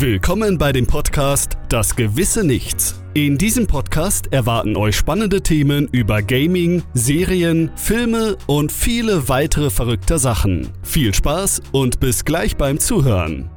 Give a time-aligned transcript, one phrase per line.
[0.00, 3.02] Willkommen bei dem Podcast Das gewisse Nichts.
[3.12, 10.18] In diesem Podcast erwarten euch spannende Themen über Gaming, Serien, Filme und viele weitere verrückte
[10.18, 10.68] Sachen.
[10.82, 13.50] Viel Spaß und bis gleich beim Zuhören.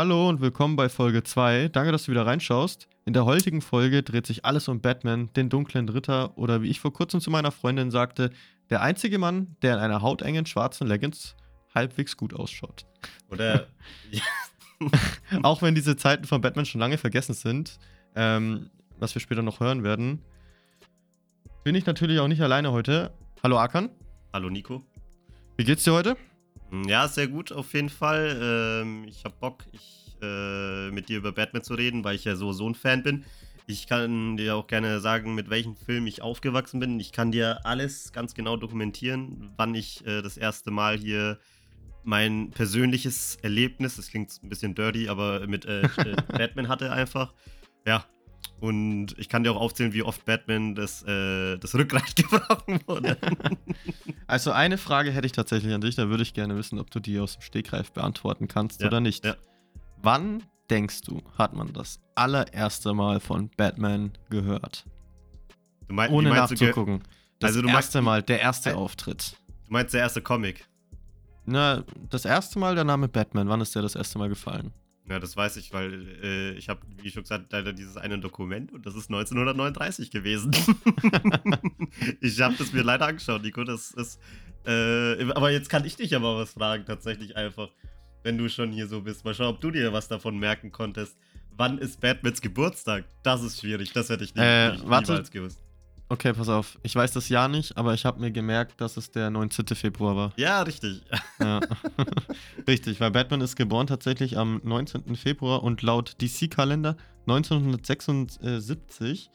[0.00, 1.68] Hallo und willkommen bei Folge 2.
[1.68, 2.88] Danke, dass du wieder reinschaust.
[3.04, 6.80] In der heutigen Folge dreht sich alles um Batman, den dunklen Ritter oder wie ich
[6.80, 8.30] vor kurzem zu meiner Freundin sagte,
[8.70, 11.36] der einzige Mann, der in einer hautengen schwarzen Leggings
[11.74, 12.86] halbwegs gut ausschaut.
[13.28, 13.66] Oder.
[15.42, 17.78] Auch wenn diese Zeiten von Batman schon lange vergessen sind,
[18.16, 20.22] ähm, was wir später noch hören werden,
[21.62, 23.12] bin ich natürlich auch nicht alleine heute.
[23.42, 23.90] Hallo Akan.
[24.32, 24.82] Hallo Nico.
[25.58, 26.16] Wie geht's dir heute?
[26.86, 28.38] Ja, sehr gut auf jeden Fall.
[28.82, 32.36] Ähm, ich habe Bock, ich, äh, mit dir über Batman zu reden, weil ich ja
[32.36, 33.24] so so ein Fan bin.
[33.66, 36.98] Ich kann dir auch gerne sagen, mit welchem Film ich aufgewachsen bin.
[36.98, 41.38] Ich kann dir alles ganz genau dokumentieren, wann ich äh, das erste Mal hier
[42.02, 45.88] mein persönliches Erlebnis, das klingt ein bisschen dirty, aber mit äh, äh
[46.28, 47.34] Batman hatte einfach.
[47.86, 48.04] Ja,
[48.60, 53.16] und ich kann dir auch aufzählen, wie oft Batman das, äh, das Rückgrat gebrochen wurde.
[54.26, 57.00] Also eine Frage hätte ich tatsächlich an dich, da würde ich gerne wissen, ob du
[57.00, 59.24] die aus dem Stegreif beantworten kannst Ja, oder nicht.
[59.24, 59.34] ja.
[60.02, 64.84] Wann denkst du, hat man das allererste Mal von Batman gehört?
[65.88, 67.02] Mein, Ohne meinst nachzugucken.
[67.40, 69.34] Das Also du meinst- erste Mal, der erste Äh, Auftritt.
[69.66, 70.68] du meinst der erste Comic?
[71.44, 74.72] Na, das erste Mal der Name Batman, wann ist der das erste Mal gefallen?
[75.10, 78.70] Ja, das weiß ich, weil äh, ich habe, wie schon gesagt, leider dieses eine Dokument
[78.72, 80.52] und das ist 1939 gewesen.
[82.20, 83.64] ich habe das mir leider angeschaut, Nico.
[83.64, 84.20] Das ist.
[84.64, 87.70] Äh, aber jetzt kann ich dich aber was fragen, tatsächlich einfach.
[88.22, 89.24] Wenn du schon hier so bist.
[89.24, 91.16] Mal schauen, ob du dir was davon merken konntest.
[91.56, 93.04] Wann ist Batmans Geburtstag?
[93.22, 95.10] Das ist schwierig, das hätte ich nie, Äh, nie, warte.
[95.12, 95.58] niemals gewusst.
[96.12, 96.76] Okay, pass auf.
[96.82, 99.64] Ich weiß das Jahr nicht, aber ich habe mir gemerkt, dass es der 19.
[99.76, 100.32] Februar war.
[100.34, 101.02] Ja, richtig.
[101.38, 101.60] Ja.
[102.66, 105.14] Richtig, weil Batman ist geboren tatsächlich am 19.
[105.14, 106.96] Februar und laut DC-Kalender
[107.28, 109.30] 1976.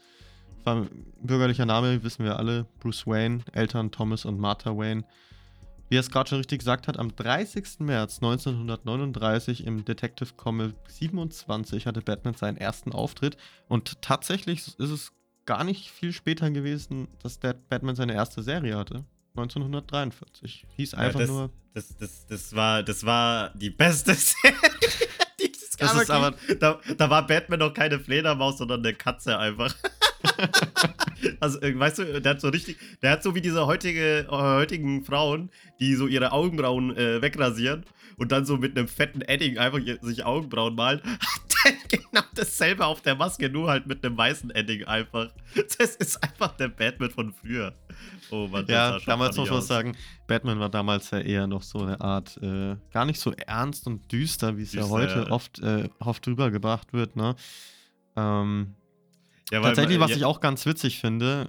[0.64, 0.86] War
[1.22, 5.04] bürgerlicher Name, wissen wir alle, Bruce Wayne, Eltern Thomas und Martha Wayne.
[5.88, 7.78] Wie er es gerade schon richtig gesagt hat, am 30.
[7.78, 13.38] März 1939 im Detective Comic 27 hatte Batman seinen ersten Auftritt.
[13.66, 15.12] Und tatsächlich ist es
[15.46, 19.04] gar nicht viel später gewesen, dass der Batman seine erste Serie hatte.
[19.36, 20.66] 1943.
[20.76, 24.56] Hieß Ja, einfach das, nur Das, das, das, war, das war die beste Serie.
[25.40, 26.02] die es Das gab.
[26.02, 29.74] ist aber- da, da war Batman noch keine Fledermaus, sondern eine Katze einfach.
[31.40, 34.28] also, äh, weißt du, der hat so richtig, der hat so wie diese heutige, äh,
[34.30, 35.50] heutigen Frauen,
[35.80, 37.84] die so ihre Augenbrauen äh, wegrasieren
[38.16, 41.00] und dann so mit einem fetten Edding einfach sich Augenbrauen malen.
[41.04, 45.28] Hat der genau dasselbe auf der Maske, nur halt mit einem weißen Edding einfach.
[45.78, 47.74] Das ist einfach der Batman von früher.
[48.30, 51.80] Oh Mann, das Ja, damals muss man sagen, Batman war damals ja eher noch so
[51.80, 55.30] eine Art, äh, gar nicht so ernst und düster, wie es ja heute ja.
[55.30, 57.36] oft, äh, oft rübergebracht wird, ne?
[58.16, 58.74] Ähm,
[59.50, 61.48] Ja, tatsächlich, was ich auch ganz witzig finde,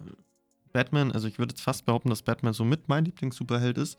[0.72, 3.98] Batman, also ich würde jetzt fast behaupten, dass Batman so mit mein Lieblings-Superheld ist.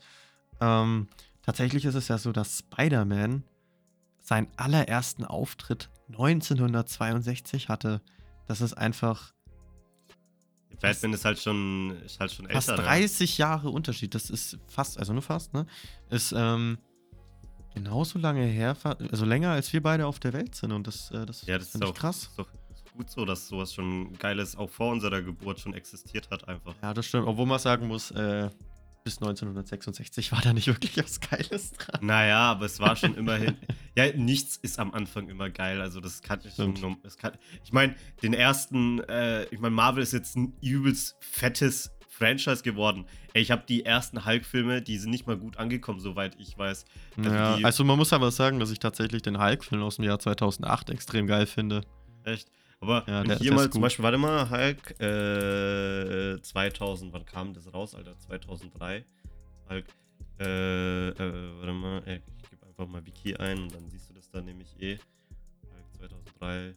[0.61, 1.07] Ähm,
[1.41, 3.43] tatsächlich ist es ja so, dass Spider-Man
[4.19, 8.01] seinen allerersten Auftritt 1962 hatte.
[8.47, 9.33] Das ist einfach
[10.81, 12.81] Batman ist halt schon, ist halt schon fast älter.
[12.81, 12.87] ne?
[12.87, 14.15] 30 Jahre Unterschied.
[14.15, 15.65] Das ist fast, also nur fast, ne?
[16.09, 16.77] Ist ähm,
[17.73, 18.77] genauso lange her,
[19.11, 20.71] also länger als wir beide auf der Welt sind.
[20.71, 22.23] Und das, äh, das, Ja, das ist finde ich auch krass.
[22.23, 22.47] Ist doch
[22.99, 26.75] gut so, dass sowas schon Geiles auch vor unserer Geburt schon existiert hat, einfach.
[26.81, 27.27] Ja, das stimmt.
[27.27, 28.49] Obwohl man sagen muss, äh,
[29.05, 32.05] bis 1966 war da nicht wirklich was Geiles dran.
[32.05, 33.55] Naja, aber es war schon immerhin.
[33.95, 35.79] Ja, nichts ist am Anfang immer geil.
[35.79, 36.75] Also, das kann ich schon.
[37.17, 42.63] Kann, ich meine, den ersten, äh, ich meine, Marvel ist jetzt ein übelst fettes Franchise
[42.63, 43.05] geworden.
[43.33, 46.83] Ey, ich habe die ersten Hulk-Filme, die sind nicht mal gut angekommen, soweit ich weiß.
[47.15, 50.19] Also ja, also man muss aber sagen, dass ich tatsächlich den Hulk-Film aus dem Jahr
[50.19, 51.85] 2008 extrem geil finde.
[52.25, 52.51] Echt?
[52.81, 57.53] Aber Ja, wenn ich hier mal zum Beispiel, warte mal, Hulk äh, 2000, wann kam
[57.53, 58.17] das raus, Alter?
[58.17, 59.03] 2003.
[59.69, 59.85] Hulk,
[60.39, 61.13] äh, äh,
[61.59, 64.45] warte mal, ey, ich gebe einfach mal Wiki ein und dann siehst du das dann
[64.45, 64.97] nämlich eh.
[64.97, 66.73] Hulk 2003,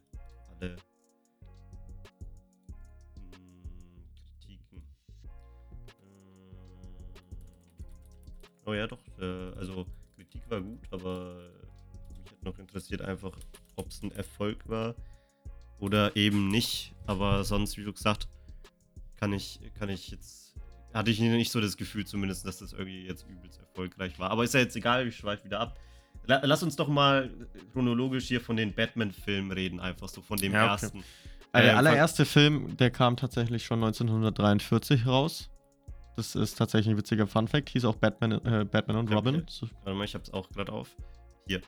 [0.49, 0.77] alle
[3.15, 4.05] hm,
[4.41, 4.83] Kritiken.
[5.87, 6.07] Äh,
[8.67, 11.49] oh ja, doch, äh, also Kritik war gut, aber
[12.19, 13.39] mich hat noch interessiert einfach,
[13.77, 14.97] ob es ein Erfolg war
[15.82, 16.94] oder eben nicht.
[17.06, 18.29] Aber sonst, wie du gesagt,
[19.17, 20.55] kann ich, kann ich jetzt,
[20.94, 24.31] hatte ich nicht so das Gefühl zumindest, dass das irgendwie jetzt übelst erfolgreich war.
[24.31, 25.79] Aber ist ja jetzt egal, ich schweife wieder ab.
[26.26, 27.31] La lass uns doch mal
[27.73, 30.84] chronologisch hier von den Batman-Filmen reden, einfach so von dem Ja, okay.
[30.84, 31.05] ersten.
[31.50, 35.50] Also der Ähm, allererste Film, der kam tatsächlich schon 1943 raus.
[36.14, 37.70] Das ist tatsächlich ein witziger Funfact.
[37.70, 39.46] Hieß auch Batman, äh, Batman und Okay, Robin.
[39.82, 40.94] Warte mal, ich hab's auch gerade auf.
[41.49, 41.61] Hier.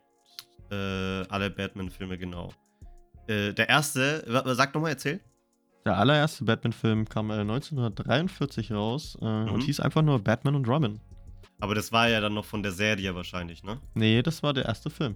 [0.70, 2.52] Äh, alle Batman-Filme, genau.
[3.26, 4.25] Äh, der erste,
[4.55, 5.21] sag nochmal, erzähl.
[5.85, 11.00] Der allererste Batman-Film kam äh, 1943 raus äh, und hieß einfach nur Batman und Robin.
[11.61, 13.81] Aber das war ja dann noch von der Serie wahrscheinlich, ne?
[13.94, 15.15] Nee, das war der erste Film.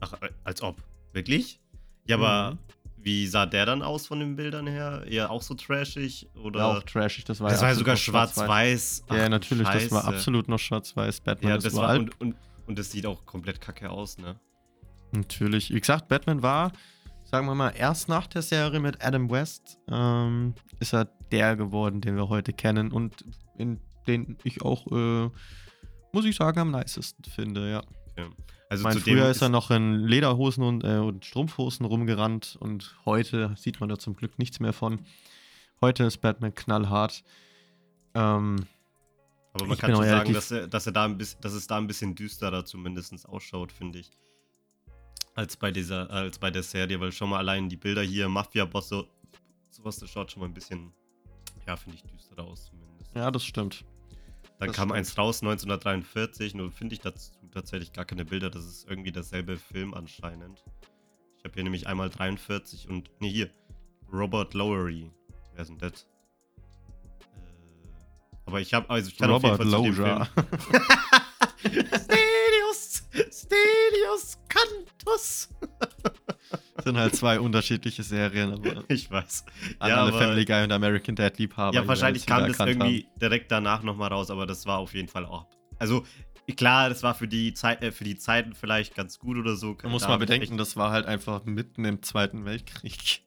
[0.00, 0.76] Ach, äh, als ob.
[1.12, 1.60] Wirklich?
[2.06, 2.58] Ja, aber Mhm.
[2.98, 5.04] wie sah der dann aus von den Bildern her?
[5.06, 6.26] Eher auch so trashig?
[6.34, 6.60] Oder?
[6.60, 7.24] War auch trashig.
[7.24, 9.04] Das war, das ja war ja sogar schwarz-weiß.
[9.10, 9.68] Ja, natürlich.
[9.68, 10.04] Das war Scheiße.
[10.16, 11.20] absolut noch schwarz-weiß.
[11.20, 11.94] Batman Ja, ist das war.
[11.96, 12.34] Und, und,
[12.66, 14.36] und das sieht auch komplett kacke aus, ne?
[15.16, 15.72] Natürlich.
[15.72, 16.72] Wie gesagt, Batman war,
[17.24, 22.00] sagen wir mal, erst nach der Serie mit Adam West ähm, ist er der geworden,
[22.00, 23.24] den wir heute kennen und
[23.56, 25.30] in den ich auch, äh,
[26.12, 27.82] muss ich sagen, am nicesten finde, ja.
[28.12, 28.28] Okay.
[28.68, 32.96] Also Ich dem früher ist er noch in Lederhosen und, äh, und Strumpfhosen rumgerannt und
[33.04, 35.00] heute sieht man da zum Glück nichts mehr von.
[35.80, 37.22] Heute ist Batman knallhart.
[38.14, 38.66] Ähm,
[39.52, 41.76] Aber man kann schon sagen, dass, er, dass, er da ein bisschen, dass es da
[41.76, 44.10] ein bisschen düsterer zumindest ausschaut, finde ich.
[45.34, 49.04] Als bei dieser, als bei der Serie, weil schon mal allein die Bilder hier, Mafia-Bosse,
[49.70, 50.92] sowas, das schaut schon mal ein bisschen,
[51.66, 53.14] ja, finde ich, düsterer aus zumindest.
[53.14, 53.84] ja, das stimmt.
[54.60, 54.98] Dann das kam stimmt.
[54.98, 59.56] eins raus, 1943, nur finde ich dazu tatsächlich gar keine Bilder, das ist irgendwie derselbe
[59.56, 60.62] Film anscheinend.
[61.38, 63.50] Ich habe hier nämlich einmal 43 und, ne, hier,
[64.12, 65.10] Robert Lowery.
[65.54, 66.06] Wer ist denn das?
[67.34, 70.24] Äh, aber ich habe, also ich kann Robert auf jeden Fall zu dem Loja.
[70.26, 72.02] Film-
[73.44, 75.48] Stelios, Cantus.
[76.84, 79.44] sind halt zwei unterschiedliche Serien, aber Ich weiß.
[79.78, 81.74] an Ja, alle Family Guy und American Dad Liebhaber.
[81.74, 85.24] Ja, wahrscheinlich kam das irgendwie direkt danach nochmal raus, aber das war auf jeden Fall
[85.26, 85.46] auch.
[85.78, 86.04] Also,
[86.56, 89.76] klar, das war für die, Zeit, äh, für die Zeiten vielleicht ganz gut oder so.
[89.82, 92.92] Man muss mal bedenken, das war halt einfach mitten im Zweiten Weltkrieg.
[92.92, 93.22] echt-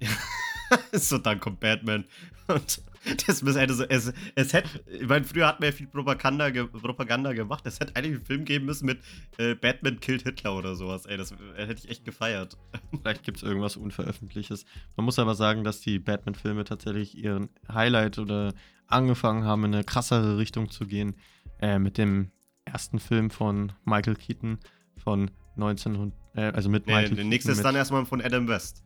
[0.92, 2.04] so, dann kommt Batman.
[2.48, 2.82] Und
[3.26, 3.84] das hätte so.
[3.84, 4.68] Es, es hätte.
[4.86, 7.66] Ich meine, früher hat man ja viel Propaganda, ge, Propaganda gemacht.
[7.66, 9.00] Es hätte eigentlich einen Film geben müssen mit
[9.38, 11.06] äh, Batman killt Hitler oder sowas.
[11.06, 12.56] Ey, das äh, hätte ich echt gefeiert.
[13.02, 14.64] Vielleicht gibt es irgendwas Unveröffentlichtes.
[14.96, 18.54] Man muss aber sagen, dass die Batman-Filme tatsächlich ihren Highlight oder
[18.86, 21.16] angefangen haben, in eine krassere Richtung zu gehen.
[21.60, 22.30] Äh, mit dem
[22.64, 24.58] ersten Film von Michael Keaton
[24.96, 28.83] von 1900, äh, also mit Nee, Michael der nächste ist dann erstmal von Adam West.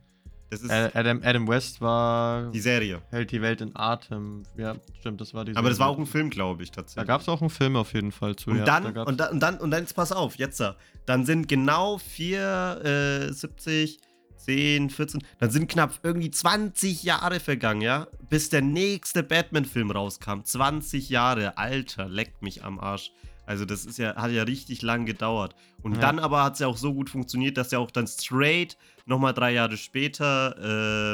[0.50, 3.02] Das ist Adam, Adam West war die Serie.
[3.10, 4.44] Hält die Welt in Atem.
[4.56, 5.96] Ja, stimmt, das war die Aber das war Serie.
[5.96, 7.06] auch ein Film, glaube ich, Da tatsächlich.
[7.06, 8.50] gab es auch einen Film auf jeden Fall zu.
[8.50, 10.58] Und, ja, da dann, gab's- und, dann, und dann, und dann, jetzt pass auf, jetzt
[10.60, 10.76] da.
[11.04, 13.98] Dann sind genau 4, äh, 70,
[14.36, 18.06] 10, 14, dann sind knapp irgendwie 20 Jahre vergangen, ja?
[18.30, 20.42] Bis der nächste Batman-Film rauskam.
[20.44, 23.10] 20 Jahre, Alter, leckt mich am Arsch.
[23.48, 25.56] Also das ist ja, hat ja richtig lang gedauert.
[25.82, 26.00] Und Ja.
[26.00, 29.32] dann aber hat es ja auch so gut funktioniert, dass ja auch dann straight nochmal
[29.32, 30.54] drei Jahre später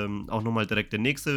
[0.04, 1.31] ähm, auch nochmal direkt der nächste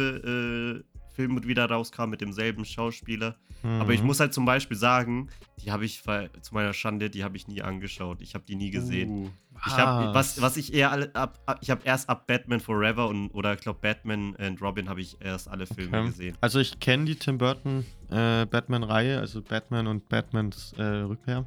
[0.84, 3.34] äh, Film wieder rauskam mit demselben Schauspieler.
[3.80, 4.06] Aber ich Mhm.
[4.06, 5.30] muss halt zum Beispiel sagen,
[5.60, 8.22] die habe ich zu meiner Schande, die habe ich nie angeschaut.
[8.22, 9.10] Ich habe die nie gesehen.
[9.10, 9.30] Uh,
[9.66, 13.08] Ich habe was, was ich eher alle ab, ab ich habe erst ab Batman Forever
[13.08, 16.06] und oder ich glaube Batman and Robin habe ich erst alle Filme Okay.
[16.10, 16.36] gesehen.
[16.40, 21.44] Also ich kenne die Tim Burton äh, Batman-Reihe, also Batman und Batmans äh, Rückkehr.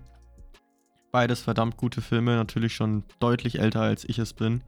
[1.13, 4.61] Beides verdammt gute Filme, natürlich schon deutlich älter als ich es bin.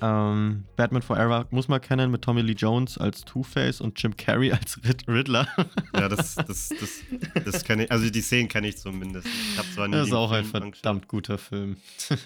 [0.00, 4.52] Ähm, Batman Forever muss man kennen mit Tommy Lee Jones als Two-Face und Jim Carrey
[4.52, 5.48] als Rid Riddler.
[5.94, 7.02] Ja, das das das
[7.44, 9.26] das kenne ich, also die Szenen kenne ich zumindest.
[9.26, 10.82] Ich habe zwar nie Das ist auch ein Film angeschaut.
[10.82, 11.76] verdammt guter Film.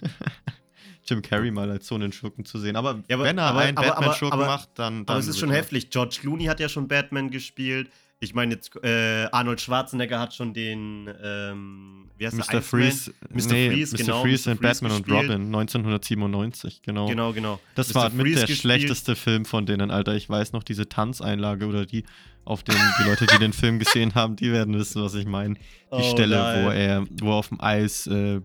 [1.07, 2.77] Jim Carrey mal als so einen Schurken zu sehen.
[2.77, 5.15] Aber, Ja, aber- wenn er aber- einen Batman-Schurken macht, dann, dann.
[5.15, 5.91] Aber es ist schon heftig.
[5.91, 7.91] George Clooney hat ja schon Batman gespielt.
[8.23, 12.37] Ich meine jetzt äh, Arnold Schwarzenegger hat schon den ähm, wie heißt?
[12.37, 12.61] Mr.
[12.61, 13.53] Freeze, Mr.
[13.53, 14.05] nee, Freeze, Mr.
[14.05, 14.53] genau, Freeze Mr.
[14.53, 15.31] in Batman und gespielt.
[15.31, 17.07] Robin 1997, genau.
[17.09, 17.59] Genau, genau.
[17.75, 17.95] Das Mr.
[17.95, 18.61] war mit Freeze der gespielt.
[18.61, 20.15] schlechteste Film von denen, Alter.
[20.17, 22.05] Ich weiß noch, diese Tanzeinlage oder die,
[22.45, 25.55] auf den die Leute, die den Film gesehen haben, die werden wissen, was ich meine.
[25.55, 26.65] Die Oh, Stelle, nein.
[26.67, 28.43] wo er, wo er auf dem Eis äh,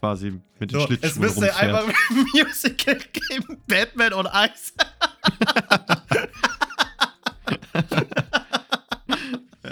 [0.00, 1.62] quasi mit den So, es Schlittschuhen müsste rumfährt.
[1.62, 4.74] einfach ein Musical geben, Batman und Eis.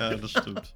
[0.00, 0.74] Ja, das stimmt.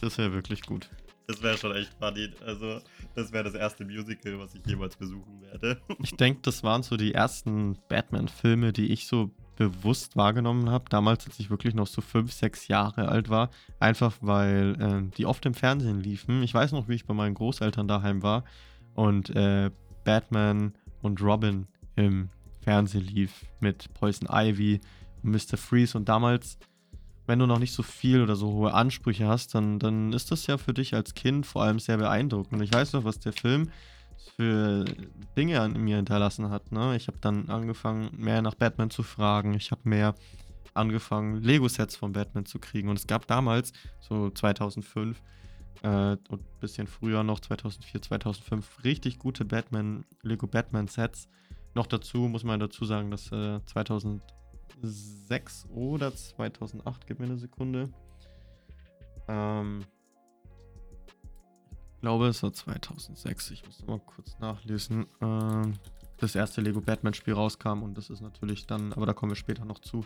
[0.00, 0.88] Das wäre wirklich gut.
[1.26, 2.30] Das wäre schon echt funny.
[2.44, 2.80] Also,
[3.14, 5.80] das wäre das erste Musical, was ich jemals besuchen werde.
[6.02, 10.84] Ich denke, das waren so die ersten Batman-Filme, die ich so bewusst wahrgenommen habe.
[10.90, 13.50] Damals, als ich wirklich noch so fünf, sechs Jahre alt war.
[13.80, 16.42] Einfach weil ähm, die oft im Fernsehen liefen.
[16.42, 18.44] Ich weiß noch, wie ich bei meinen Großeltern daheim war
[18.94, 19.70] und äh,
[20.04, 21.66] Batman und Robin
[21.96, 22.28] im
[22.60, 24.80] Fernsehen lief mit Poison Ivy
[25.22, 25.56] und Mr.
[25.56, 25.96] Freeze.
[25.96, 26.58] Und damals
[27.26, 30.46] wenn du noch nicht so viel oder so hohe Ansprüche hast, dann, dann ist das
[30.46, 32.60] ja für dich als Kind vor allem sehr beeindruckend.
[32.62, 33.70] Ich weiß noch, was der Film
[34.36, 34.84] für
[35.36, 36.72] Dinge an mir hinterlassen hat.
[36.72, 36.96] Ne?
[36.96, 39.54] Ich habe dann angefangen, mehr nach Batman zu fragen.
[39.54, 40.14] Ich habe mehr
[40.74, 42.88] angefangen, Lego-Sets von Batman zu kriegen.
[42.88, 45.20] Und es gab damals, so 2005
[45.82, 45.88] äh,
[46.28, 51.28] und ein bisschen früher noch, 2004, 2005, richtig gute Batman, Lego Batman-Sets.
[51.74, 53.60] Noch dazu muss man dazu sagen, dass äh,
[54.84, 57.88] 2006 oder 2008, gib mir eine Sekunde.
[59.28, 59.84] Ähm,
[61.94, 63.50] ich glaube, es war 2006.
[63.52, 65.06] Ich muss mal kurz nachlesen.
[65.20, 65.74] Ähm,
[66.18, 69.64] das erste Lego Batman-Spiel rauskam und das ist natürlich dann, aber da kommen wir später
[69.64, 70.04] noch zu.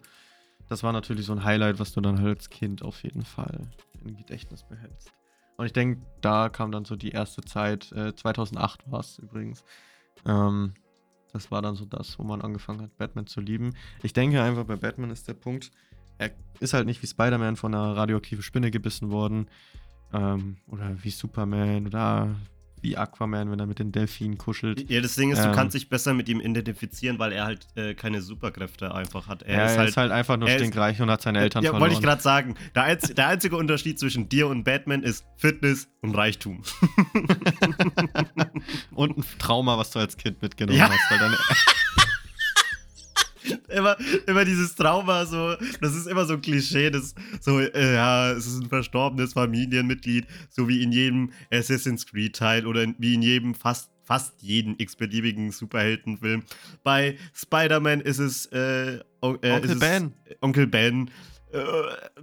[0.68, 3.68] Das war natürlich so ein Highlight, was du dann halt als Kind auf jeden Fall
[4.04, 5.12] im Gedächtnis behältst.
[5.56, 9.64] Und ich denke, da kam dann so die erste Zeit, äh, 2008 war es übrigens.
[10.24, 10.74] Ähm,
[11.32, 13.74] das war dann so das, wo man angefangen hat, Batman zu lieben.
[14.02, 15.70] Ich denke einfach, bei Batman ist der Punkt,
[16.18, 16.30] er
[16.60, 19.48] ist halt nicht wie Spider-Man von einer radioaktiven Spinne gebissen worden.
[20.12, 22.34] Ähm, oder wie Superman oder
[22.82, 24.88] wie Aquaman, wenn er mit den Delfinen kuschelt.
[24.90, 25.46] Ja, das Ding ist, Ähm.
[25.50, 29.42] du kannst dich besser mit ihm identifizieren, weil er halt äh, keine Superkräfte einfach hat.
[29.42, 29.88] Er Er, ist er halt.
[29.90, 31.90] ist halt einfach nur er ist- stinkreich und hat seine Eltern ja, verloren.
[31.90, 32.54] wollte ich gerade sagen.
[32.74, 36.62] Der, einz der einzige Unterschied zwischen dir und Batman ist Fitness und Reichtum.
[38.94, 40.88] und ein Trauma, was du als Kind mitgenommen Ja.
[40.90, 41.10] hast.
[41.10, 41.36] Weil deine,
[43.68, 48.32] immer, immer dieses Trauma, so, das ist immer so ein Klischee, das so, äh, ja,
[48.32, 53.22] es ist ein verstorbenes Familienmitglied, so wie in jedem Assassin's Creed-Teil oder in, wie in
[53.22, 56.42] jedem fast fast jeden x-beliebigen Superheldenfilm.
[56.82, 60.14] Bei Spider-Man ist es, äh, on, äh, Onkel ist Ben.
[60.24, 61.10] Es Onkel Ben.
[61.52, 61.62] Äh,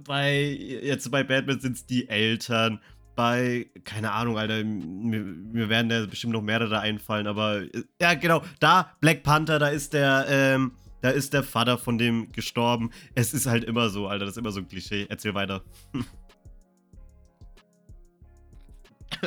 [0.04, 0.42] bei,
[0.82, 2.80] jetzt bei Batman sind es die Eltern.
[3.14, 8.14] Bei, keine Ahnung, Alter, mir, mir werden da bestimmt noch mehrere einfallen, aber äh, ja,
[8.14, 10.72] genau, da, Black Panther, da ist der, ähm,
[11.06, 12.90] da ist der Vater von dem gestorben.
[13.14, 15.06] Es ist halt immer so, Alter, das ist immer so ein Klischee.
[15.08, 15.62] Erzähl weiter.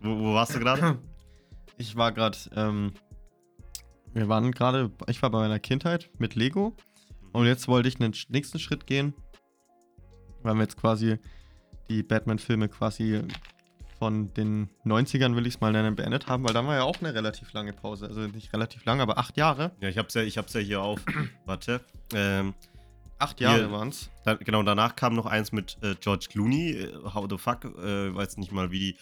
[0.00, 1.00] wo, wo warst du gerade?
[1.76, 2.92] Ich war gerade, ähm,
[4.14, 6.76] wir waren gerade, ich war bei meiner Kindheit mit Lego
[7.32, 9.12] und jetzt wollte ich einen nächsten Schritt gehen,
[10.44, 11.18] weil wir jetzt quasi
[11.90, 13.22] die Batman-Filme quasi
[13.98, 17.00] von den 90ern, will ich es mal nennen, beendet haben, weil da war ja auch
[17.00, 18.06] eine relativ lange Pause.
[18.06, 19.72] Also nicht relativ lang, aber acht Jahre.
[19.80, 21.00] Ja, ich hab's ja, ich hab's ja hier auf.
[21.46, 21.80] Warte.
[22.12, 22.54] Ähm,
[23.18, 24.10] Acht Jahre waren es.
[24.24, 26.72] da, genau, danach kam noch eins mit äh, George Clooney.
[26.72, 27.64] Äh, How the fuck?
[27.64, 28.96] Äh, weiß nicht mal, wie die.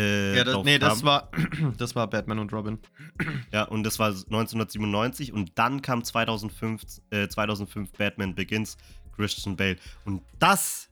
[0.00, 1.30] Äh, Ja, das, nee, das war,
[1.76, 2.78] das war Batman und Robin.
[3.52, 8.78] Ja, und das war 1997 und dann kam 2005, äh, 2005 Batman Begins,
[9.14, 9.76] Christian Bale.
[10.06, 10.88] Und das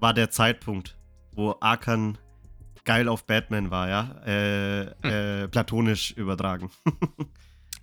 [0.00, 0.98] war der Zeitpunkt,
[1.34, 2.18] wo Arkan
[2.84, 4.16] geil auf Batman war, ja.
[4.26, 6.70] Äh, äh, platonisch übertragen.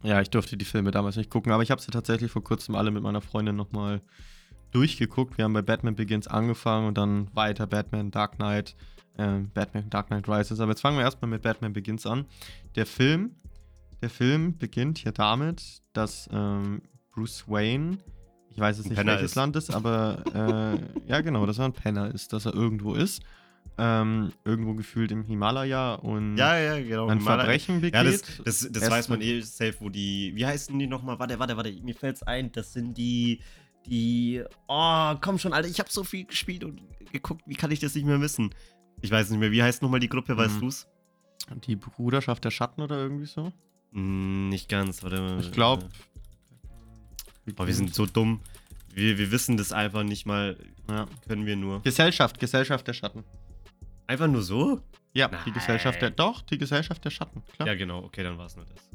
[0.02, 2.76] Ja, ich durfte die Filme damals nicht gucken, aber ich habe sie tatsächlich vor kurzem
[2.76, 4.02] alle mit meiner Freundin nochmal
[4.72, 5.38] durchgeguckt.
[5.38, 8.76] Wir haben bei Batman Begins angefangen und dann weiter Batman Dark Knight,
[9.18, 10.60] äh, Batman Dark Knight Rises.
[10.60, 12.26] Aber jetzt fangen wir erstmal mit Batman Begins an.
[12.76, 13.36] Der Film,
[14.02, 16.82] der Film beginnt hier damit, dass ähm,
[17.14, 17.98] Bruce Wayne,
[18.52, 19.36] ich weiß jetzt nicht welches ist.
[19.36, 23.22] Land ist, aber äh, ja genau, dass er ein Penner ist, dass er irgendwo ist.
[23.82, 27.08] Ähm, irgendwo gefühlt im Himalaya und ja, ja, genau.
[27.08, 27.94] ein Mal- Verbrechen begeht.
[27.94, 30.34] Ja, das, das, das weiß man eh safe, wo die.
[30.36, 31.18] Wie heißen die nochmal?
[31.18, 31.72] Warte, warte, warte.
[31.72, 32.52] Mir fällt's ein.
[32.52, 33.40] Das sind die.
[33.86, 34.44] Die.
[34.68, 35.70] Oh, komm schon, Alter.
[35.70, 36.82] Ich habe so viel gespielt und
[37.12, 37.42] geguckt.
[37.46, 38.54] Wie kann ich das nicht mehr wissen?
[39.02, 39.52] Ich weiß nicht mehr.
[39.52, 40.36] Wie heißt nochmal die Gruppe?
[40.36, 40.62] Weißt Hm.
[40.62, 40.88] du's?
[41.66, 43.54] Die Bruderschaft der Schatten oder irgendwie so?
[43.94, 45.02] Hm, nicht ganz.
[45.04, 45.40] Warte mal.
[45.40, 45.86] Ich glaube.
[47.56, 48.42] Aber wir sind so dumm.
[48.94, 50.58] Wir, wir wissen das einfach nicht mal.
[50.90, 51.08] Ja.
[51.28, 51.82] Können wir nur.
[51.82, 53.24] Gesellschaft, Gesellschaft der Schatten.
[54.10, 54.82] Einfach nur so?
[55.14, 55.54] Ja, die Nein.
[55.54, 56.10] Gesellschaft der.
[56.10, 57.68] Doch, die Gesellschaft der Schatten, klar.
[57.68, 58.00] Ja, genau.
[58.06, 58.90] Okay, dann war es nur das.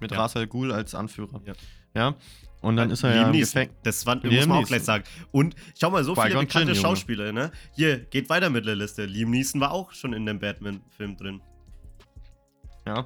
[0.00, 0.18] Mit ja.
[0.18, 1.42] Ra's al Ghul als Anführer.
[1.44, 1.52] Ja.
[1.94, 2.14] Ja.
[2.62, 3.60] Und dann ist er ja Liam im Neeson.
[3.64, 3.82] Gefängnis.
[3.82, 4.64] Das war, muss man auch Neeson.
[4.64, 5.04] gleich sagen.
[5.30, 6.74] Und schau mal, so viele bekannte Junge.
[6.74, 7.52] Schauspieler, ne?
[7.74, 9.04] Hier, geht weiter mit der Liste.
[9.04, 11.42] Liam Neeson war auch schon in dem Batman-Film drin.
[12.86, 13.04] Ja.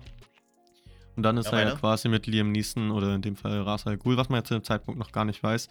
[1.17, 1.81] Und dann ist Ja, er ja weiter.
[1.81, 4.55] quasi mit Liam Neeson oder in dem Fall Ra's al Ghul, was man jetzt zu
[4.55, 5.69] dem Zeitpunkt noch gar nicht weiß,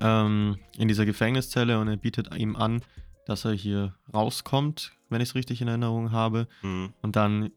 [0.00, 2.82] ähm, in dieser Gefängniszelle und er bietet ihm an,
[3.26, 6.48] dass er hier rauskommt, wenn ich es richtig in Erinnerung habe.
[6.62, 6.94] Hm.
[7.02, 7.50] Und dann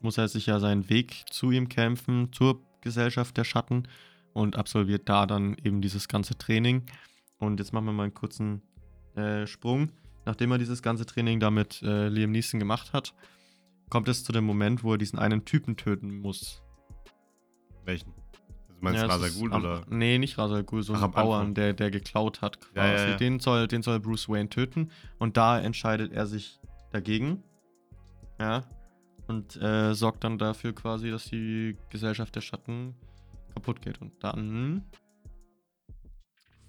[0.00, 3.86] muss er sich ja seinen Weg zu ihm kämpfen, zur Gesellschaft der Schatten
[4.32, 6.82] und absolviert da dann eben dieses ganze Training.
[7.38, 8.62] Und jetzt machen wir mal einen kurzen
[9.14, 9.92] äh, Sprung.
[10.24, 13.14] Nachdem er dieses ganze Training da mit äh, Liam Neeson gemacht hat,
[13.90, 16.62] kommt es zu dem Moment, wo er diesen einen Typen töten muss.
[17.84, 18.21] Welchen?
[18.82, 19.82] Meinst du Ja, es Ra's al ist Ghul am- oder?
[19.88, 21.10] Nee, nicht Ra's al Ghul, so Ach, ein.
[21.12, 23.04] Bauern, der, der geklaut hat quasi.
[23.04, 23.16] Ja, ja.
[23.16, 24.90] Den, soll, den soll Bruce Wayne töten.
[25.18, 26.58] Und da entscheidet er sich
[26.90, 27.44] dagegen.
[28.40, 28.64] Ja.
[29.28, 32.96] Und äh, sorgt dann dafür quasi, dass die Gesellschaft der Schatten
[33.54, 34.00] kaputt geht.
[34.00, 34.82] Und dann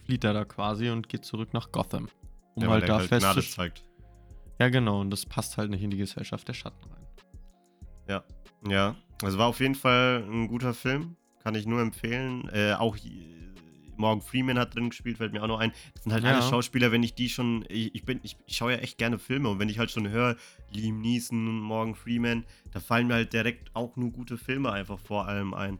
[0.06, 2.10] flieht er da quasi und geht zurück nach Gotham.
[2.54, 3.74] Um halt da halt festzustellen.
[4.60, 7.08] Ja, genau, und das passt halt nicht in die Gesellschaft der Schatten rein.
[8.08, 8.24] Ja,
[8.68, 8.96] ja.
[9.24, 11.16] Also war auf jeden Fall ein guter Film.
[11.44, 12.50] Kann ich nur empfehlen.
[12.54, 13.02] Äh, auch äh,
[13.98, 15.72] Morgan Freeman hat drin gespielt, fällt mir auch noch ein.
[15.94, 16.32] Das sind halt Ja.
[16.34, 17.66] alle Schauspieler, wenn ich die schon.
[17.70, 20.08] Ich, ich bin, ich, ich schaue ja echt gerne Filme und wenn ich halt schon
[20.10, 20.36] höre,
[20.72, 25.28] Liam Neeson, Morgan Freeman, da fallen mir halt direkt auch nur gute Filme einfach vor
[25.28, 25.80] allem ein.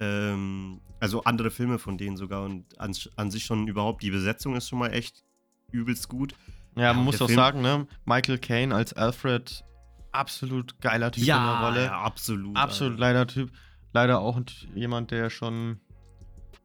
[0.00, 4.56] Ähm, also andere Filme von denen sogar und an, an sich schon überhaupt, die Besetzung
[4.56, 5.22] ist schon mal echt
[5.70, 6.34] übelst gut.
[6.76, 7.86] Ja, Ja, man muss der auch Film- sagen, ne?
[8.04, 9.62] Michael Caine als Alfred,
[10.12, 11.84] absolut geiler Typ in der Rolle.
[11.84, 12.56] ja, absolut.
[12.56, 13.52] absolut leider Typ.
[13.94, 14.40] Leider auch
[14.74, 15.78] jemand, der schon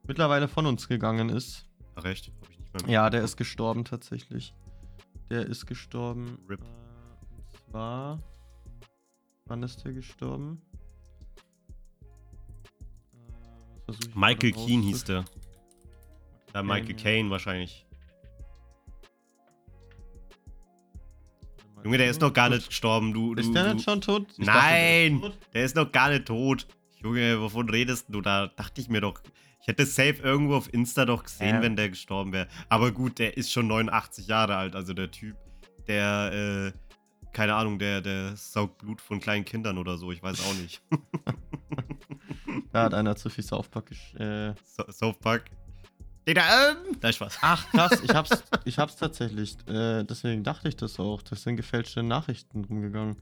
[0.07, 1.69] mittlerweile von uns gegangen ist.
[1.95, 4.55] Recht, hab ich nicht mehr Ja, der ist gestorben tatsächlich.
[5.29, 6.39] Der ist gestorben.
[6.49, 6.59] Rip.
[6.59, 8.19] Äh, und zwar.
[9.45, 10.59] Wann ist der gestorben?
[13.87, 15.25] Äh, Michael Keane hieß der.
[16.55, 16.97] Ja, Michael ja.
[16.97, 17.85] Caine wahrscheinlich.
[21.83, 23.13] Junge, der ist noch gar nicht gestorben.
[23.13, 24.25] Du, du, Ist der nicht schon tot?
[24.35, 25.37] Ich dachte, der Nein, ist tot.
[25.53, 26.67] der ist noch gar nicht tot.
[27.01, 28.21] Junge, wovon redest du?
[28.21, 29.21] Da dachte ich mir doch.
[29.61, 31.61] Ich hätte safe irgendwo auf Insta doch gesehen, Ja.
[31.61, 32.47] wenn der gestorben wäre.
[32.69, 35.35] Aber gut, der ist schon 89 Jahre alt, also der Typ,
[35.87, 36.79] der, äh,
[37.33, 40.81] keine Ahnung, der, der saugt Blut von kleinen Kindern oder so, ich weiß auch nicht.
[42.71, 45.45] Da hat einer zu viel South Park gesch- äh, so, South Park.
[46.27, 47.37] Digga, ähm, da ist Spaß.
[47.41, 49.55] Ach krass, ich hab's, ich hab's tatsächlich.
[49.67, 51.21] Äh, deswegen dachte ich das auch.
[51.23, 53.15] Das sind gefälschte Nachrichten rumgegangen.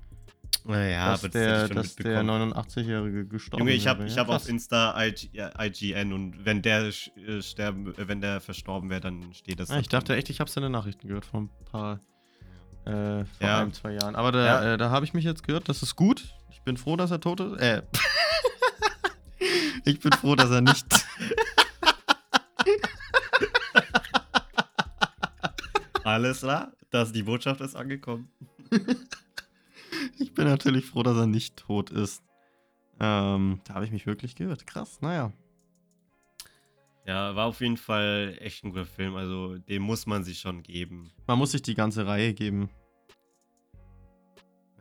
[0.66, 4.50] Naja, dass der, dass der 89-Jährige gestorben Junge, ich habe ich Ja, hab auf.
[4.50, 9.60] Insta IG, IGN und wenn der äh, sterben, äh, wenn der verstorben wäre, dann steht
[9.62, 9.70] das.
[9.70, 12.00] Ja, da ich dachte echt, ich hab's in den Nachrichten gehört vor ein paar,
[12.86, 13.62] äh, vor Ja.
[13.62, 14.16] einem, zwei Jahren.
[14.18, 14.74] Aber da, Ja.
[14.74, 16.26] äh, da habe ich mich jetzt gehört, das ist gut.
[16.52, 17.62] Ich bin froh, dass er tot ist.
[17.62, 17.84] Äh.
[19.86, 20.86] ich bin froh, dass er nicht.
[26.04, 28.30] Alles klar, dass die Botschaft ist angekommen.
[30.20, 32.24] ich bin natürlich froh, dass er nicht tot ist.
[33.00, 34.66] Ähm, da habe ich mich wirklich gehört.
[34.68, 35.32] Krass, naja.
[37.06, 39.16] Ja, war auf jeden Fall echt ein guter Film.
[39.16, 41.12] Also, den muss man sich schon geben.
[41.28, 42.70] Man muss sich die ganze Reihe geben.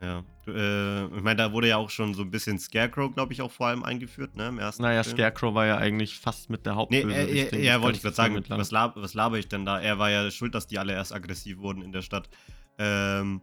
[0.03, 0.25] Ja.
[0.47, 3.51] Äh, ich meine, da wurde ja auch schon so ein bisschen Scarecrow, glaube ich, auch
[3.51, 4.49] vor allem eingeführt, ne?
[4.49, 5.17] Im ersten Naja, Film.
[5.17, 7.53] Scarecrow war ja eigentlich fast mit der Nee, Hauptbösewicht.
[7.53, 9.81] äh, äh, ja, wollte ich gerade sagen, was, lab, was laber ich denn da?
[9.81, 12.29] Er war ja schuld, dass die alle erst aggressiv wurden in der Stadt.
[12.79, 13.41] Ähm,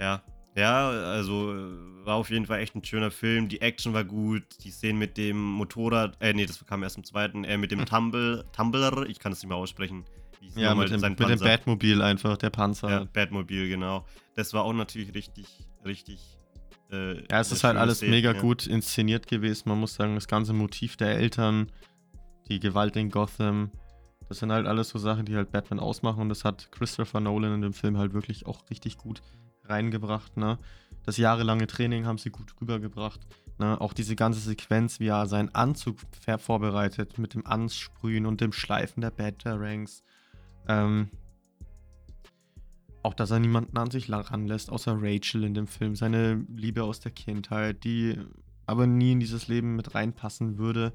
[0.00, 0.22] ja,
[0.56, 3.48] ja, also äh, war auf jeden Fall echt ein schöner Film.
[3.48, 7.04] Die Action war gut, die Szenen mit dem Motorrad, äh, nee, das kam erst im
[7.04, 10.04] zweiten, äh, mit dem Tumble, Tumbler, ich kann es nicht mehr aussprechen.
[10.56, 11.38] Ja, mit dem, mit dem?
[11.38, 12.88] Batmobil einfach, der Panzer.
[12.88, 14.04] Ja, Ja, Batmobil, genau.
[14.34, 15.46] Das war auch natürlich richtig,
[15.84, 16.18] richtig.
[16.90, 18.40] Äh, es eine ist halt alles Szene, mega ja.
[18.40, 19.68] gut inszeniert gewesen.
[19.68, 21.70] Man muss sagen, das ganze Motiv der Eltern,
[22.48, 23.70] die Gewalt in Gotham,
[24.28, 26.22] das sind halt alles so Sachen, die halt Batman ausmachen.
[26.22, 29.22] Und das hat Christopher Nolan in dem Film halt wirklich auch richtig gut
[29.70, 30.36] reingebracht.
[30.36, 30.58] Ne?
[31.04, 33.20] Das jahrelange Training haben sie gut rübergebracht.
[33.58, 33.80] Ne?
[33.80, 35.98] Auch diese ganze Sequenz, wie er seinen Anzug
[36.38, 40.02] vorbereitet, mit dem Ansprühen und dem Schleifen der Batarangs.
[40.68, 41.10] Ähm,
[43.02, 45.96] auch, dass er niemanden an sich ranlässt, außer Rachel in dem Film.
[45.96, 48.18] Seine Liebe aus der Kindheit, die
[48.66, 50.92] aber nie in dieses Leben mit reinpassen würde.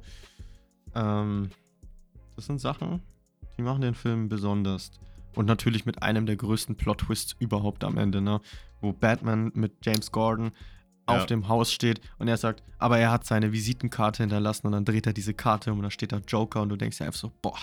[0.94, 1.50] Ähm,
[2.36, 3.02] das sind Sachen,
[3.58, 4.92] die machen den Film besonders.
[5.36, 8.41] Und natürlich mit einem der größten Plot-Twists überhaupt am Ende, ne?
[8.82, 10.52] Wo Batman mit James Gordon
[11.10, 11.17] Ja.
[11.17, 14.86] auf dem Haus steht und er sagt, aber er hat seine Visitenkarte hinterlassen und dann
[14.86, 17.19] dreht er diese Karte um und da steht da Joker und du denkst dir einfach
[17.19, 17.58] so, boah.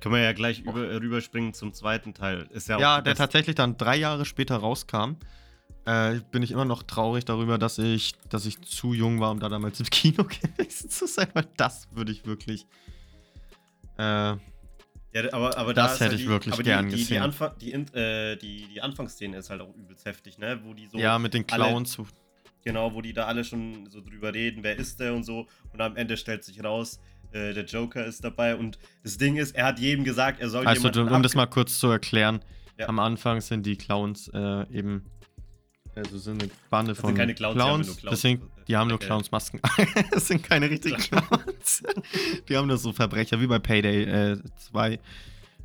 [0.00, 2.48] Können wir ja gleich über, rüberspringen zum zweiten Teil.
[2.50, 5.16] Ist ja, auch Ja, der tatsächlich dann drei Jahre später rauskam.
[5.84, 9.38] Äh, bin ich immer noch traurig darüber, dass ich, dass ich zu jung war, um
[9.40, 10.24] da damals im Kino
[10.56, 12.66] gewesen zu sein, weil das würde ich wirklich.
[13.98, 14.36] Äh,
[15.14, 16.96] Ja, aber, aber Das da ist hätte halt ich die, wirklich aber gern die, die,
[16.96, 17.22] die, gesehen.
[17.22, 20.60] Anfang, die, äh, die, die Anfangsszene ist halt auch übelst heftig, ne?
[20.64, 21.92] Wo die so, ja, mit den alle- Clowns.
[21.92, 22.06] so-
[22.64, 25.46] genau, wo die da alle schon so drüber reden, wer ist der und so.
[25.72, 27.00] Und am Ende stellt sich raus,
[27.32, 28.56] äh, der Joker ist dabei.
[28.56, 31.78] Und das Ding ist, er hat jedem gesagt, er soll Also, um das mal kurz
[31.78, 32.40] zu erklären,
[32.78, 32.88] Ja.
[32.88, 35.04] am Anfang sind die Clowns äh, eben.
[35.94, 38.10] Also sind eine Bande von sind keine Clowns, die haben nur Clowns.
[38.10, 39.06] Deswegen, die haben nur Okay.
[39.06, 39.60] Clownsmasken.
[40.10, 41.82] das sind keine richtigen Clowns.
[42.48, 44.38] die haben nur so Verbrecher wie bei Payday äh,
[44.70, 44.98] 2.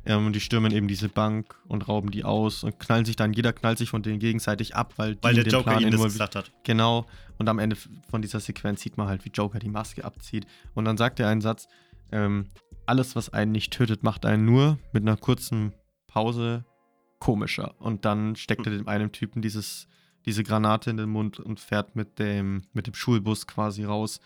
[0.06, 3.32] Ähm, und die stürmen eben diese Bank und rauben die aus und knallen sich dann,
[3.32, 6.34] jeder knallt sich von denen gegenseitig ab, weil Weil der Joker Plan ihnen das gesagt
[6.34, 6.52] hat.
[6.64, 7.06] Genau.
[7.38, 7.76] Und am Ende
[8.10, 10.46] von dieser Sequenz sieht man halt, wie Joker die Maske abzieht.
[10.74, 11.68] Und dann sagt er einen Satz:
[12.12, 12.46] ähm,
[12.86, 15.72] Alles, was einen nicht tötet, macht einen nur mit einer kurzen
[16.06, 16.64] Pause
[17.18, 17.74] komischer.
[17.78, 19.88] Und dann steckt er dem einen Typen dieses,
[20.28, 24.20] diese Granate in den Mund und fährt mit dem, mit dem Schulbus quasi raus.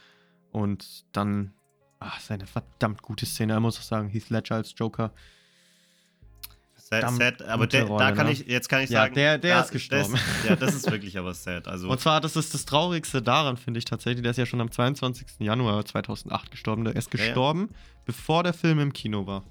[0.51, 1.53] Und dann
[2.05, 3.55] Ach, seine verdammt gute Szene.
[3.55, 5.13] Ich muss auch sagen, Heath Ledger als Joker.
[6.75, 8.33] Sad, sad, aber der, Rolle, da kann ne?
[8.33, 9.15] ich, jetzt kann ich Ja, sagen.
[9.15, 10.13] der- der da- ist gestorben.
[10.13, 11.69] Das, ja, das ist wirklich aber sad.
[11.69, 14.23] Also, Und zwar, das ist das Traurigste daran, finde ich tatsächlich.
[14.23, 15.27] Der ist ja schon am 22.
[15.39, 16.85] Januar 2008 gestorben.
[16.85, 17.27] Der ist Ja, ja.
[17.27, 17.69] gestorben,
[18.05, 19.45] bevor der Film im Kino war.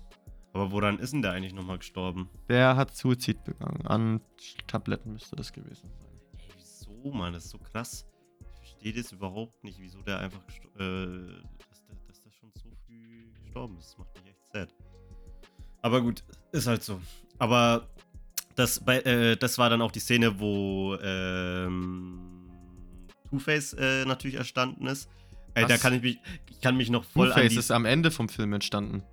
[0.54, 2.30] aber woran ist denn der eigentlich nochmal gestorben?
[2.50, 3.88] Der hat Suizid begangen.
[3.88, 4.20] An
[4.68, 6.11] Tabletten müsste das gewesen sein.
[7.02, 7.34] Ey, wieso, Mann?
[7.34, 8.06] Das ist so krass.
[8.40, 10.42] Ich verstehe das überhaupt nicht, wieso der einfach,
[10.76, 10.80] äh,
[11.70, 13.92] dass, der, dass der schon so früh gestorben ist.
[13.92, 14.74] Das macht mich echt sad.
[15.82, 17.02] Aber gut, ist halt so.
[17.40, 17.88] Aber
[18.56, 22.60] das, bei, äh, das war dann auch die Szene, wo ähm,
[23.30, 25.10] Two-Face äh, natürlich erstanden ist.
[25.54, 28.30] Äh, da kann ich mich, ich kann mich noch voll Two-Face ist am Ende vom
[28.30, 29.04] Film entstanden.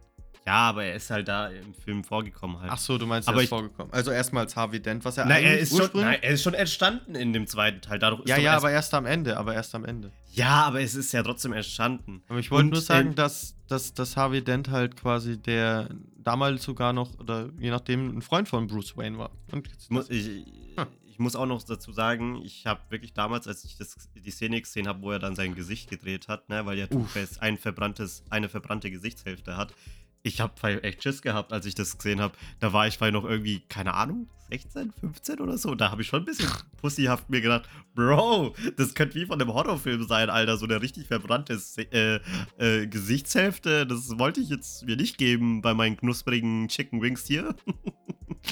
[0.49, 2.71] Ja, aber er ist halt da im Film vorgekommen halt.
[2.73, 3.93] Ach so, du meinst, Aber er ist ich- vorgekommen.
[3.93, 6.43] Also erstmal als Harvey Dent, was er Nein, er eigentlich ist, schon, nein, er ist
[6.43, 7.99] schon entstanden in dem zweiten Teil.
[7.99, 10.11] Dadurch ja, ja, erst, aber erst am Ende, aber erst am Ende.
[10.33, 12.23] ja, aber es ist ja trotzdem entstanden.
[12.29, 16.95] Aber ich wollte nur sagen, dass, dass, dass Harvey Dent halt quasi der damals sogar
[16.95, 19.31] noch, oder je nachdem, ein Freund von Bruce Wayne war.
[19.53, 20.27] Und muss, ich,
[20.77, 20.87] Hm.
[21.07, 24.61] ich muss auch noch dazu sagen, ich habe wirklich damals, als ich das, die Szene
[24.61, 26.87] gesehen habe, wo er dann sein Gesicht gedreht hat, ne, weil ja.
[26.87, 29.75] Two-Face ein verbranntes, eine verbrannte Gesichtshälfte hat.
[30.23, 32.35] Ich habe echt Schiss gehabt, als ich das gesehen habe.
[32.61, 35.75] Da war ich bei noch irgendwie, keine Ahnung, 16, 15 oder so.
[35.75, 36.51] Da habe ich schon ein bisschen
[36.81, 40.57] pussyhaft mir gedacht, Bro, das könnte wie von einem Horrorfilm sein, Alter.
[40.57, 41.59] So eine richtig verbrannte
[41.93, 42.21] äh,
[42.59, 43.87] äh, Gesichtshälfte.
[43.87, 47.55] Das wollte ich jetzt mir nicht geben bei meinen knusprigen Chicken Wings hier.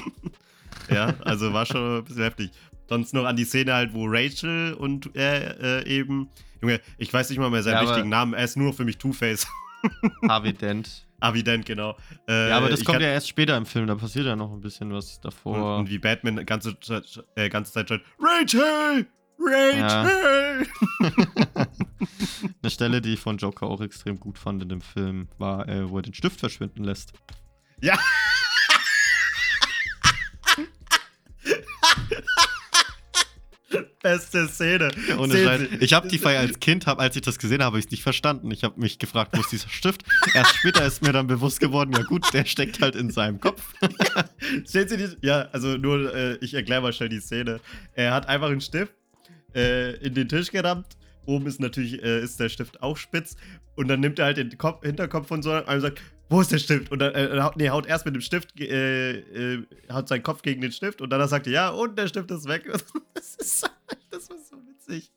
[0.91, 2.51] ja, also war schon ein bisschen heftig.
[2.89, 6.29] Sonst noch an die Szene halt, wo Rachel und er äh, eben.
[6.63, 8.33] Junge, ich weiß nicht mal mehr seinen Ja, richtigen Namen.
[8.33, 9.47] Er ist nur für mich Two-Face.
[10.29, 11.06] Harvey Dent.
[11.21, 11.97] Evident, genau.
[12.29, 14.53] Äh, ja, aber das ich kommt ja erst später im Film, da passiert ja noch
[14.53, 15.79] ein bisschen was Und, davor.
[15.79, 18.01] und wie Batman die ganze, Zeit- äh, ganze Zeit schon.
[18.19, 19.07] Rachel!
[19.39, 20.67] Rachel!
[22.63, 25.89] Eine Stelle, die ich von Joker auch extrem gut fand in dem Film, war, äh,
[25.89, 27.13] wo er den Stift verschwinden lässt.
[27.81, 27.99] Ja.
[34.07, 34.91] Beste Szene.
[35.19, 35.63] Ohne Scheiß.
[35.81, 37.91] Ich habe die Feier als Kind, hab, als ich das gesehen habe, habe ich es
[37.91, 38.53] nicht verstanden.
[38.53, 40.05] Ich habe mich gefragt, wo ist dieser Stift?
[40.33, 43.75] Erst später ist mir dann bewusst geworden, ja gut, der steckt halt in seinem Kopf.
[44.65, 47.59] Stellen Sie die, ja, also nur, äh, ich erkläre mal schnell die Szene.
[47.95, 48.95] Er hat einfach einen Stift
[49.57, 50.87] äh, in den Tisch gerammt.
[51.25, 53.35] Oben ist natürlich, äh, ist der Stift auch spitz.
[53.75, 56.51] Und dann nimmt er halt den Kopf, Hinterkopf von so einem und sagt, wo ist
[56.53, 56.91] der Stift?
[56.93, 59.19] Und dann, äh, haut- nee, haut erst mit dem Stift, äh,
[59.55, 62.31] äh, haut seinen Kopf gegen den Stift und dann sagt er, ja, und der Stift
[62.31, 62.65] ist weg.
[63.15, 63.67] Das ist, so-
[64.11, 65.11] das war so witzig.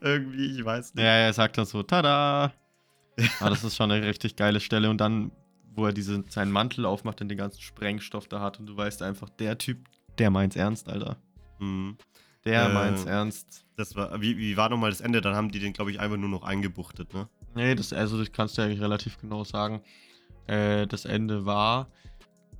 [0.00, 1.02] Irgendwie, ich weiß nicht.
[1.04, 2.52] Ja, er sagt dann so, tada.
[3.40, 4.90] Aber das ist schon eine richtig geile Stelle.
[4.90, 5.30] Und dann,
[5.74, 9.02] wo er diese, seinen Mantel aufmacht und den ganzen Sprengstoff da hat und du weißt
[9.02, 9.86] einfach, der Typ,
[10.18, 11.16] der meint's ernst, Alter.
[11.58, 11.96] Hm.
[12.44, 13.64] Der Äh, meint's ernst.
[13.76, 15.20] Das war, wie, wie war nochmal das Ende?
[15.20, 17.28] Dann haben die den, glaube ich, einfach nur noch eingebuchtet, ne?
[17.54, 19.80] Nee, das, also das kannst du eigentlich relativ genau sagen.
[20.46, 21.88] Äh, das Ende war,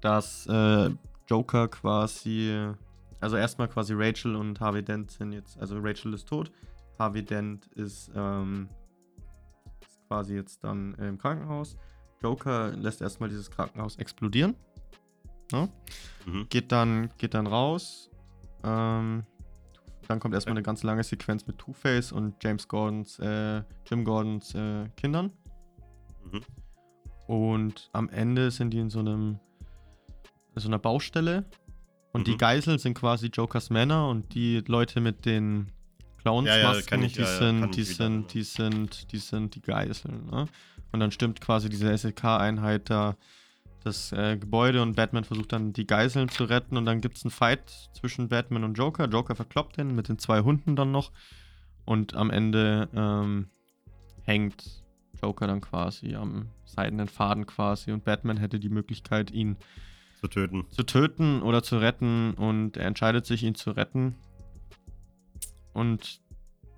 [0.00, 0.90] dass äh,
[1.26, 2.72] Joker quasi,
[3.20, 6.50] also erstmal quasi Rachel und Harvey Dent sind jetzt, also Rachel ist tot,
[6.98, 8.68] Harvey Dent ist, ähm,
[9.86, 11.76] ist quasi jetzt dann im Krankenhaus.
[12.22, 14.54] Joker lässt erstmal dieses Krankenhaus explodieren.
[15.52, 15.68] Ne?
[16.26, 16.46] Mhm.
[16.48, 18.10] Geht dann, geht dann raus.
[18.62, 19.24] Ähm,
[20.08, 24.54] dann kommt erstmal eine ganz lange Sequenz mit Two-Face und James Gordons, äh, Jim Gordons
[24.54, 25.32] äh, Kindern.
[26.30, 26.40] Mhm.
[27.26, 29.38] Und am Ende sind die in so einem
[30.54, 31.44] in so einer Baustelle.
[32.12, 32.38] Und die Mhm.
[32.38, 35.72] Geiseln sind quasi Jokers Männer und die Leute mit den
[36.18, 40.26] Clownsmasken, Ja, ja, die, ja, sind, die, sind, die sind, die sind die Geiseln.
[40.30, 40.46] Ne?
[40.92, 43.16] Und dann stimmt quasi diese SLK-Einheit da
[43.82, 47.24] das äh, Gebäude und Batman versucht dann die Geiseln zu retten und dann gibt es
[47.24, 49.06] einen Fight zwischen Batman und Joker.
[49.06, 51.12] Joker verkloppt den mit den zwei Hunden dann noch
[51.84, 53.50] und am Ende ähm,
[54.22, 54.83] hängt
[55.24, 59.56] Joker dann quasi am seidenen Faden quasi und Batman hätte die Möglichkeit, ihn
[60.20, 60.66] Zu töten.
[60.70, 64.16] zu töten oder zu retten und er entscheidet sich, ihn zu retten.
[65.72, 66.20] Und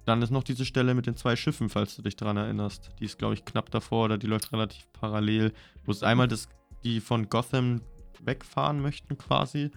[0.04, 2.90] dann ist noch diese Stelle mit den zwei Schiffen, falls du dich daran erinnerst.
[3.00, 5.52] Die ist, glaube ich, knapp davor oder die läuft relativ parallel.
[5.84, 6.48] Wo es einmal das,
[6.84, 7.80] die von Gotham
[8.24, 9.72] wegfahren möchten quasi.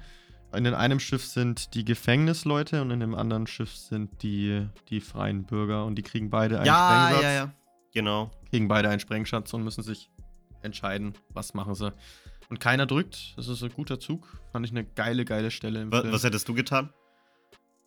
[0.55, 5.01] In dem einem Schiff sind die Gefängnisleute und in dem anderen Schiff sind die, die
[5.01, 6.65] freien Bürger und die kriegen beide einen
[7.11, 7.23] Sprengsatz
[7.93, 8.31] Genau.
[8.49, 10.09] Kriegen beide einen Sprengschatz und müssen sich
[10.61, 11.93] entscheiden, was machen sie.
[12.49, 13.37] Und keiner drückt.
[13.37, 14.27] Das ist ein guter Zug.
[14.51, 16.13] Fand ich eine geile, geile Stelle im Was, Film.
[16.13, 16.91] was hättest du getan?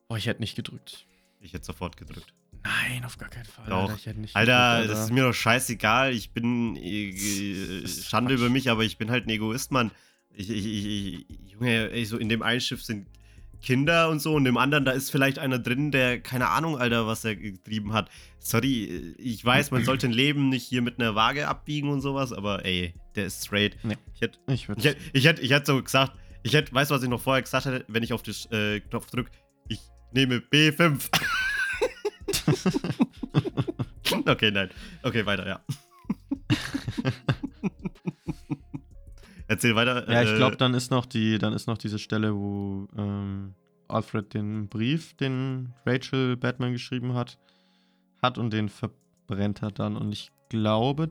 [0.08, 1.06] Boah, ich hätte nicht gedrückt.
[1.40, 2.32] Ich hätte sofort gedrückt.
[2.62, 3.66] Nein, auf gar keinen Fall.
[3.68, 3.82] Doch.
[3.82, 6.12] Alter, ich hätte nicht Alter, gedrückt, das ist mir doch scheißegal.
[6.12, 8.40] Ich bin äh, äh, Schande Quatsch.
[8.40, 9.90] über mich, aber ich bin halt ein Egoist, Mann.
[10.34, 13.08] Ich, ich, ich, ich, Junge, ey, so in dem einen Schiff sind
[13.62, 17.06] Kinder und so und im anderen, da ist vielleicht einer drin, der keine Ahnung, Alter,
[17.06, 18.10] was er getrieben hat.
[18.38, 22.32] Sorry, ich weiß, man sollte ein Leben nicht hier mit einer Waage abbiegen und sowas,
[22.32, 23.76] aber ey, der ist straight.
[23.84, 23.96] Nee.
[24.14, 26.94] Ich hätte Ich ich hätt, ich hätt, ich hätt so gesagt, ich hätte, weißt du,
[26.96, 29.30] was ich noch vorher gesagt hätte, wenn ich auf den äh, Knopf drücke?
[29.68, 29.80] Ich
[30.12, 31.08] nehme B5.
[34.26, 34.70] okay, nein.
[35.02, 35.60] Okay, weiter, ja.
[39.48, 40.10] Erzähl weiter.
[40.10, 43.54] Ja, ich äh, glaube, dann ist noch die, dann ist noch diese Stelle, wo ähm,
[43.88, 47.38] Alfred den Brief, den Rachel Batman geschrieben hat,
[48.22, 49.96] hat und den verbrennt er dann.
[49.96, 51.10] Und ich glaube,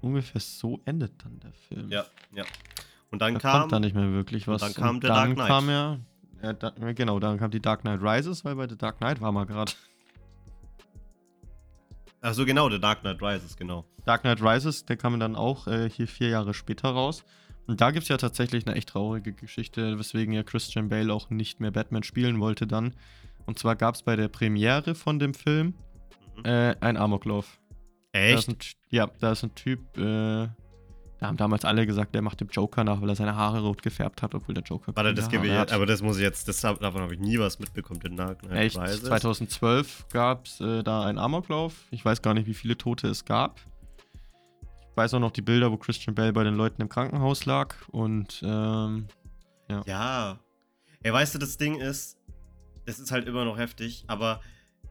[0.00, 1.90] ungefähr so endet dann der Film.
[1.90, 2.44] Ja, ja.
[3.10, 3.60] Und dann da kam.
[3.60, 4.60] kommt da nicht mehr wirklich was.
[4.60, 5.48] dann kam Und der Dark dann Knight.
[5.48, 5.98] kam ja,
[6.42, 9.34] ja da, genau, dann kam die Dark Knight Rises, weil bei The Dark Knight waren
[9.34, 9.72] wir gerade.
[12.22, 13.84] Ach so, genau, The Dark Knight Rises, genau.
[14.06, 17.24] Dark Knight Rises, der kam dann auch äh, hier vier Jahre später raus.
[17.66, 21.30] Und da gibt es ja tatsächlich eine echt traurige Geschichte, weswegen ja Christian Bale auch
[21.30, 22.94] nicht mehr Batman spielen wollte dann.
[23.46, 25.74] Und zwar gab es bei der Premiere von dem Film
[26.36, 26.44] Mhm.
[26.44, 27.58] äh, einen Amoklauf.
[28.12, 28.48] Da Echt?
[28.48, 30.48] ein, Ty- ja, da ist ein Typ, äh,
[31.22, 33.80] da haben damals alle gesagt, der macht dem Joker nach, weil er seine Haare rot
[33.80, 35.70] gefärbt hat, obwohl der Joker Warte, das gebe ich hat.
[35.70, 38.56] aber das muss ich jetzt, das, davon habe ich nie was mitbekommen, den Dark Knight
[38.56, 38.76] Echt?
[38.76, 39.04] Rises.
[39.04, 41.74] 2012 gab es äh, da einen Amoklauf.
[41.92, 43.60] Ich weiß gar nicht, wie viele Tote es gab.
[44.90, 47.76] Ich weiß auch noch die Bilder, wo Christian Bale bei den Leuten im Krankenhaus lag.
[47.92, 49.06] Und ähm,
[49.86, 50.40] Ja.
[51.04, 52.18] Ey, weißt du, das Ding ist,
[52.84, 54.40] es ist halt immer noch heftig, aber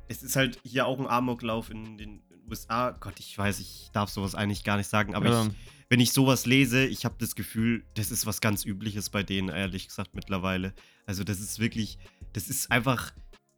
[0.08, 2.92] es ist halt hier auch ein Amoklauf in den USA.
[3.00, 5.56] Gott, ich weiß, ich darf sowas eigentlich gar nicht sagen, aber ähm, ich,
[5.90, 9.50] wenn ich sowas lese, ich habe das Gefühl, das ist was ganz Übliches bei denen,
[9.50, 10.74] ehrlich gesagt, mittlerweile.
[11.06, 11.98] Also, das ist wirklich,
[12.34, 13.12] das ist einfach,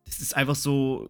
[0.06, 1.10] das ist einfach so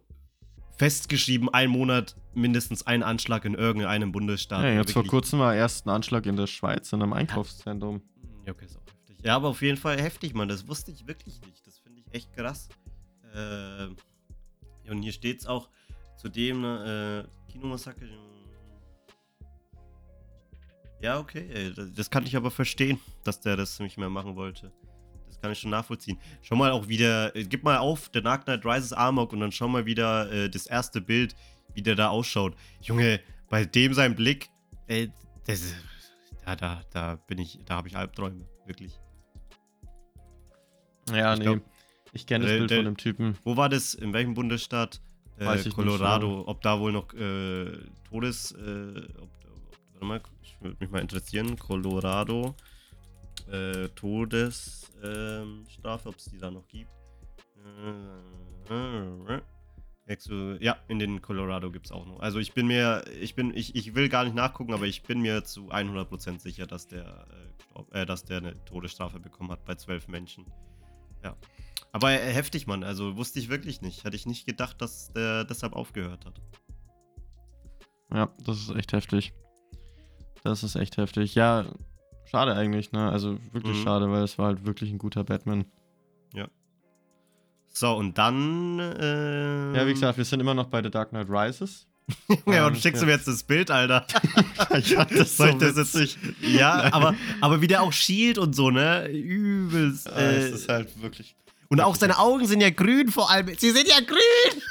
[0.76, 4.64] festgeschrieben, ein Monat mindestens ein Anschlag in irgendeinem Bundesstaat.
[4.64, 8.02] ja, jetzt vor kurzem war erst ein Anschlag in der Schweiz in einem Einkaufszentrum.
[8.44, 9.24] Ja, okay, ist auch heftig.
[9.24, 10.48] Ja, aber auf jeden Fall heftig, Mann.
[10.48, 11.66] Das wusste ich wirklich nicht.
[11.66, 12.68] Das finde ich echt krass.
[14.84, 15.68] Ja, und hier steht es auch
[16.16, 18.04] zudem, ne, äh, Kinomassaker.
[21.00, 24.72] Ja, okay, das, kann ich aber verstehen, dass der das nicht mehr machen wollte.
[25.26, 26.18] Das kann ich schon nachvollziehen.
[26.42, 29.52] Schau mal auch wieder, äh, gib mal auf, The Dark Knight Rises Amok und dann
[29.52, 31.36] schau mal wieder äh, das erste Bild,
[31.74, 32.56] wie der da ausschaut.
[32.80, 34.48] Junge, bei dem sein Blick,
[34.86, 35.12] ey,
[35.46, 35.74] das
[36.46, 38.98] da, da, da bin ich, da habe ich Albträume, wirklich.
[41.10, 41.44] Ja, Ich nee.
[41.44, 41.60] glaub,
[42.12, 43.38] ich kenne das der- Bild der- von dem Typen.
[43.44, 43.92] Wo war das?
[43.94, 45.02] In welchem Bundesstaat?
[45.38, 46.44] Äh, ich nicht, Colorado.
[46.46, 47.72] Ob da wohl noch äh,
[48.08, 48.52] Todes.
[48.52, 49.30] Äh, ob, ob,
[49.92, 51.58] warte mal, ich würde mich mal interessieren.
[51.58, 52.54] Colorado.
[53.50, 56.90] Äh, Todesstrafe, ob es die da noch gibt.
[58.70, 59.40] Äh,
[60.06, 62.20] Exo- ja, in den Colorado gibt es auch noch.
[62.20, 65.20] Also ich bin mir, ich bin, ich, ich will gar nicht nachgucken, aber ich bin
[65.20, 67.26] mir zu 100% sicher, dass der,
[67.92, 70.44] äh, äh, dass der eine Todesstrafe bekommen hat bei zwölf Menschen.
[71.22, 71.36] Ja.
[71.94, 72.82] Aber heftig, Mann.
[72.82, 74.02] Also wusste ich wirklich nicht.
[74.02, 76.40] Hätte ich nicht gedacht, dass der deshalb aufgehört hat.
[78.12, 79.32] Ja, das ist echt heftig.
[80.42, 81.36] Das ist echt heftig.
[81.36, 81.64] Ja,
[82.24, 83.10] schade eigentlich, ne?
[83.10, 83.82] Also wirklich Mhm.
[83.84, 85.64] schade, weil es war halt wirklich ein guter Batman.
[87.76, 88.78] So, und dann.
[88.78, 91.88] Äh, Ja, wie gesagt, wir sind immer noch bei The Dark Knight Rises.
[92.46, 93.10] ja, und ähm, schickst du ja.
[93.10, 94.06] mir jetzt das Bild, Alter.
[94.78, 96.18] ich fand das Soll so ich das jetzt witzig.
[96.40, 99.08] Ja, aber, aber wie der auch schielt und so, ne?
[99.08, 100.06] Übelst.
[100.06, 101.34] Ja, Äh, es ist halt wirklich.
[101.74, 103.52] Und auch seine Augen sind ja grün vor allem.
[103.58, 104.62] Sie sind ja grün!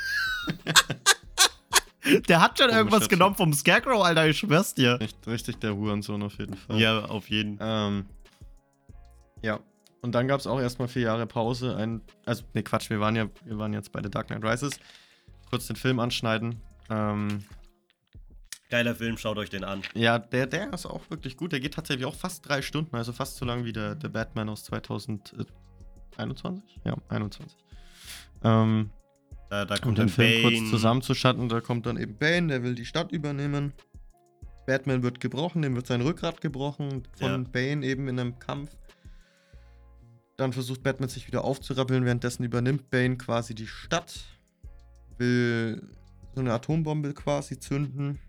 [2.29, 4.97] der hat schon Komisch, irgendwas genommen vom Scarecrow, Alter, ich schwör's dir.
[5.01, 6.79] Richtig, richtig der Hurensohn auf jeden Fall.
[6.79, 7.87] Ja, auf jeden Fall.
[7.89, 8.05] Ähm,
[9.41, 9.59] ja.
[10.01, 11.75] Und dann gab es auch erstmal vier Jahre Pause.
[11.75, 14.79] Ein, also, ne, Quatsch, wir waren ja, wir waren jetzt bei The Dark Knight Rises.
[15.49, 16.61] Kurz den Film anschneiden.
[16.89, 17.43] Ähm,
[18.69, 19.81] Geiler Film, schaut euch den an.
[19.93, 21.51] ja, der, der ist auch wirklich gut.
[21.51, 24.47] Der geht tatsächlich auch fast drei Stunden, also fast so lang wie der, der Batman
[24.47, 24.63] aus
[26.15, 26.79] 2021?
[26.85, 27.57] Ja, 21.
[28.43, 28.89] Ähm,
[29.49, 30.57] Da, da um kommt den Film Bane.
[30.59, 33.73] kurz zusammenzuschatten, da kommt dann eben Bane, der will die Stadt übernehmen.
[34.65, 37.49] Batman wird gebrochen, dem wird sein Rückgrat gebrochen von Ja.
[37.51, 38.71] Bane eben in einem Kampf.
[40.37, 44.23] Dann versucht Batman sich wieder aufzurappeln, währenddessen übernimmt Bane quasi die Stadt,
[45.17, 45.87] will
[46.33, 48.19] so eine Atombombe quasi zünden.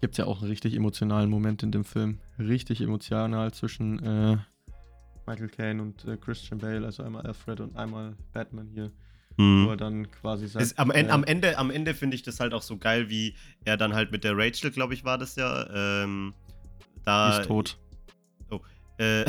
[0.00, 2.20] Gibt ja auch einen richtig emotionalen Moment in dem Film.
[2.38, 4.36] Richtig emotional zwischen äh,
[5.26, 8.90] Michael Caine und äh, Christian Bale, also einmal Alfred und einmal Batman hier,
[9.38, 9.66] Hm.
[9.66, 10.64] wo er dann quasi sagt.
[10.64, 13.10] Es, am, Ende, äh, am Ende, am Ende finde ich das halt auch so geil,
[13.10, 13.34] wie
[13.64, 16.02] er dann halt mit der Rachel, glaube ich, war das ja.
[16.04, 16.32] Ähm,
[17.04, 17.76] da, ist tot.
[18.98, 19.22] Äh,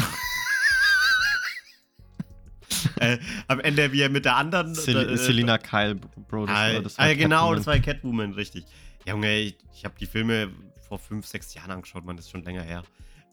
[3.00, 4.74] äh, am Ende, wie er mit der anderen.
[4.76, 7.00] Cel äh, Selina Kyle, Bro, das Ah, war das.
[7.00, 7.58] ah, war genau, Catwoman.
[7.58, 8.66] das war Catwoman, richtig.
[9.06, 10.52] Junge, ich, ich habe die Filme
[10.88, 12.84] vor fünf, sechs Jahren angeschaut, man, das ist schon länger her.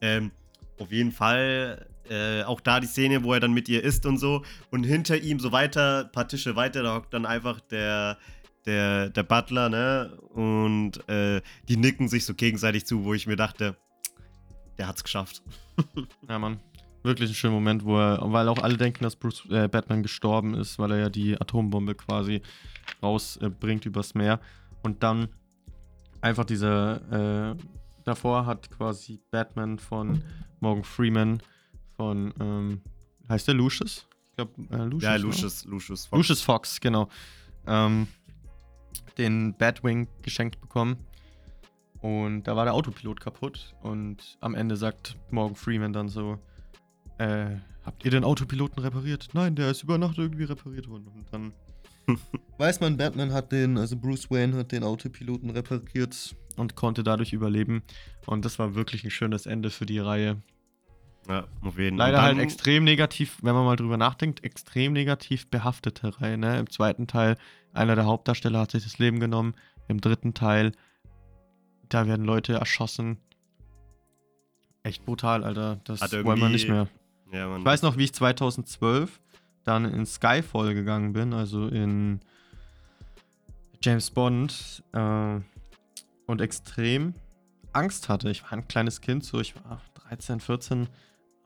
[0.01, 0.33] Ähm,
[0.79, 1.87] auf jeden Fall.
[2.09, 4.43] Äh, auch da die Szene, wo er dann mit ihr isst und so.
[4.71, 8.19] Und hinter ihm so weiter, ein paar Tische weiter, da hockt dann einfach der,
[8.67, 10.19] der, der Butler, ne?
[10.35, 13.77] Und äh, die nicken sich so gegenseitig zu, wo ich mir dachte,
[14.79, 15.43] der hat's geschafft.
[16.29, 16.61] ja, Mann.
[17.03, 20.55] Wirklich ein schöner Moment, wo er, weil auch alle denken, dass Bruce äh, Batman gestorben
[20.55, 22.41] ist, weil er ja die Atombombe quasi
[23.03, 24.41] rausbringt äh, übers Meer.
[24.83, 25.29] Und dann
[26.23, 27.65] einfach diese, äh,
[28.05, 30.23] davor hat quasi Batman von
[30.61, 31.43] Morgan Freeman
[31.97, 32.81] von, ähm,
[33.29, 34.07] heißt der Lucius?
[34.31, 35.03] Ich glaube, äh, Lucius.
[35.03, 36.17] Ja, Lucius, Lucius Fox.
[36.19, 37.09] Lucius Fox, genau.
[37.67, 38.09] Ähm,
[39.19, 40.97] den Batwing geschenkt bekommen.
[42.01, 43.75] Und da war der Autopilot kaputt.
[43.83, 46.39] Und am Ende sagt Morgan Freeman dann so:
[47.19, 49.29] äh, Habt ihr den Autopiloten repariert?
[49.35, 51.09] Nein, der ist über Nacht irgendwie repariert worden.
[51.09, 51.53] Und dann
[52.59, 57.33] weiß man, Batman hat den, also Bruce Wayne hat den Autopiloten repariert und konnte dadurch
[57.33, 57.83] überleben.
[58.27, 60.43] Und das war wirklich ein schönes Ende für die Reihe.
[61.29, 66.21] Ja, auf jeden Leider halt extrem negativ, wenn man mal drüber nachdenkt, extrem negativ behaftete
[66.21, 66.37] Reihe.
[66.37, 66.59] Ne?
[66.59, 67.37] Im zweiten Teil,
[67.73, 69.55] einer der Hauptdarsteller hat sich das Leben genommen.
[69.89, 70.73] Im dritten Teil,
[71.89, 73.19] da werden Leute erschossen.
[74.83, 75.81] Echt brutal, Alter.
[75.85, 76.89] Das wollen wir nicht mehr.
[77.33, 79.21] Ja, ich weiß noch, wie ich 2012
[79.65, 82.21] dann in Skyfall gegangen bin, also in
[83.83, 85.41] James Bond äh,
[86.27, 87.15] und extrem
[87.73, 88.31] Angst hatte.
[88.31, 90.89] Ich war ein kleines Kind, so ich war 13, 14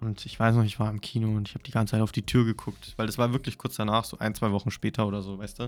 [0.01, 2.13] und ich weiß noch, ich war im Kino und ich habe die ganze Zeit auf
[2.13, 5.23] die Tür geguckt, weil das war wirklich kurz danach, so ein, zwei Wochen später oder
[5.23, 5.65] so, weißt du?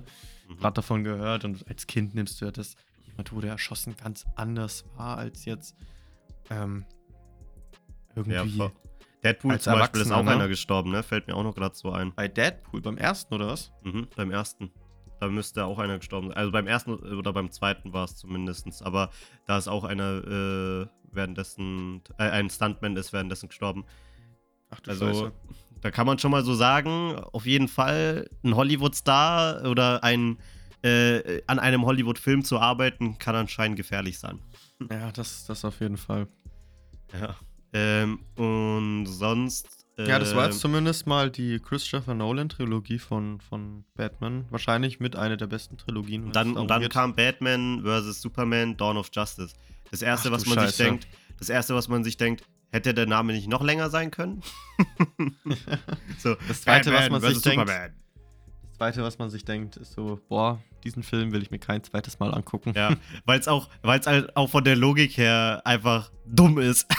[0.48, 0.56] Mhm.
[0.58, 4.84] Gerade davon gehört und als Kind nimmst du ja das, jemand wurde erschossen, ganz anders
[4.96, 5.74] war als jetzt
[6.50, 6.84] ähm,
[8.14, 8.58] irgendwie.
[8.58, 8.70] Ja,
[9.22, 10.30] Deadpool zum Beispiel ist auch ne?
[10.30, 11.02] einer gestorben, ne?
[11.02, 12.14] Fällt mir auch noch gerade so ein.
[12.14, 13.72] Bei Deadpool, beim ersten oder was?
[13.82, 14.70] Mhm, beim ersten.
[15.20, 16.36] Da müsste auch einer gestorben sein.
[16.36, 18.82] Also beim ersten oder beim zweiten war es zumindest.
[18.82, 19.10] Aber
[19.46, 23.84] da ist auch einer äh, währenddessen, äh, ein Stuntman ist währenddessen gestorben.
[24.70, 25.32] Ach du also, Scheiße.
[25.80, 30.38] Da kann man schon mal so sagen, auf jeden Fall ein Hollywood-Star oder ein
[30.82, 34.40] äh, an einem Hollywood-Film zu arbeiten, kann anscheinend gefährlich sein.
[34.90, 36.26] Ja, das, das auf jeden Fall.
[37.12, 37.36] Ja.
[37.72, 39.86] Ähm, und sonst.
[39.98, 44.46] Äh, ja, das war jetzt ähm, zumindest mal die Christopher Nolan-Trilogie von, von Batman.
[44.50, 46.24] Wahrscheinlich mit einer der besten Trilogien.
[46.24, 48.22] Und dann, und dann kam Batman vs.
[48.22, 49.54] Superman, Dawn of Justice.
[49.90, 50.76] Das erste, Ach, was man Scheiße.
[50.76, 54.10] sich denkt, das erste, was man sich denkt, hätte der Name nicht noch länger sein
[54.10, 54.42] können?
[56.18, 57.68] so, das zweite, Batman was man sich denkt.
[57.68, 61.84] Das zweite, was man sich denkt, ist so, boah, diesen Film will ich mir kein
[61.84, 62.72] zweites Mal angucken.
[62.74, 66.86] Ja, weil es auch, halt auch von der Logik her einfach dumm ist.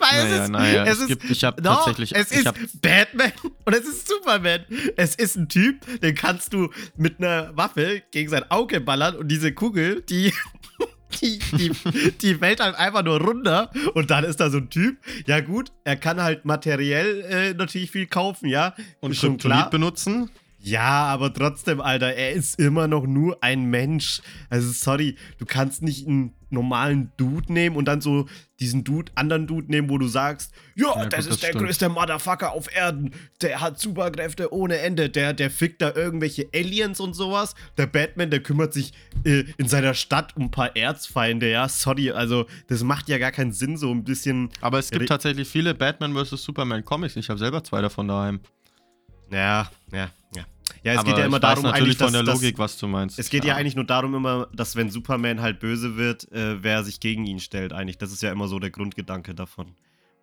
[0.00, 2.56] Weil naja, es ist, naja, es, es gibt, ich habe no, tatsächlich, es ist hab,
[2.80, 3.32] Batman
[3.66, 4.64] und es ist Superman.
[4.96, 9.28] Es ist ein Typ, den kannst du mit einer Waffe gegen sein Auge ballern und
[9.28, 10.32] diese Kugel, die
[11.20, 11.72] die, die,
[12.20, 14.98] die fällt halt einfach nur runter und dann ist da so ein Typ.
[15.26, 18.74] Ja, gut, er kann halt materiell äh, natürlich viel kaufen, ja.
[19.00, 20.30] Und schon klar benutzen.
[20.62, 24.20] Ja, aber trotzdem, Alter, er ist immer noch nur ein Mensch.
[24.50, 28.26] Also, sorry, du kannst nicht einen normalen Dude nehmen und dann so
[28.58, 31.48] diesen Dude, anderen Dude nehmen, wo du sagst, ja, ja das gut, ist das der
[31.48, 31.64] stimmt.
[31.64, 33.12] größte Motherfucker auf Erden.
[33.40, 35.08] Der hat Superkräfte ohne Ende.
[35.08, 37.54] Der, der fickt da irgendwelche Aliens und sowas.
[37.78, 38.92] Der Batman, der kümmert sich
[39.24, 41.68] äh, in seiner Stadt um ein paar Erzfeinde, ja.
[41.68, 44.50] Sorry, also das macht ja gar keinen Sinn, so ein bisschen.
[44.60, 46.42] Aber es gibt tatsächlich viele Batman vs.
[46.42, 47.16] Superman Comics.
[47.16, 48.40] Ich habe selber zwei davon daheim.
[49.30, 50.44] Ja, ja, ja.
[50.82, 53.18] Ja, es Aber geht ja immer darum, natürlich von der Logik, dass, was du meinst.
[53.18, 53.50] Es geht ja.
[53.50, 53.56] ja.
[53.56, 57.40] eigentlich nur darum immer, dass wenn Superman halt böse wird, äh, wer sich gegen ihn
[57.40, 57.98] stellt eigentlich.
[57.98, 59.74] Das ist ja immer so der Grundgedanke davon.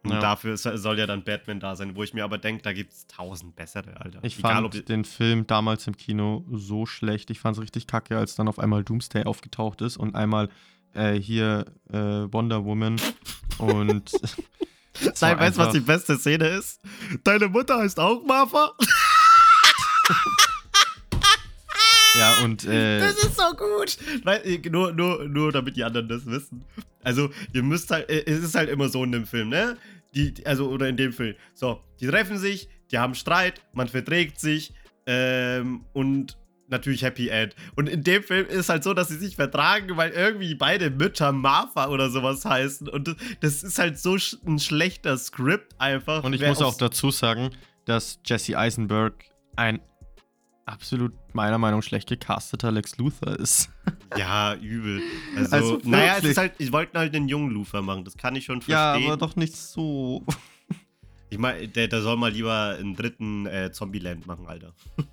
[0.03, 0.19] Und ja.
[0.19, 3.07] dafür soll ja dann Batman da sein, wo ich mir aber denke, da gibt es
[3.07, 4.19] tausend bessere, Alter.
[4.23, 7.29] Ich Egal, fand den Film damals im Kino so schlecht.
[7.29, 10.49] Ich fand es richtig kacke, als dann auf einmal Doomsday aufgetaucht ist und einmal
[10.93, 13.01] äh, hier äh, Wonder Woman
[13.57, 14.11] und.
[15.21, 16.81] Nein, weißt du, was die beste Szene ist?
[17.23, 18.71] Deine Mutter heißt auch Martha?
[22.17, 22.65] Ja, und.
[22.65, 23.97] Äh, das ist so gut!
[24.23, 26.65] Weil, äh, nur, nur, nur damit die anderen das wissen.
[27.03, 28.09] Also, ihr müsst halt.
[28.09, 29.77] Äh, es ist halt immer so in dem Film, ne?
[30.15, 31.35] Die, also, oder in dem Film.
[31.53, 34.73] So, die treffen sich, die haben Streit, man verträgt sich
[35.05, 36.37] ähm, und
[36.69, 37.55] natürlich Happy End.
[37.75, 40.89] Und in dem Film ist es halt so, dass sie sich vertragen, weil irgendwie beide
[40.89, 42.89] Mütter Martha oder sowas heißen.
[42.89, 46.23] Und das ist halt so ein schlechter Skript einfach.
[46.23, 47.51] Und ich muss auch dazu sagen,
[47.85, 49.13] dass Jesse Eisenberg
[49.55, 49.79] ein
[50.67, 53.69] absolut meiner Meinung nach schlecht gecasteter Lex Luthor ist.
[54.17, 55.01] Ja, übel.
[55.35, 58.37] Also, also naja, es ist halt, ich wollte halt den jungen Luthor machen, das kann
[58.37, 59.03] ich schon verstehen.
[59.03, 60.23] Ja, aber doch nicht so.
[61.29, 64.73] Ich meine, der, der, soll mal lieber einen dritten äh, Zombieland machen, Alter.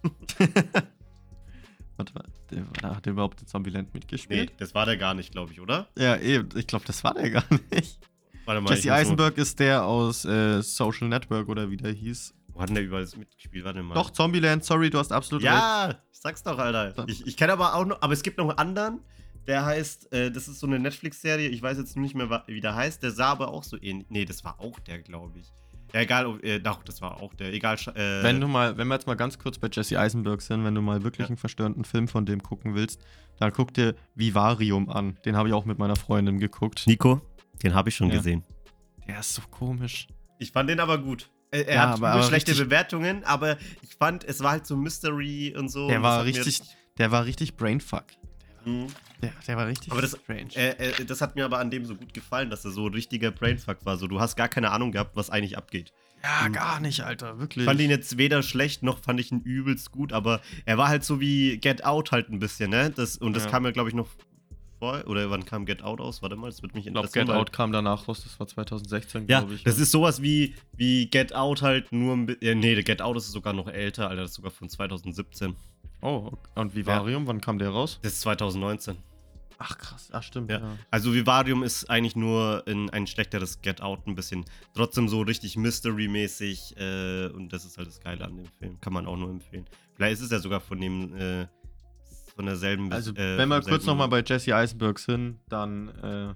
[1.96, 4.50] Warte mal, der, hat der überhaupt in Zombieland mitgespielt?
[4.50, 5.88] Nee, das war der gar nicht, glaube ich, oder?
[5.98, 6.50] Ja, eben.
[6.54, 7.98] Ich glaube, das war der gar nicht.
[8.44, 12.32] Warte mal, Jesse Eisenberg ist der aus äh, Social Network oder wie der hieß.
[12.54, 13.64] Wo hat denn der überall mitgespielt?
[13.64, 13.94] Warte mal.
[13.94, 15.52] Doch, Zombieland, sorry, du hast absolut recht.
[15.52, 17.04] Ja, ich sag's doch, Alter.
[17.08, 19.00] Ich, ich kenne aber auch noch, aber es gibt noch einen anderen,
[19.46, 22.74] der heißt, äh, das ist so eine Netflix-Serie, ich weiß jetzt nicht mehr, wie der
[22.74, 24.06] heißt, der sah aber auch so ähnlich.
[24.08, 25.52] Nee, das war auch der, glaube ich.
[25.92, 27.52] Ja, egal, ob- äh, doch, das war auch der.
[27.52, 30.64] Egal, äh, Wenn du mal, wenn wir jetzt mal ganz kurz bei Jesse Eisenberg sind,
[30.64, 31.28] wenn du mal wirklich Ja.
[31.28, 33.00] einen verstörenden Film von dem gucken willst,
[33.38, 35.18] dann guck dir Vivarium an.
[35.24, 36.84] Den habe ich auch mit meiner Freundin geguckt.
[36.86, 37.20] Nico,
[37.62, 38.16] den habe ich schon Ja.
[38.16, 38.42] gesehen.
[39.06, 40.08] Der ist so komisch.
[40.38, 41.30] Ich fand den aber gut.
[41.54, 44.76] Er, er Ja, hat aber- schlechte richtig- Bewertungen, aber ich fand, es war halt so
[44.76, 45.88] Mystery und so.
[45.88, 46.60] Der und war richtig,
[46.98, 48.04] der war richtig Brainfuck.
[48.64, 48.86] Mhm.
[49.22, 50.54] Der, der war richtig Aber das- strange.
[50.56, 52.94] Äh, äh, das hat mir aber an dem so gut gefallen, dass er so ein
[52.94, 53.96] richtiger Brainfuck war.
[53.98, 55.92] So, du hast gar keine Ahnung gehabt, was eigentlich abgeht.
[56.22, 57.64] ja, gar nicht, Alter, wirklich.
[57.64, 60.88] Ich fand ihn jetzt weder schlecht noch fand ich ihn übelst gut, aber er war
[60.88, 62.88] halt so wie Get Out halt ein bisschen, ne?
[62.90, 63.50] Das, und das Ja.
[63.50, 64.08] kam ja, glaube ich, noch
[64.84, 65.06] vor.
[65.08, 66.22] Oder wann kam Get Out aus?
[66.22, 67.26] Warte mal, das wird mich ich glaube, interessieren.
[67.28, 69.64] Get Out kam danach raus, das war 2016, Ja, glaube ich.
[69.64, 72.60] das ist sowas wie, wie Get Out halt nur ein bisschen.
[72.60, 74.22] Nee, Get Out ist sogar noch älter, Alter.
[74.22, 75.54] Das ist sogar von 2017.
[76.02, 77.98] Oh, und Vivarium, wann kam der raus?
[78.02, 78.96] Das ist 2019.
[79.58, 80.50] Ach krass, ach stimmt.
[80.50, 80.58] Ja.
[80.58, 80.78] Ja.
[80.90, 84.44] Also Vivarium ist eigentlich nur in ein schlechteres Get Out ein bisschen.
[84.74, 86.76] Trotzdem so richtig Mystery-mäßig.
[86.76, 88.80] Äh, und das ist halt das Geile an dem Film.
[88.80, 89.64] Kann man auch nur empfehlen.
[89.94, 91.46] Vielleicht ist es ja sogar von dem, äh,
[92.34, 92.92] von derselben.
[92.92, 96.34] Also, äh, wenn wir kurz nochmal bei Jesse Eisenberg sind, dann äh,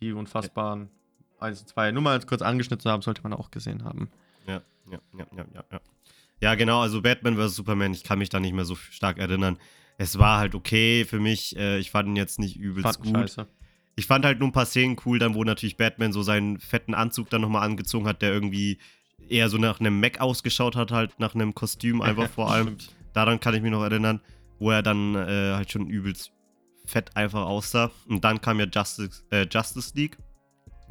[0.00, 0.90] die unfassbaren
[1.40, 4.10] 1 und 2, nur mal kurz angeschnitten haben, sollte man auch gesehen haben.
[4.46, 5.80] Ja, ja, ja, ja, ja, ja.
[6.40, 7.56] Ja, genau, also Batman vs.
[7.56, 9.58] Superman, ich kann mich da nicht mehr so stark erinnern.
[9.96, 11.56] Es war halt okay für mich.
[11.56, 13.16] Äh, ich fand ihn jetzt nicht übelst gut.
[13.16, 13.46] scheiße.
[13.96, 16.94] Ich fand halt nur ein paar Szenen cool, dann wo natürlich Batman so seinen fetten
[16.94, 18.78] Anzug dann nochmal angezogen hat, der irgendwie
[19.28, 22.76] eher so nach einem Mac ausgeschaut hat, halt nach einem Kostüm einfach vor allem.
[23.12, 24.20] Daran kann ich mich noch erinnern,
[24.58, 26.32] wo er dann äh, halt schon übelst
[26.86, 27.90] fett einfach aussah.
[28.08, 30.18] Und dann kam ja Justice, äh, Justice League.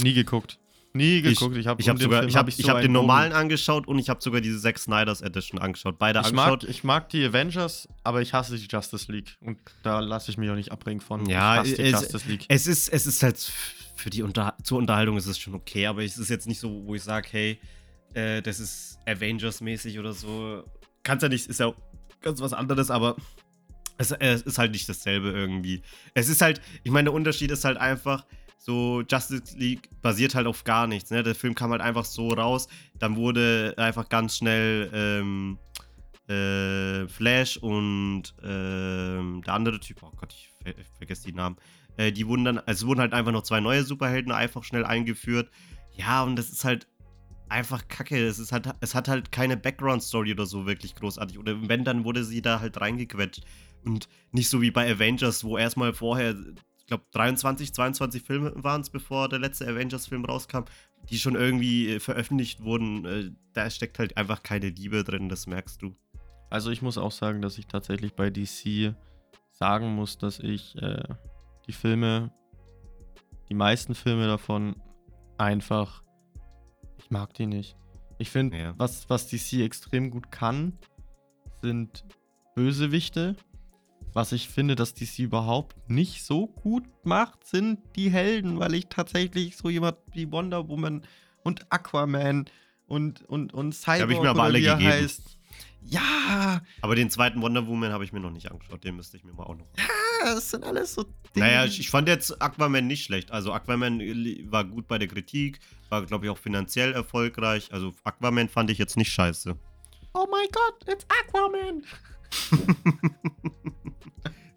[0.02, 0.60] Nie geguckt.
[0.96, 1.58] Nie geguckt.
[1.58, 4.22] Ich habe Ich habe sogar, ich habe ich hab den normalen angeschaut und ich habe
[4.22, 5.98] sogar diese Zack Snyder's Edition angeschaut.
[5.98, 6.64] Beide Ich angeschaut.
[6.64, 9.36] mag, ich mag die Avengers, aber ich hasse die Justice League.
[9.42, 11.26] Und da lasse ich mich auch nicht abbringen von.
[11.28, 12.46] Ja, ich hasse die es- Justice League.
[12.48, 13.52] Es ist, es ist halt
[13.96, 16.84] für die Unter zur Unterhaltung ist es schon okay, aber es ist jetzt nicht so,
[16.86, 17.60] wo ich sage, hey,
[18.14, 20.64] äh, das ist Avengers-mäßig oder so.
[21.04, 21.74] Kann's ja nicht, ist ja
[22.22, 23.16] ganz was anderes, aber
[23.98, 25.82] es, es ist halt nicht dasselbe irgendwie.
[26.14, 28.26] Es ist halt, ich meine, der Unterschied ist halt einfach,
[28.58, 31.12] so Justice League basiert halt auf gar nichts.
[31.12, 31.22] Ne?
[31.22, 32.68] Der Film kam halt einfach so raus,
[32.98, 35.58] dann wurde einfach ganz schnell ähm,
[36.28, 41.58] äh, Flash und ähm, der andere Typ, oh Gott, ich, ver ich vergesse die Namen,
[41.98, 44.86] äh, die wurden dann, also es wurden halt einfach noch zwei neue Superhelden einfach schnell
[44.86, 45.50] eingeführt.
[45.96, 46.88] Ja, und das ist halt
[47.50, 48.26] einfach kacke.
[48.26, 51.38] Es, ist halt, es hat halt keine Background-Story oder so wirklich großartig.
[51.38, 53.44] Oder wenn, dann wurde sie da halt reingequetscht.
[53.86, 56.36] Und nicht so wie bei Avengers, wo erstmal vorher,
[56.78, 60.64] ich glaube, 23, 22 Filme waren es, bevor der letzte Avengers-Film rauskam,
[61.10, 63.06] die schon irgendwie äh, veröffentlicht wurden.
[63.06, 65.96] Äh, da steckt halt einfach keine Liebe drin, das merkst du.
[66.50, 68.96] Also ich muss auch sagen, dass ich tatsächlich bei DC
[69.52, 71.04] sagen muss, dass ich äh,
[71.68, 72.32] die Filme,
[73.50, 74.76] die meisten Filme davon
[75.38, 76.04] einfach,
[76.98, 77.76] ich mag die nicht.
[78.18, 78.74] Ich finde, Ja.
[78.78, 80.78] was, was DC extrem gut kann,
[81.62, 82.06] sind
[82.56, 83.36] Bösewichte.
[84.14, 88.86] Was ich finde, dass DC überhaupt nicht so gut macht, sind die Helden, weil ich
[88.88, 91.02] tatsächlich so jemand wie Wonder Woman
[91.44, 92.46] und Aquaman
[92.86, 94.86] und, und, und Cyborg hab ich mir aber alle gegeben.
[94.86, 95.40] heißt.
[95.86, 98.84] Ja, Aber den zweiten Wonder Woman habe ich mir noch nicht angeschaut.
[98.84, 99.68] Den müsste ich mir mal auch noch.
[100.24, 101.04] das sind alles so
[101.36, 101.46] Dinge.
[101.48, 103.32] Naja, ich, ich fand jetzt Aquaman nicht schlecht.
[103.32, 105.60] Also Aquaman äh, war gut bei der Kritik,
[105.90, 107.74] war, glaube ich, auch finanziell erfolgreich.
[107.74, 109.58] Also Aquaman fand ich jetzt nicht scheiße.
[110.14, 111.84] oh mein Gott, it's Aquaman.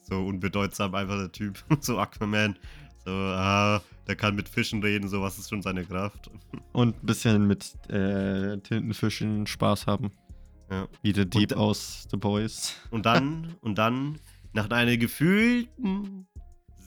[0.08, 1.62] So unbedeutsam einfach der Typ.
[1.80, 2.56] so Aquaman.
[3.04, 6.30] So, ah, der kann mit Fischen reden, so was ist schon seine Kraft.
[6.72, 10.10] Und ein bisschen mit äh, Tintenfischen Spaß haben.
[10.70, 10.88] Ja.
[11.02, 12.74] Wie der Dieb aus The Boys.
[12.90, 14.18] Und dann, und dann,
[14.52, 16.26] nach einer gefühlten,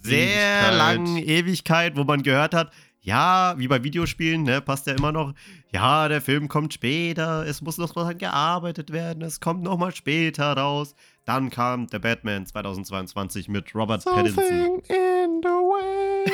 [0.02, 0.78] sehr Ewigkeit.
[0.78, 5.34] langen Ewigkeit, wo man gehört hat, ja, wie bei Videospielen, ne, passt ja immer noch,
[5.72, 9.96] ja, der Film kommt später, es muss noch dran gearbeitet werden, es kommt noch mal
[9.96, 10.96] später raus.
[11.30, 14.44] Dann kam der Batman 2022 mit Robert Pattinson.
[14.88, 16.26] in the way.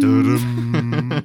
[0.00, 0.42] Dudum.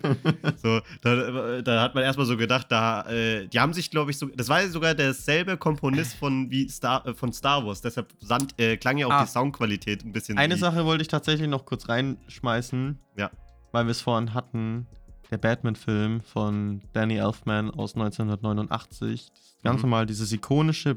[0.61, 4.17] So, da, da hat man erstmal so gedacht, da, äh, die haben sich, glaube ich,
[4.19, 8.13] so, das war ja sogar derselbe Komponist von, wie Star, äh, von Star Wars, deshalb
[8.19, 9.23] sand, äh, klang ja auch Ah.
[9.23, 12.99] die Soundqualität ein bisschen Eine wie, Sache wollte ich tatsächlich noch kurz reinschmeißen.
[13.17, 13.31] Ja.
[13.71, 14.85] Weil wir es vorhin hatten.
[15.31, 19.29] Der Batman-Film von Danny Elfman aus 1989.
[19.33, 19.89] Das ist ganz Mhm.
[19.89, 20.95] normal, dieses ikonische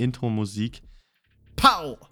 [0.00, 0.82] Batman-Intro-Musik.
[1.56, 1.98] Pow!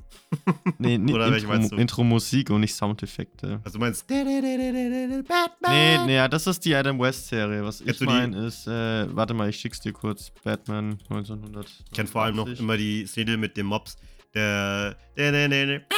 [0.79, 1.77] Nee, nee Oder welche meinst du?
[1.77, 3.61] Intro, Intro-Musik und nicht Soundeffekte.
[3.65, 6.07] Also du meinst Nee, Batman?
[6.07, 7.65] nee, ja, das ist die Adam West-Serie.
[7.65, 10.31] Was Kennst ich meine ist, äh, warte mal, ich schick's dir kurz.
[10.45, 11.67] Batman 1900.
[11.67, 13.97] Ich kenne vor allem noch immer die Szene mit dem Mops.
[14.35, 14.97] Der.
[15.17, 15.89] Batman!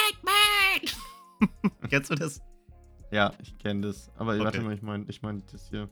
[1.91, 2.41] Kennst du das?
[3.11, 4.11] Ja, ich kenne das.
[4.16, 4.66] Aber warte Okay.
[4.66, 5.88] mal, ich meine ich mein das hier.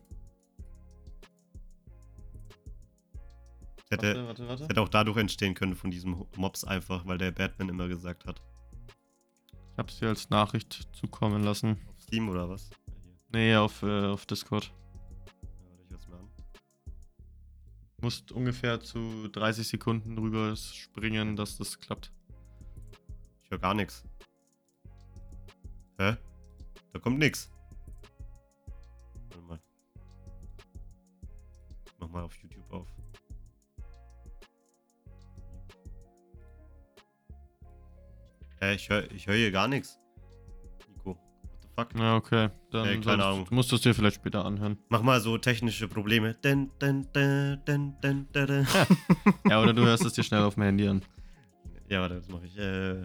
[3.91, 4.64] Hätte, Warte, warte, warte.
[4.68, 8.43] hätte auch dadurch entstehen können von diesem Mops einfach, weil der Batman immer gesagt hat.
[9.72, 11.78] Ich hab's dir als Nachricht zukommen lassen.
[11.89, 12.68] Auf Steam oder was?
[13.32, 14.72] Nee, auf, äh, auf Discord.
[18.01, 22.12] Musst ungefähr zu 30 Sekunden rüber springen, dass das klappt.
[23.43, 24.05] Ich höre gar nichts.
[25.99, 26.16] Hä?
[26.93, 27.51] Da kommt nix.
[29.30, 29.59] Warte mal.
[31.86, 32.86] Ich mach mal auf YouTube auf.
[38.61, 39.98] Hä, ich höre ich hör hier gar nichts.
[40.88, 41.16] Nico,
[41.76, 42.00] what the fuck?
[42.00, 42.48] Ja, okay.
[42.70, 43.44] Dann Ey, keine Ahnung.
[43.48, 44.78] du musst du es dir vielleicht später anhören.
[44.88, 46.34] Mach mal so technische Probleme.
[46.42, 47.46] Dun, dun, dun.
[49.48, 51.02] Ja, oder du hörst es dir schnell auf dem Handy an.
[51.88, 52.59] Ja, warte, das mache ich.
[52.59, 53.04] Äh,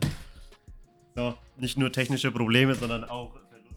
[1.15, 3.75] so, nicht nur technische Probleme, sondern auch Verlust.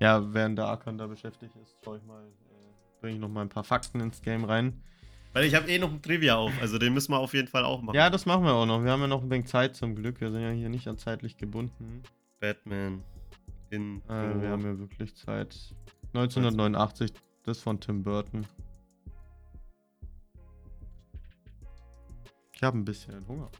[0.00, 3.42] Ja, während der Arkan da beschäftigt ist, schau ich mal, äh, bringe ich noch mal
[3.42, 4.80] ein paar Fakten ins Game rein.
[5.36, 7.62] Weil ich habe eh noch ein Trivia auf, also den müssen wir auf jeden Fall
[7.62, 7.94] auch machen.
[7.94, 8.82] Ja, das machen wir auch noch.
[8.82, 10.18] Wir haben ja noch ein wenig Zeit zum Glück.
[10.18, 12.02] Wir sind ja hier nicht an zeitlich gebunden.
[12.40, 13.02] Batman
[13.68, 14.00] in.
[14.08, 15.74] Äh, wir haben ja wirklich Zeit.
[16.14, 17.12] 1989,
[17.42, 18.46] das von Tim Burton.
[22.54, 23.50] Ich habe ein bisschen Hunger.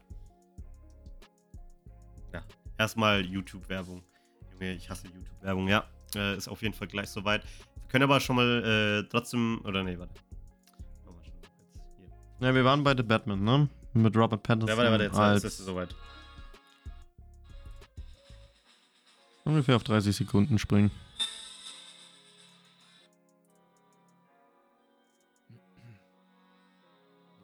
[2.79, 4.01] Erstmal YouTube-Werbung.
[4.53, 5.83] Junge, ich hasse YouTube-Werbung, ja.
[6.15, 7.43] Äh, ist auf jeden Fall gleich soweit.
[7.43, 9.61] Wir können aber schon mal äh, trotzdem.
[9.63, 10.26] Oder nee, warte.
[12.39, 13.69] Ja, wir waren bei The Batman, ne?
[13.93, 14.69] Mit Robert Pattinson.
[14.69, 15.95] Ja, warte, warte, jetzt, als ist es soweit.
[19.47, 20.91] ungefähr auf 30 Sekunden springen.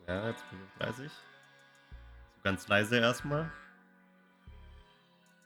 [0.07, 1.09] Ja, jetzt bin ich 30.
[1.09, 3.49] So ganz leise erstmal.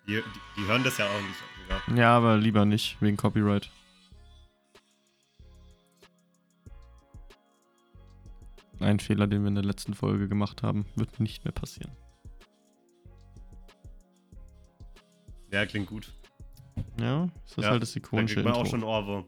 [0.07, 0.23] Die, die,
[0.57, 1.97] die hören das ja auch nicht sogar.
[1.97, 3.69] Ja, aber lieber nicht, wegen Copyright.
[8.79, 11.91] Ein Fehler, den wir in der letzten Folge gemacht haben, wird nicht mehr passieren.
[15.51, 16.11] Ja, klingt gut.
[16.99, 18.61] Ja, das ist Ja, halt das Da ikonische kriegt man Intro.
[18.67, 19.25] auch schon Ohrwurm.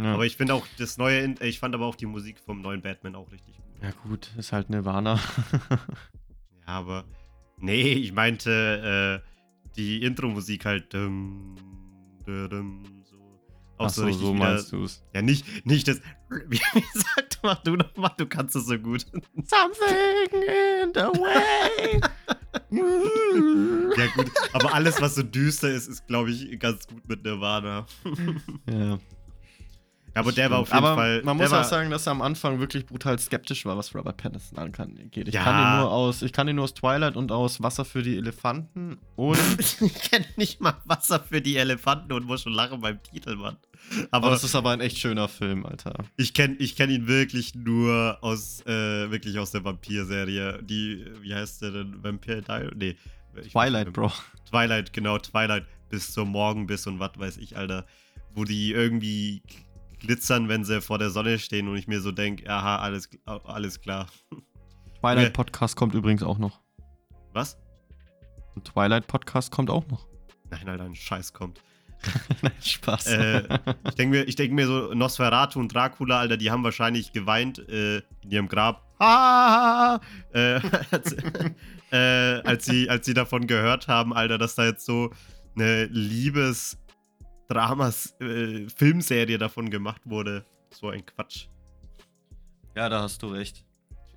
[0.00, 0.14] ja.
[0.14, 2.82] Aber ich finde auch das neue, äh, ich fand aber auch die Musik vom neuen
[2.82, 3.64] Batman auch richtig gut.
[3.82, 5.18] ja gut, ist halt Nirvana.
[6.66, 7.04] Ja, aber.
[7.56, 10.92] Nee, ich meinte äh, die Intro-Musik halt.
[10.92, 11.54] Dum,
[12.26, 12.97] dum, so.
[13.78, 15.02] Auch Ach so, so, richtig so meinst du es.
[15.14, 16.00] Ja, nicht, nicht das.
[16.48, 19.06] Wie gesagt, mach du noch mal, du kannst es so gut.
[19.34, 20.42] Something
[20.82, 22.00] in the way.
[22.70, 27.86] Ja, gut, aber alles, was so düster ist, ist, glaube ich, ganz gut mit Nirvana.
[28.68, 28.98] ja.
[30.18, 31.22] Ja, aber der war auf jeden Aber Fall.
[31.22, 34.58] man muss auch sagen, dass er am Anfang wirklich brutal skeptisch war, was Robert Pattinson
[34.58, 35.28] angeht.
[35.28, 35.44] Ich Ja.
[35.44, 38.16] kann ihn nur aus, ich kann ihn nur aus Twilight und aus Wasser für die
[38.16, 43.02] Elefanten und ich kenne nicht mal Wasser für die Elefanten und muss schon lachen beim
[43.02, 43.56] Titel, Mann.
[44.10, 45.94] aber Aber das ist aber ein echt schöner Film, Alter.
[46.16, 50.62] ich kenne ich kenn ihn wirklich nur aus, äh, wirklich aus der Vampir-Serie.
[50.62, 52.02] Die, wie heißt der denn?
[52.02, 52.72] Vampire Diary?
[52.76, 52.96] Nee.
[53.52, 53.92] Twilight.
[53.92, 54.10] Bro.
[54.50, 55.64] Twilight, genau, Twilight.
[55.90, 57.86] Bis zum Morgenbiss und was weiß ich, Alter.
[58.34, 59.42] Wo die irgendwie
[59.98, 63.80] glitzern, wenn sie vor der Sonne stehen und ich mir so denke, aha, alles, alles
[63.80, 64.06] klar.
[65.00, 65.32] Twilight.
[65.32, 66.60] Podcast kommt übrigens auch noch.
[67.32, 67.58] Was?
[68.56, 70.06] Ein Twilight Podcast kommt auch noch.
[70.50, 71.62] Nein, Alter, ein Scheiß kommt.
[72.42, 73.06] Nein, Spaß.
[73.08, 77.12] Äh, ich denke mir, ich denk mir so, Nosferatu und Dracula, Alter, die haben wahrscheinlich
[77.12, 78.84] geweint äh, in ihrem Grab.
[78.98, 80.00] Ah,
[80.32, 81.16] äh, als,
[81.92, 85.10] äh, als, sie, als sie davon gehört haben, Alter, dass da jetzt so
[85.56, 85.84] eine
[87.48, 90.44] Liebes-Dramas-Filmserie davon gemacht wurde.
[90.70, 91.46] So ein Quatsch.
[92.76, 93.64] ja, da hast du recht.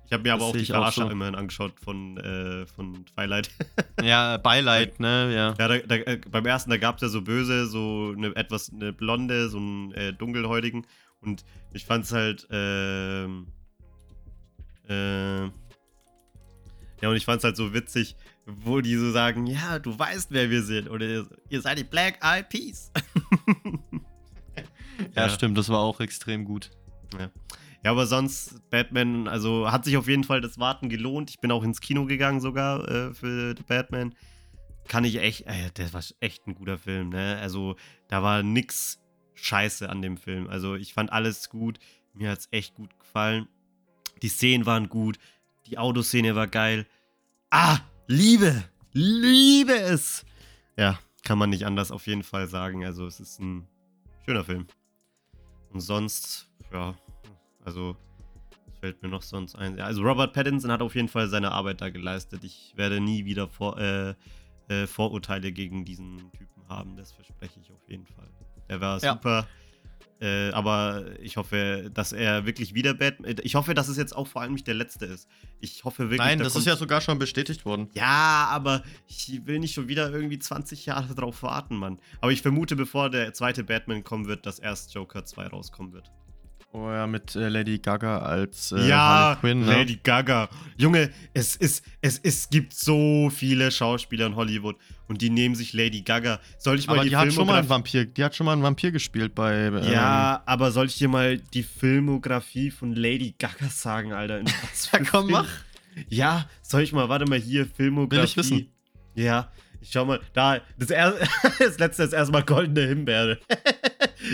[0.06, 1.10] Ich habe mir aber Das auch sehe die auch Verarscher so.
[1.10, 3.50] immerhin angeschaut von, äh, von Twilight.
[4.02, 5.32] Ja, Beileid, ne?
[5.34, 5.54] Ja.
[5.58, 8.70] Ja, da, da, äh, beim ersten, da gab es ja so böse, so eine etwas
[8.72, 10.86] eine blonde, so einen äh, dunkelhäutigen.
[11.20, 13.46] Und ich fand's halt, ähm,
[17.02, 18.14] ja, und ich fand's halt so witzig,
[18.46, 20.88] wo die so sagen, ja, du weißt, wer wir sind.
[20.88, 22.92] Oder ihr, ihr seid die Black Eyed Peas.
[25.16, 26.70] ja, stimmt, das war auch extrem gut.
[27.84, 31.30] Ja, aber sonst, Batman, also hat sich auf jeden Fall das Warten gelohnt.
[31.30, 34.14] Ich bin auch ins Kino gegangen sogar äh, für The Batman.
[34.86, 37.38] Kann ich echt, äh, das war echt ein guter Film, ne?
[37.40, 37.74] Also,
[38.06, 39.00] da war nix
[39.34, 40.46] scheiße an dem Film.
[40.46, 41.80] Also, ich fand alles gut.
[42.14, 43.48] Mir hat's echt gut gefallen.
[44.22, 45.18] Die Szenen waren gut.
[45.66, 46.86] Die Autoszene war geil.
[47.50, 50.24] Ah, liebe, liebe es.
[50.76, 52.84] Ja, kann man nicht anders auf jeden Fall sagen.
[52.84, 53.66] Also es ist ein
[54.24, 54.66] schöner Film.
[55.70, 56.94] Und sonst, ja,
[57.64, 57.96] also
[58.66, 59.76] was fällt mir noch sonst ein.
[59.78, 62.42] Ja, also Robert Pattinson hat auf jeden Fall seine Arbeit da geleistet.
[62.44, 64.14] Ich werde nie wieder vor, äh,
[64.68, 66.96] äh, Vorurteile gegen diesen Typen haben.
[66.96, 68.28] Das verspreche ich auf jeden Fall.
[68.68, 69.12] Der war Ja.
[69.14, 69.46] super.
[70.22, 73.34] Äh, aber ich hoffe, dass er wirklich wieder Batman.
[73.42, 75.28] Ich hoffe, dass es jetzt auch vor allem nicht der letzte ist.
[75.58, 76.18] Ich hoffe wirklich.
[76.18, 77.90] Nein, da das ist ja sogar schon bestätigt worden.
[77.94, 81.98] ja, aber ich will nicht schon wieder irgendwie 20 Jahre drauf warten, Mann.
[82.20, 86.12] Aber ich vermute, bevor der zweite Batman kommen wird, dass erst Joker 2 rauskommen wird.
[86.74, 89.66] Oh ja, mit äh, Lady Gaga als äh, ja, Harley Quinn, ne?
[89.66, 90.48] Lady Gaga.
[90.78, 95.74] Junge, es ist, es, es gibt so viele Schauspieler in Hollywood und die nehmen sich
[95.74, 96.40] Lady Gaga.
[96.56, 98.54] Soll ich mal Aber die, die hat schon mal einen Vampir, die hat schon mal
[98.54, 99.66] einen Vampir gespielt bei.
[99.66, 104.38] Ähm, Ja, aber soll ich dir mal die Filmografie von Lady Gaga sagen, Alter?
[104.38, 105.48] In was Ja, komm, Film- mach.
[106.08, 108.16] Ja, soll ich mal, warte mal hier, Filmografie.
[108.16, 108.72] Will ich wissen.
[109.14, 109.52] Ja,
[109.82, 111.14] ich schau mal, da, das, er,
[111.58, 113.38] das letzte ist erstmal goldene Himbeere.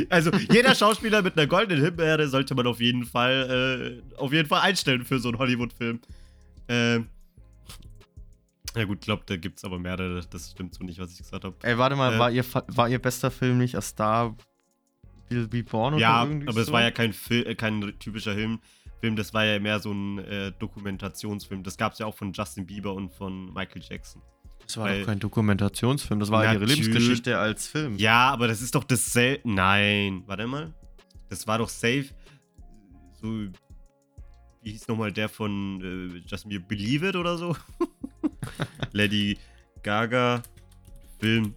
[0.08, 4.48] also, jeder Schauspieler mit einer goldenen Himbeere sollte man auf jeden Fall, äh, auf jeden
[4.48, 6.00] Fall einstellen für so einen Hollywood-Film.
[6.68, 7.08] Ähm.
[8.76, 11.56] Ja gut, glaub, da gibt's aber mehrere, das stimmt so nicht, was ich gesagt habe.
[11.62, 14.36] Ey, warte mal, Äh, war, ihr, war ihr bester Film nicht A Star
[15.30, 16.72] Will Be Born oder Ja, aber es so?
[16.72, 18.60] war ja kein, Fil äh, kein typischer Film.
[19.00, 21.62] Film, das war ja mehr so ein äh, Dokumentationsfilm.
[21.62, 24.20] Das gab es ja auch von Justin Bieber und von Michael Jackson.
[24.68, 26.64] Das war weil- doch kein Dokumentationsfilm, das war ihre.
[26.64, 27.96] Lebensgeschichte als Film.
[27.96, 29.50] Ja, aber das ist doch dasselbe.
[29.50, 30.74] Nein, warte mal.
[31.30, 32.06] Das war doch safe.
[33.20, 33.48] So.
[34.62, 36.66] Wie hieß nochmal der von äh, Justin Bieber?
[36.68, 37.56] Believe It oder so?
[38.92, 39.38] Lady
[39.82, 40.42] Gaga
[41.18, 41.54] Film.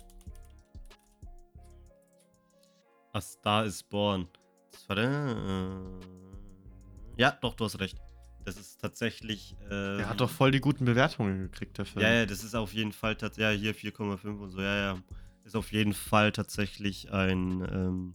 [3.11, 4.25] A Star is Born.
[4.71, 5.11] Das war der.
[5.11, 7.97] Äh, ja, doch, du hast recht.
[8.45, 9.55] Das ist tatsächlich.
[9.65, 12.03] Äh, Der hat doch voll die guten Bewertungen gekriegt, der Film.
[12.03, 14.97] ja, ja, das ist auf jeden Fall tatsächlich, ja, hier 4,5 und so, ja, ja.
[15.43, 18.13] Ist auf jeden Fall tatsächlich ein, ähm,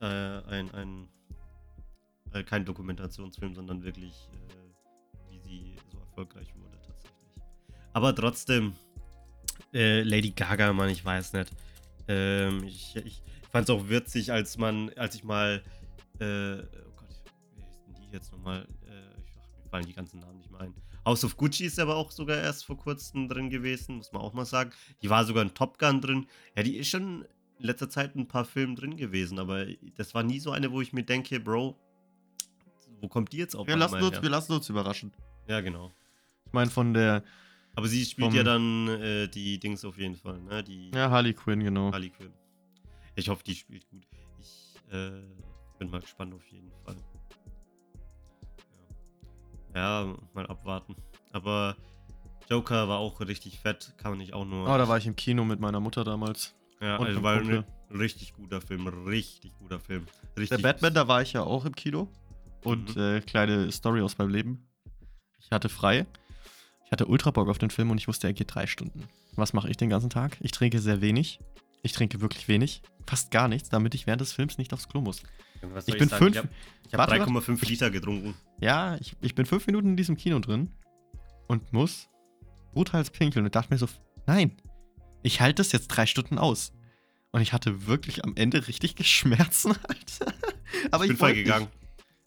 [0.00, 1.08] äh, ein, ein,
[2.32, 7.42] äh, kein Dokumentationsfilm, sondern wirklich, äh, wie sie so erfolgreich wurde, tatsächlich.
[7.92, 8.72] Aber trotzdem,
[9.72, 11.50] äh, Lady Gaga, Mann, ich weiß nicht.
[12.08, 15.62] Ähm, ich, ich fand es auch witzig, als man, als ich mal,
[16.18, 17.22] äh, oh Gott,
[17.54, 18.66] wie heißt denn die jetzt nochmal?
[19.72, 20.74] Fallen die ganzen Namen nicht mehr ein.
[21.06, 24.34] House of Gucci ist aber auch sogar erst vor kurzem drin gewesen, muss man auch
[24.34, 24.70] mal sagen.
[25.00, 26.26] Die war sogar in Top Gun drin.
[26.54, 27.22] Ja, die ist schon
[27.58, 29.64] in letzter Zeit in ein paar Filmen drin gewesen, aber
[29.96, 31.74] das war nie so eine, wo ich mir denke, Bro,
[33.00, 34.22] wo kommt die jetzt auf wir, lassen uns, her?
[34.22, 35.10] wir lassen uns überraschen.
[35.48, 35.90] Ja, genau.
[36.44, 37.24] Ich meine, von der
[37.74, 40.62] Aber sie spielt ja dann äh, die Dings auf jeden Fall, ne?
[40.62, 41.90] Die ja, Harley Quinn, genau.
[41.92, 42.34] Harley Quinn.
[43.16, 44.06] Ich hoffe, die spielt gut.
[44.38, 45.10] Ich äh,
[45.78, 46.96] bin mal gespannt auf jeden Fall.
[49.74, 50.14] Ja.
[50.34, 50.94] mal abwarten.
[51.32, 51.76] Aber
[52.50, 54.64] Joker war auch richtig fett, kann man nicht auch nur.
[54.64, 56.54] Oh, da war ich im Kino mit meiner Mutter damals.
[56.80, 60.06] ja, und also war ein richtig guter Film, richtig guter Film.
[60.36, 62.08] Richtig Der Batman, da war ich ja auch im Kino.
[62.64, 63.02] Und Mhm.
[63.02, 64.66] äh, kleine Story aus meinem Leben.
[65.40, 66.06] Ich hatte frei.
[66.84, 69.08] Ich hatte ultra Bock auf den Film und ich wusste, er geht drei Stunden.
[69.34, 70.36] Was mache ich den ganzen Tag?
[70.40, 71.40] Ich trinke sehr wenig.
[71.82, 72.82] Ich trinke wirklich wenig.
[73.06, 75.22] Fast gar nichts, damit ich während des Films nicht aufs Klo muss.
[75.62, 76.32] Was Ich bin sagen?
[76.32, 76.48] fünf.
[76.88, 78.34] Ich habe hab 3,5 Liter getrunken.
[78.60, 80.70] Ja, ich, ich bin fünf Minuten in diesem Kino drin
[81.48, 82.08] und muss
[82.72, 83.86] brutal pinkeln und dachte mir so,
[84.26, 84.56] nein,
[85.22, 86.72] ich halte das jetzt drei Stunden aus.
[87.32, 90.34] Und ich hatte wirklich am Ende richtig Schmerzen, Alter.
[90.90, 91.44] Aber ich bin wollte voll nicht.
[91.44, 91.68] gegangen.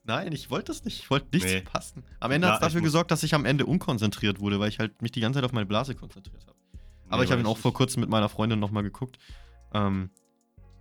[0.03, 0.99] Nein, ich wollte das nicht.
[0.99, 1.61] Ich wollte nichts Nee.
[1.61, 2.03] verpassen.
[2.19, 4.69] Am Ende Ja, hat es dafür ich gesorgt, dass ich am Ende unkonzentriert wurde, weil
[4.69, 6.55] ich halt mich die ganze Zeit auf meine Blase konzentriert habe.
[7.09, 9.17] Aber ich habe ihn auch vor kurzem mit meiner Freundin nochmal geguckt.
[9.73, 10.09] Ähm,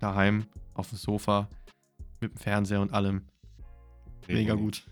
[0.05, 1.49] daheim, auf dem Sofa,
[2.21, 3.23] mit dem Fernseher und allem.
[4.29, 4.85] Mega gut.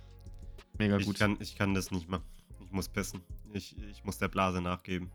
[0.78, 1.18] Mega Ich gut.
[1.18, 2.24] kann, ich kann das nicht machen.
[2.64, 3.20] Ich muss pissen.
[3.52, 5.10] Ich, ich muss der Blase nachgeben.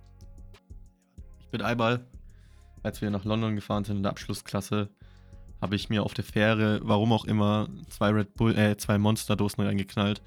[1.39, 2.05] Ich bin einmal,
[2.83, 4.89] als wir nach London gefahren sind in der Abschlussklasse,
[5.61, 9.63] habe ich mir auf der Fähre, warum auch immer, zwei Red Bull, äh, zwei Monsterdosen
[9.63, 10.21] reingeknallt.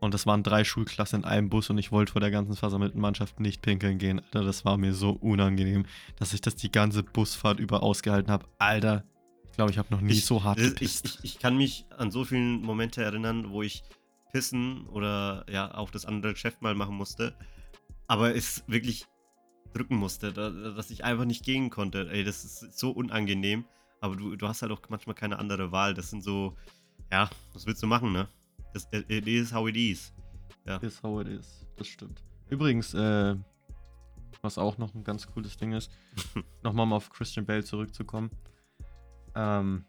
[0.00, 3.00] Und das waren drei Schulklassen in einem Bus und ich wollte vor der ganzen versammelten
[3.00, 4.20] Mannschaft nicht pinkeln gehen.
[4.20, 5.86] Alter, das war mir so unangenehm,
[6.16, 8.46] dass ich das die ganze Busfahrt über ausgehalten habe.
[8.58, 9.04] Alter,
[9.46, 11.04] ich glaube, ich habe noch nie Ich- so hart Das- Ich, gepisst.
[11.06, 13.82] ich, ich kann mich an so viele Momente erinnern, wo ich
[14.32, 17.34] pissen oder ja auch das andere Geschäft mal machen musste,
[18.06, 19.06] aber es wirklich
[19.72, 22.08] drücken musste, da, dass ich einfach nicht gehen konnte.
[22.10, 23.64] Ey, das ist so unangenehm,
[24.00, 25.92] aber du, du hast halt auch manchmal keine andere Wahl.
[25.94, 26.56] Das sind so,
[27.10, 28.28] ja, was willst du machen, ne?
[28.72, 30.12] Das, it is how it is.
[30.82, 31.66] Is how it is.
[31.76, 32.22] Das stimmt.
[32.50, 33.36] Übrigens, äh,
[34.42, 35.90] was auch noch ein ganz cooles Ding ist,
[36.62, 38.30] nochmal mal auf Christian Bale zurückzukommen.
[39.34, 39.84] Ähm,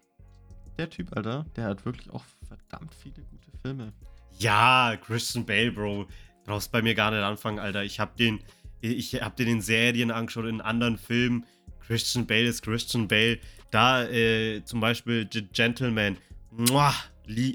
[0.78, 3.94] der Typ, Alter, der hat wirklich auch verdammt viele gute Filme.
[4.38, 6.08] Ja, Christian Bale, Bro.
[6.46, 7.84] Brauchst bei mir gar nicht anfangen, Alter.
[7.84, 8.40] Ich hab den
[8.82, 11.46] Ich habe den in Serien angeschaut, in anderen Filmen.
[11.86, 13.40] Christian Bale ist Christian Bale.
[13.72, 16.18] Da äh, zum Beispiel The Gentleman.
[16.52, 16.96] Muah,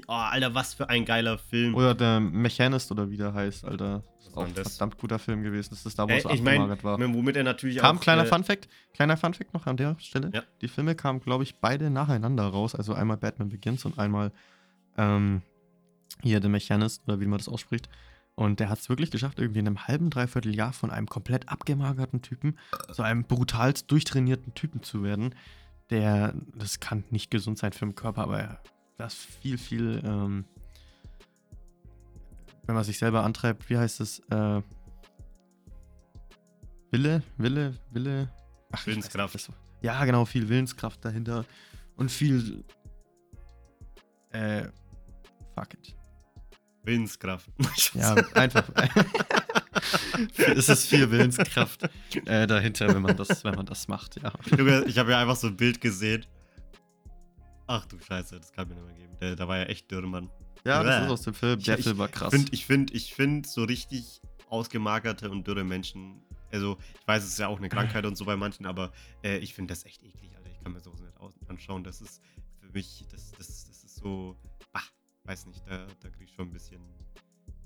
[0.07, 1.75] oh, Alter, was für ein geiler Film.
[1.75, 4.03] Oder der Mechanist oder wie der heißt, Alter.
[4.17, 5.69] Das ist auch ein verdammt guter Film gewesen.
[5.71, 6.99] Das ist da, wo äh, es ich mein, war.
[6.99, 8.01] Womit er natürlich kam, auch...
[8.01, 10.31] kleiner äh, Funfact, kleiner Funfact noch an der Stelle.
[10.33, 10.43] Ja.
[10.61, 12.75] Die Filme kamen, glaube ich, beide nacheinander raus.
[12.75, 14.31] Also einmal Batman Begins und einmal
[14.97, 15.41] ähm,
[16.21, 17.89] hier The Mechanist oder wie man das ausspricht.
[18.35, 21.47] Und der hat es wirklich geschafft, irgendwie in einem halben, dreiviertel Jahr von einem komplett
[21.47, 22.57] abgemagerten Typen
[22.91, 25.33] zu einem brutalst durchtrainierten Typen zu werden.
[25.89, 28.59] Der, das kann nicht gesund sein für den Körper, aber
[28.97, 30.45] das viel, viel, ähm,
[32.65, 34.19] wenn man sich selber antreibt, wie heißt es?
[34.29, 34.61] Äh,
[36.91, 38.29] Wille, Wille, Wille.
[38.71, 39.51] Ach, Willenskraft.
[39.81, 41.45] ja, genau, viel Willenskraft dahinter
[41.97, 42.63] und viel.
[44.31, 44.67] Äh,
[45.55, 45.95] fuck it.
[46.83, 47.49] Willenskraft.
[47.93, 48.69] ja, einfach.
[50.37, 51.89] es ist viel Willenskraft
[52.25, 54.31] äh, dahinter, wenn man, das, wenn man das macht, ja.
[54.85, 56.25] ich habe ja einfach so ein Bild gesehen.
[57.67, 59.17] Ach du Scheiße, das kann mir nicht mehr geben.
[59.19, 60.29] Der, da war ja echt dürr, Mann.
[60.63, 61.59] Ja, das ist aus dem Film.
[61.61, 62.33] Der Film war krass.
[62.51, 66.21] ich finde ich find so richtig ausgemagerte und dürre Menschen.
[66.51, 68.91] Also, ich weiß, es ist ja auch eine Krankheit und so bei manchen, aber
[69.23, 70.49] äh, ich finde das echt eklig, Alter.
[70.49, 71.83] Ich kann mir sowas nicht anschauen.
[71.83, 72.21] Das ist
[72.59, 74.37] für mich, das, das, das ist so
[75.25, 76.81] weiß nicht, da, da krieg ich schon ein bisschen,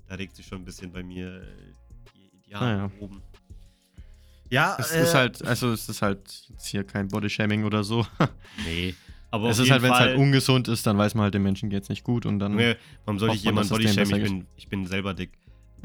[0.06, 1.72] da regt sich schon ein bisschen bei mir äh,
[2.14, 2.90] die, die Haare naja.
[3.00, 3.22] oben.
[4.48, 8.06] Ja, es äh, ist halt, also es ist halt jetzt hier kein Bodyshaming oder so.
[8.64, 8.94] nee.
[9.30, 11.70] Aber es ist halt, wenn es halt ungesund ist, dann weiß man halt, dem Menschen
[11.70, 12.56] geht es nicht gut und dann.
[12.56, 14.16] Nee, warum soll ich jemand Bodyshaming?
[14.16, 15.30] Ich bin, ich bin selber dick.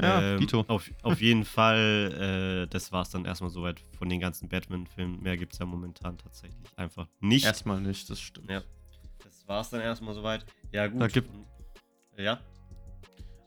[0.00, 0.46] Ja, ähm.
[0.66, 5.22] Auf, auf jeden Fall, äh, das war es dann erstmal soweit von den ganzen Batman-Filmen.
[5.22, 7.46] Mehr gibt es ja momentan tatsächlich einfach nicht.
[7.46, 8.50] Erstmal nicht, das stimmt.
[8.50, 8.62] Ja.
[9.24, 10.44] Das war es dann erstmal soweit.
[10.72, 11.00] Ja, gut.
[11.00, 11.30] Da gibt,
[12.18, 12.40] ja.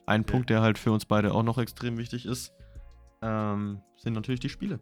[0.08, 0.32] Ein okay.
[0.32, 2.52] Punkt, der halt für uns beide auch noch extrem wichtig ist,
[3.22, 4.80] ähm, sind natürlich die Spiele.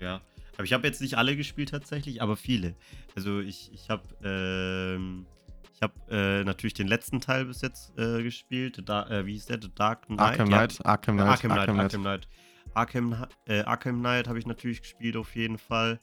[0.00, 0.20] Ja,
[0.58, 2.74] aber ich habe jetzt nicht alle gespielt tatsächlich, aber viele.
[3.14, 5.24] Also ich, ich habe ähm,
[5.72, 8.82] ich habe äh, natürlich den letzten Teil bis jetzt äh, gespielt.
[8.84, 9.62] Da, äh, wie hieß der?
[9.62, 10.20] The Dark Knight.
[10.20, 10.78] Arkham Knight.
[10.78, 10.84] Ja.
[10.84, 11.28] Arkham Knight.
[11.28, 11.68] Arkham Knight.
[11.68, 12.28] Arkham Knight.
[12.74, 13.28] Arkham, Knight.
[13.46, 16.00] Äh, Arkham Knight habe ich natürlich gespielt auf jeden Fall.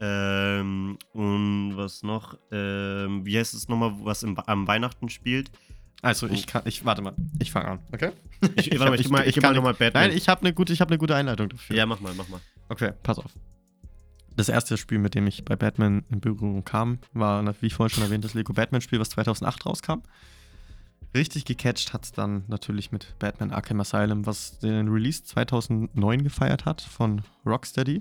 [0.00, 2.36] Ähm, und was noch?
[2.52, 5.50] Ähm, wie heißt es nochmal, was im, am Weihnachten spielt?
[6.02, 8.12] Also ich kann, ich warte mal, ich fange an, okay?
[8.56, 10.08] Ich, ich, warte mal, ich, ich, ich, ich kann nochmal Batman.
[10.08, 11.74] Nein, ich habe eine gute, ich habe eine gute Einleitung dafür.
[11.74, 12.40] Ja, mach mal, mach mal.
[12.68, 13.32] Okay, pass auf.
[14.38, 17.92] Das erste Spiel, mit dem ich bei Batman in Berührung kam, war, wie ich vorhin
[17.92, 20.02] schon erwähnt, das Lego Batman-Spiel, was 2008 rauskam.
[21.12, 26.66] Richtig gecatcht hat es dann natürlich mit Batman Arkham Asylum, was den Release 2009 gefeiert
[26.66, 28.00] hat von Rocksteady,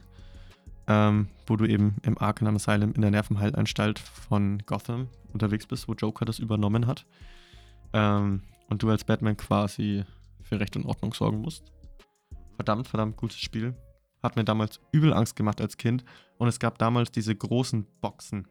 [0.87, 5.95] ähm, wo du eben im Arkham Asylum in der Nervenheilanstalt von Gotham unterwegs bist, wo
[5.95, 7.07] Joker das übernommen hat.
[7.93, 10.03] Ähm, und du als Batman quasi
[10.43, 11.63] für Recht und Ordnung sorgen musst.
[12.57, 13.73] Verdammt, verdammt gutes Spiel.
[14.23, 16.03] Hat mir damals übel Angst gemacht als Kind.
[16.37, 18.47] Und es gab damals diese großen Boxen.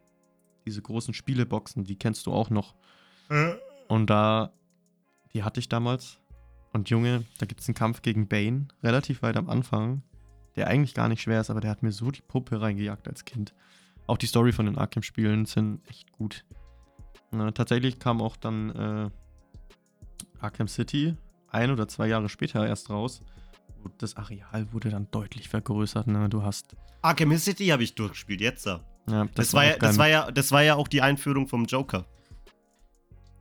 [0.66, 2.74] Diese großen Spieleboxen, die kennst du auch noch.
[3.88, 4.52] Und da,
[5.32, 6.18] die hatte ich damals.
[6.72, 10.02] Und Junge, da gibt es einen Kampf gegen Bane, relativ weit am Anfang,
[10.56, 13.24] der eigentlich gar nicht schwer ist, aber der hat mir so die Puppe reingejagt als
[13.24, 13.54] Kind.
[14.06, 16.44] Auch die Story von den Arkham-Spielen sind echt gut.
[17.30, 19.10] Na, tatsächlich kam auch dann äh,
[20.40, 21.16] Arkham City
[21.48, 23.22] ein oder zwei Jahre später erst raus.
[23.98, 26.06] Das Areal wurde dann deutlich vergrößert.
[26.06, 26.28] Ne?
[26.28, 26.76] Du hast.
[27.02, 28.80] Arkham City habe ich durchgespielt, jetzt da.
[29.08, 31.64] Ja, das, das, war ja, das, war ja, das war ja auch die Einführung vom
[31.64, 32.06] Joker.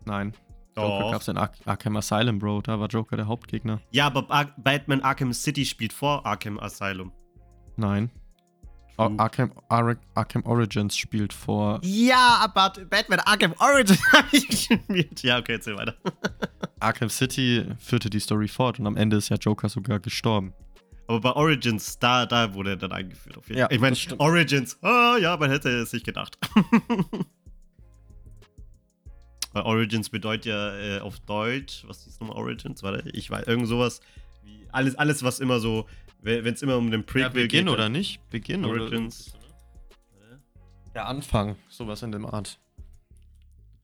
[0.06, 0.34] Nein.
[0.78, 2.62] Joker gab es in Ar Arkham Asylum, Bro.
[2.62, 3.82] Da war Joker der Hauptgegner.
[3.92, 7.12] Ja, aber Ar Batman Arkham City spielt vor Arkham Asylum.
[7.78, 8.12] Nein.
[8.98, 11.80] Arkham, Ar Arkham Origins spielt vor.
[11.84, 15.22] Ja, aber Batman Arkham Origins habe ich gespielt.
[15.24, 15.96] Ja, okay, erzähl weiter.
[16.80, 20.54] Arkham City führte die Story fort und am Ende ist ja Joker sogar gestorben.
[21.08, 23.38] Aber bei Origins, da, da wurde er dann eingeführt.
[23.38, 26.38] Auf jeden ja, ich meine, Origins, oh, ja, man hätte es nicht gedacht.
[29.54, 32.82] Weil Origins bedeutet ja äh, auf Deutsch, was ist nochmal Origins?
[32.84, 34.02] Warte, ich weiß, irgend sowas
[34.44, 35.86] wie alles, alles, was immer so
[36.26, 37.74] wenn es immer um den Prequel ja, Beginn geht.
[37.74, 38.20] oder nicht?
[38.30, 39.34] Beginn Origins.
[39.36, 40.40] Oder?
[40.94, 42.60] Der Anfang, sowas in dem Art.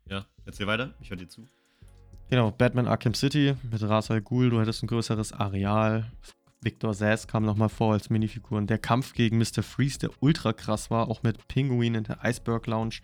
[0.10, 1.48] Ja, erzähl weiter, ich höre dir zu.
[2.30, 6.12] Genau, Batman Arkham City mit Ra's al Ghul, du hättest ein größeres Areal.
[6.64, 8.58] Victor Sass kam nochmal vor als Minifigur.
[8.58, 9.64] Und der Kampf gegen Mr.
[9.64, 13.00] Freeze, der ultra krass war, auch mit Pinguin in der Iceberg Lounge.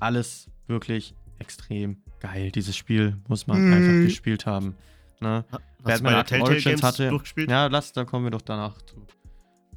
[0.00, 2.50] Alles wirklich extrem geil.
[2.50, 3.72] Dieses Spiel muss man mhm.
[3.72, 4.74] einfach gespielt haben.
[5.20, 5.44] Ne?
[5.82, 7.20] Batman Arkham Origins hatte.
[7.48, 9.06] Ja, lass, da kommen wir doch danach zu.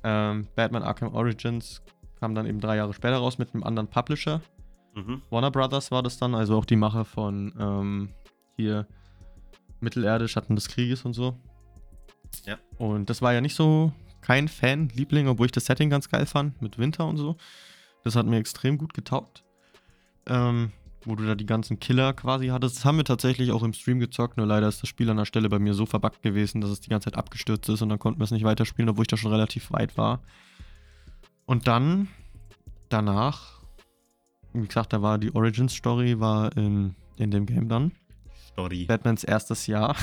[0.04, 1.82] Ähm, Batman Arkham Origins
[2.20, 4.42] kam dann eben drei Jahre später raus mit einem anderen Publisher.
[4.96, 5.22] Mhm.
[5.30, 8.10] Warner Brothers war das dann, also auch die Macher von ähm,
[8.56, 8.88] hier
[9.80, 11.38] Mittelerde, Schatten des Krieges und so.
[12.46, 12.58] Ja.
[12.78, 13.92] Und das war ja nicht so
[14.22, 17.36] kein Fan-Liebling, obwohl ich das Setting ganz geil fand, mit Winter und so.
[18.04, 19.44] Das hat mir extrem gut getaugt.
[20.28, 20.72] Ähm,
[21.06, 22.78] wo du da die ganzen Killer quasi hattest.
[22.78, 25.26] Das haben wir tatsächlich auch im Stream gezockt, nur leider ist das Spiel an der
[25.26, 28.00] Stelle bei mir so verbuggt gewesen, dass es die ganze Zeit abgestürzt ist und dann
[28.00, 30.22] konnten wir es nicht weiterspielen, obwohl ich da schon relativ weit war.
[31.46, 32.08] Und dann,
[32.90, 33.62] danach,
[34.54, 37.92] wie gesagt, da war die Origin-Story, war in, in dem Game dann.
[38.48, 38.86] Story.
[38.86, 39.96] Batmans erstes Jahr.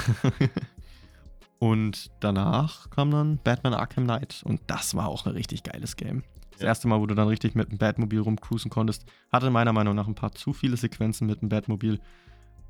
[1.59, 4.43] und danach kam dann Batman Arkham Knight.
[4.45, 6.23] Und das war auch ein richtig geiles Game.
[6.63, 6.71] Das Ja.
[6.71, 10.07] erste Mal, wo du dann richtig mit dem Batmobil rumcruisen konntest, hatte meiner Meinung nach
[10.07, 12.01] ein paar zu viele Sequenzen mit dem Batmobil.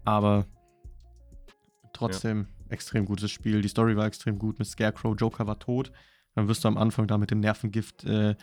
[0.04, 0.46] Aber
[1.92, 3.60] trotzdem extrem gutes Spiel.
[3.60, 5.14] Die Story war extrem gut mit Scarecrow.
[5.18, 5.92] Joker war tot.
[6.34, 8.34] Dann wirst du am Anfang da mit dem Nervengift äh,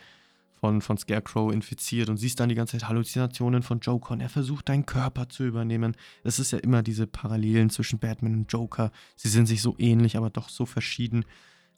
[0.59, 4.29] von, von Scarecrow infiziert und siehst dann die ganze Zeit Halluzinationen von Joker und er
[4.29, 5.95] versucht deinen Körper zu übernehmen.
[6.23, 8.91] Es ist ja immer diese Parallelen zwischen Batman und Joker.
[9.15, 11.25] Sie sind sich so ähnlich, aber doch so verschieden.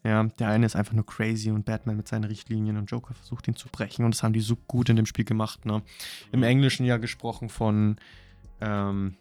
[0.04, 3.48] Ja, der eine ist einfach nur crazy und Batman mit seinen Richtlinien und Joker versucht
[3.48, 5.66] ihn zu brechen und das haben die so gut in dem Spiel gemacht.
[5.66, 5.84] Ne?
[6.32, 7.98] Im Englischen ja gesprochen von,
[8.62, 9.16] ähm,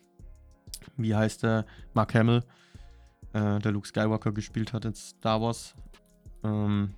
[0.97, 2.45] wie heißt der, Mark Hamill,
[3.35, 5.75] äh, der Luke Skywalker gespielt hat in Star Wars.
[6.43, 6.95] Ähm,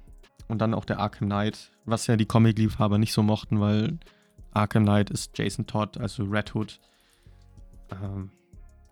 [0.48, 3.98] und dann auch der Arkham Knight, was ja die Comic-Liebhaber nicht so mochten, weil
[4.52, 6.80] Arkham Knight ist Jason Todd, also Red Hood.
[7.90, 8.30] Ähm,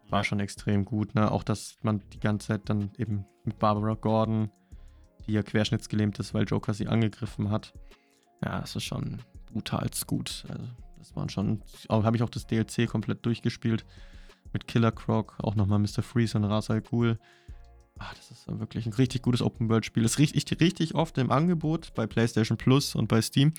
[0.09, 1.31] war schon extrem gut, ne?
[1.31, 4.51] Auch, dass man die ganze Zeit dann eben mit Barbara Gordon,
[5.31, 7.73] die ja querschnittsgelähmt ist, weil Joker sie angegriffen hat.
[8.45, 9.23] Ja, das ist schon
[9.53, 10.45] brutal gut.
[10.49, 10.65] Also,
[10.99, 11.63] das waren schon.
[11.89, 13.85] Habe ich auch das DLC komplett durchgespielt.
[14.53, 16.03] Mit Killer Croc, auch nochmal Mr.
[16.03, 17.19] Freeze und Ra's al Ghul.
[18.01, 20.03] Ah, das ist wirklich ein richtig gutes Open-World-Spiel.
[20.03, 23.53] Das riecht ich richtig oft im Angebot bei PlayStation Plus und bei Steam.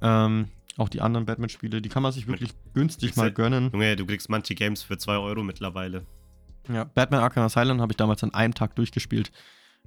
[0.00, 3.70] Ähm, auch die anderen Batman-Spiele, die kann man sich wirklich günstig Kriegst mal gönnen.
[3.72, 6.04] Junge, du kriegst manche Games für 2 Euro mittlerweile.
[6.68, 9.30] Ja, Batman Arkham Asylum habe ich damals an einem Tag durchgespielt.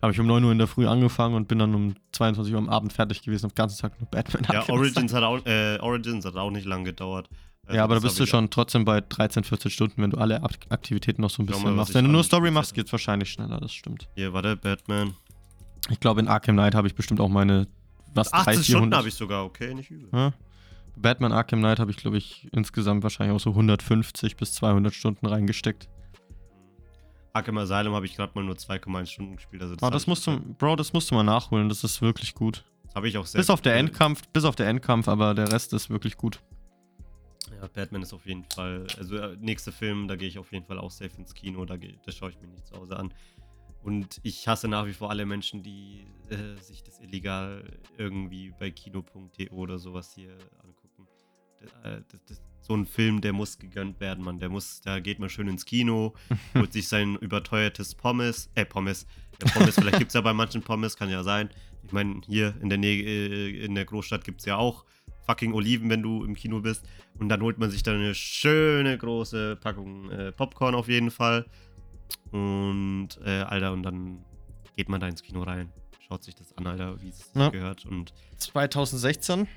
[0.02, 2.60] Habe ich um 9 Uhr in der Früh angefangen und bin dann um 22 Uhr
[2.60, 5.78] am Abend fertig gewesen und den ganzen Tag nur Batman Ja, Origins hat auch, äh,
[5.80, 7.30] Origins hat auch nicht lange gedauert.
[7.66, 10.41] Also ja, aber da bist du schon trotzdem bei 13, 14 Stunden, wenn du alle
[10.41, 11.93] Ak Aktivitäten noch so ein bisschen mal, machst.
[11.93, 12.78] Wenn du nur Story machst, habe.
[12.78, 14.08] geht's wahrscheinlich schneller, das stimmt.
[14.16, 15.14] Hier, warte, Batman.
[15.89, 17.68] Ich glaube, in Arkham Knight habe ich bestimmt auch meine,
[18.16, 18.97] was, 18 300, Stunden 400.
[18.97, 20.10] habe ich sogar, okay, nicht übel.
[20.14, 20.34] Ja.
[20.95, 25.26] Batman Arkham Knight habe ich, glaube ich, insgesamt wahrscheinlich auch so 150 bis 200 Stunden
[25.28, 25.88] reingesteckt.
[27.40, 29.62] Arkham Asylum habe ich gerade mal nur 2,1 Stunden gespielt.
[29.62, 32.36] Also Aber hab das musst du, Bro, das musst du mal nachholen, das ist wirklich
[32.36, 32.66] gut.
[32.94, 35.74] Habe ich auch sehr Bis auf der Endkampf, bis auf der Endkampf, aber der Rest
[35.74, 36.42] ist wirklich gut.
[37.62, 38.86] Ja, Batman ist auf jeden Fall.
[38.98, 41.66] Also, äh, nächster Film, da gehe ich auf jeden Fall auch safe ins Kino.
[41.66, 43.14] Da geh, das schaue ich mir nicht zu Hause an.
[43.84, 47.64] Und ich hasse nach wie vor alle Menschen, die äh, sich das illegal
[47.98, 51.08] irgendwie bei kino.de oder sowas hier angucken.
[51.62, 54.38] Das, äh, das, das, so ein Film, der muss gegönnt werden, Mann.
[54.40, 56.14] Der muss, da geht man schön ins Kino,
[56.56, 59.08] holt sich sein überteuertes Pommes, äh, Pommes.
[59.44, 61.50] Ja, Pommes, vielleicht gibt es ja bei manchen Pommes, kann ja sein.
[61.84, 64.86] Ich meine, hier in der Nähe, äh, in der Großstadt gibt es ja auch
[65.26, 66.86] fucking Oliven, wenn du im Kino bist.
[67.18, 71.48] Und dann holt man sich dann eine schöne große Packung äh, Popcorn auf jeden Fall.
[72.32, 74.24] Und, äh, Alter, und dann
[74.78, 75.72] geht man da ins Kino rein.
[76.08, 77.50] Schaut sich das an, Alter, wie es Ja.
[77.50, 77.86] gehört.
[77.88, 79.48] Und 2016.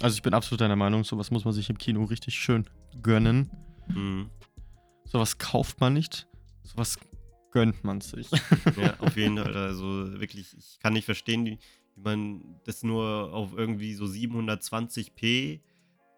[0.00, 2.68] Also ich bin absolut deiner Meinung, sowas muss man sich im Kino richtig schön
[3.02, 3.50] gönnen.
[3.88, 4.26] mh,
[5.06, 6.26] Sowas kauft man nicht,
[6.64, 6.98] sowas
[7.52, 8.28] gönnt man sich.
[8.76, 9.56] ja, auf jeden Fall.
[9.56, 11.58] Also wirklich, ich kann nicht verstehen, wie,
[11.94, 15.60] wie man das nur auf irgendwie so 720p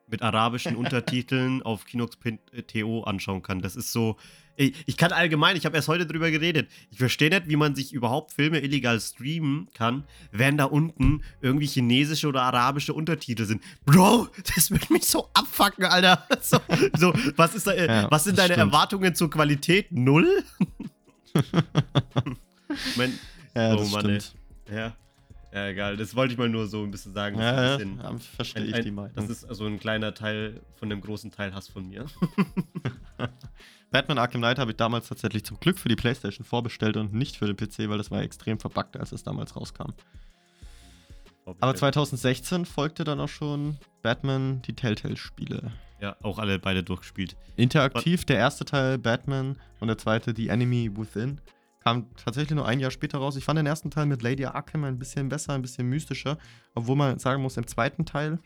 [0.09, 3.61] mit arabischen Untertiteln auf Kinox.to anschauen kann.
[3.61, 4.17] Das ist so.
[4.59, 6.71] Ich, ich kann allgemein, ich habe erst heute drüber geredet.
[6.91, 11.67] Ich verstehe nicht, wie man sich überhaupt Filme illegal streamen kann, wenn da unten irgendwie
[11.67, 13.63] chinesische oder arabische Untertitel sind.
[13.85, 16.27] Bro, das wird mich so abfacken, Alter.
[16.41, 16.59] So,
[16.97, 18.73] so was, ist da, äh, Ja, was sind deine stimmt.
[18.73, 19.93] Erwartungen zur Qualität?
[19.93, 20.43] Null?
[22.97, 23.19] mein,
[23.55, 24.21] ja, Oh das Mann, ey.
[24.21, 24.35] stimmt.
[24.73, 24.97] ja.
[25.57, 25.97] Ja, egal.
[25.97, 27.39] Das wollte ich mal nur so ein bisschen sagen.
[27.39, 29.13] Ja, bisschen, ja, verstehe ein, ich die Meinung.
[29.15, 32.05] das ist also ein kleiner Teil von dem großen Teil Hass von mir.
[33.91, 37.39] Batman Arkham Knight habe ich damals tatsächlich zum Glück für die Playstation vorbestellt und nicht
[37.39, 39.95] für den PC, weil das war extrem verbuggt, als es damals rauskam.
[41.47, 45.73] Aber 2016 folgte dann auch schon Batman die Telltale-Spiele.
[46.03, 47.35] Ja, auch alle beide durchgespielt.
[47.57, 51.41] Interaktiv, der erste Teil Batman und der zweite The Enemy Within.
[51.87, 53.37] Kam tatsächlich nur ein Jahr später raus.
[53.37, 56.37] Ich fand den ersten Teil mit Lady Arkham ein bisschen besser, ein bisschen mystischer.
[56.75, 58.41] Obwohl man sagen muss, im zweiten Teil,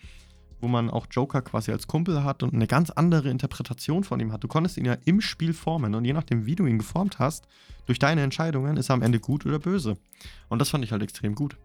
[0.60, 4.30] wo man auch Joker quasi als Kumpel hat und eine ganz andere Interpretation von ihm
[4.30, 4.44] hat.
[4.44, 7.48] Du konntest ihn ja im Spiel formen und je nachdem, wie du ihn geformt hast,
[7.86, 9.96] durch deine Entscheidungen, ist er am Ende gut oder böse.
[10.50, 11.56] Und das fand ich halt extrem gut.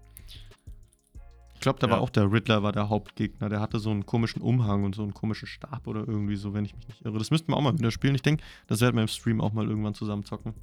[1.56, 1.94] Ich glaube, da Ja.
[1.94, 3.50] war auch der Riddler war der Hauptgegner.
[3.50, 6.64] Der hatte so einen komischen Umhang und so einen komischen Stab oder irgendwie so, wenn
[6.64, 7.18] ich mich nicht irre.
[7.18, 8.16] Das müssten wir auch mal wieder spielen.
[8.16, 10.54] Ich denke, das werden wir im Stream auch mal irgendwann zusammen zocken.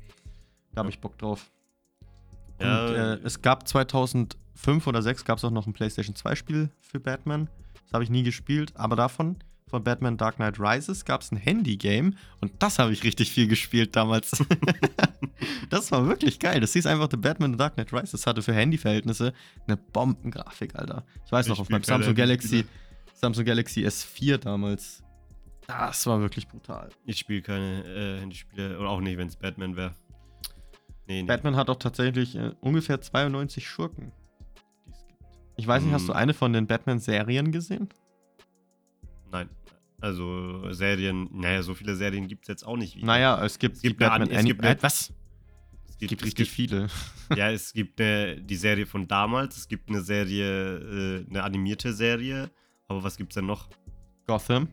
[0.74, 0.94] Da habe Ja.
[0.94, 1.50] ich Bock drauf.
[2.60, 6.34] Ja, Und, äh, es gab 2005 oder 2006 gab es auch noch ein PlayStation 2
[6.36, 7.48] Spiel für Batman.
[7.84, 9.36] Das habe ich nie gespielt, aber davon,
[9.68, 13.48] von Batman Dark Knight Rises, gab es ein Handy-Game und das habe ich richtig viel
[13.48, 14.30] gespielt damals.
[15.70, 16.60] das war wirklich geil.
[16.60, 18.26] Das hieß einfach The Batman Dark Knight Rises.
[18.26, 19.32] hatte für Handy-Verhältnisse
[19.66, 21.04] eine Bombengrafik, Alter.
[21.26, 22.64] Ich weiß Ich noch, auf spiel meinem Samsung Galaxy.
[23.14, 25.02] Samsung Galaxy S4 damals.
[25.66, 26.90] Das war wirklich brutal.
[27.04, 28.78] Ich spiele keine äh, Handyspiele.
[28.78, 29.94] Oder auch nicht, wenn es Batman wäre.
[31.06, 31.26] Nee, nee.
[31.26, 34.12] Batman hat auch tatsächlich äh, ungefähr 92 Schurken,
[34.86, 35.20] die es gibt.
[35.56, 36.18] Ich weiß nicht, hast du Hm.
[36.18, 37.88] eine von den Batman-Serien gesehen?
[39.30, 39.48] Nein.
[40.00, 42.96] Also Serien, naja, so viele Serien gibt es jetzt auch nicht.
[42.96, 45.10] wie- Naja, es gibt, Es gibt die eine es gibt eine- äh, was?
[45.86, 46.88] es Es gibt es richtig viele.
[47.36, 51.92] Ja, es gibt eine, die Serie von damals, es gibt eine Serie, äh, eine animierte
[51.94, 52.50] Serie.
[52.88, 53.68] Aber was gibt's denn noch?
[54.26, 54.68] Gotham.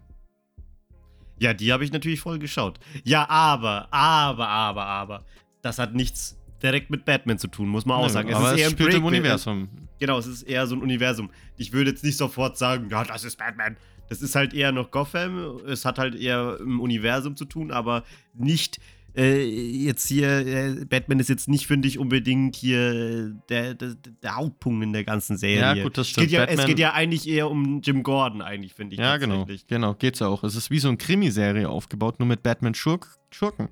[1.40, 2.80] Ja, die habe ich natürlich voll geschaut.
[3.06, 5.26] Ja, aber, aber, aber, aber.
[5.62, 8.34] Das hat nichts direkt mit Batman zu tun, muss man auch Nö, sagen.
[8.34, 9.06] aber es ein spielt im.
[9.06, 9.70] Universum.
[10.00, 11.30] Genau, es ist eher so ein Universum.
[11.58, 13.78] Ich würde jetzt nicht sofort sagen, ja, das ist Batman.
[14.10, 15.60] Das ist halt eher noch Gotham.
[15.68, 18.04] Es hat halt eher im Universum zu tun, aber
[18.34, 18.80] nicht
[19.16, 20.30] äh, jetzt hier.
[20.48, 25.04] Äh, Batman ist jetzt nicht, finde ich, unbedingt hier der, der, der Hauptpunkt in der
[25.04, 25.60] ganzen Serie.
[25.78, 26.28] Ja, gut, das Es stimmt.
[26.30, 29.00] geht ja, es geht ja eigentlich eher um Jim Gordon, eigentlich, finde ich.
[29.00, 29.46] Ja, genau.
[29.68, 30.44] Genau, geht's ja auch.
[30.44, 33.10] Es ist wie so eine Krimiserie aufgebaut, nur mit Batman-Schurken.
[33.32, 33.70] Schurken.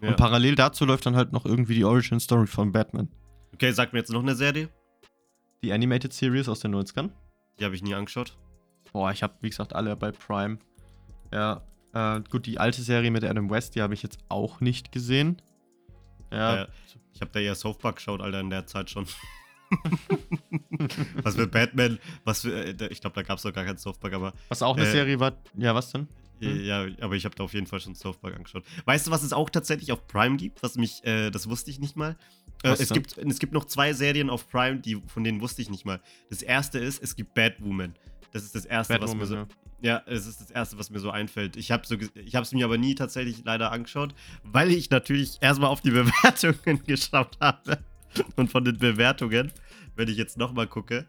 [0.00, 0.08] Ja.
[0.10, 3.08] Und parallel dazu läuft dann halt noch irgendwie die Origin-Story von Batman.
[3.54, 4.68] Okay, sag mir jetzt noch eine Serie.
[5.62, 7.10] Die Animated Series aus den 90ern.
[7.58, 8.36] Die habe ich nie angeschaut.
[8.92, 10.58] Boah, ich habe, wie gesagt, alle bei Prime.
[11.32, 14.92] Ja, äh, gut, die alte Serie mit Adam West, die habe ich jetzt auch nicht
[14.92, 15.42] gesehen.
[16.32, 16.66] Ja, Äh,
[17.14, 19.06] ich habe da eher South Park geschaut, Alter, in der Zeit schon.
[21.22, 24.14] was für Batman, was für, äh, ich glaube, da gab es doch gar keinen Park,
[24.14, 25.32] aber was auch eine äh, Serie war.
[25.56, 26.06] Ja, was denn?
[26.40, 28.64] Äh, ja, aber ich habe da auf jeden Fall schon South Park angeschaut.
[28.84, 30.62] Weißt du, was es auch tatsächlich auf Prime gibt?
[30.62, 32.16] Was mich, äh, das wusste ich nicht mal.
[32.62, 35.70] Äh, es, gibt, es gibt noch zwei Serien auf Prime, die, von denen wusste ich
[35.70, 36.00] nicht mal.
[36.30, 37.94] Das erste ist, es gibt Batwoman.
[38.32, 39.46] Das ist das erste, was mir Batwoman, so, ja.
[39.80, 41.56] Ja, es ist das Erste, was mir so einfällt.
[41.56, 44.12] Ich habe so, es mir aber nie tatsächlich leider angeschaut,
[44.42, 47.78] weil ich natürlich erstmal auf die Bewertungen geschaut habe.
[48.36, 49.52] Und von den Bewertungen,
[49.94, 51.08] wenn ich jetzt nochmal gucke,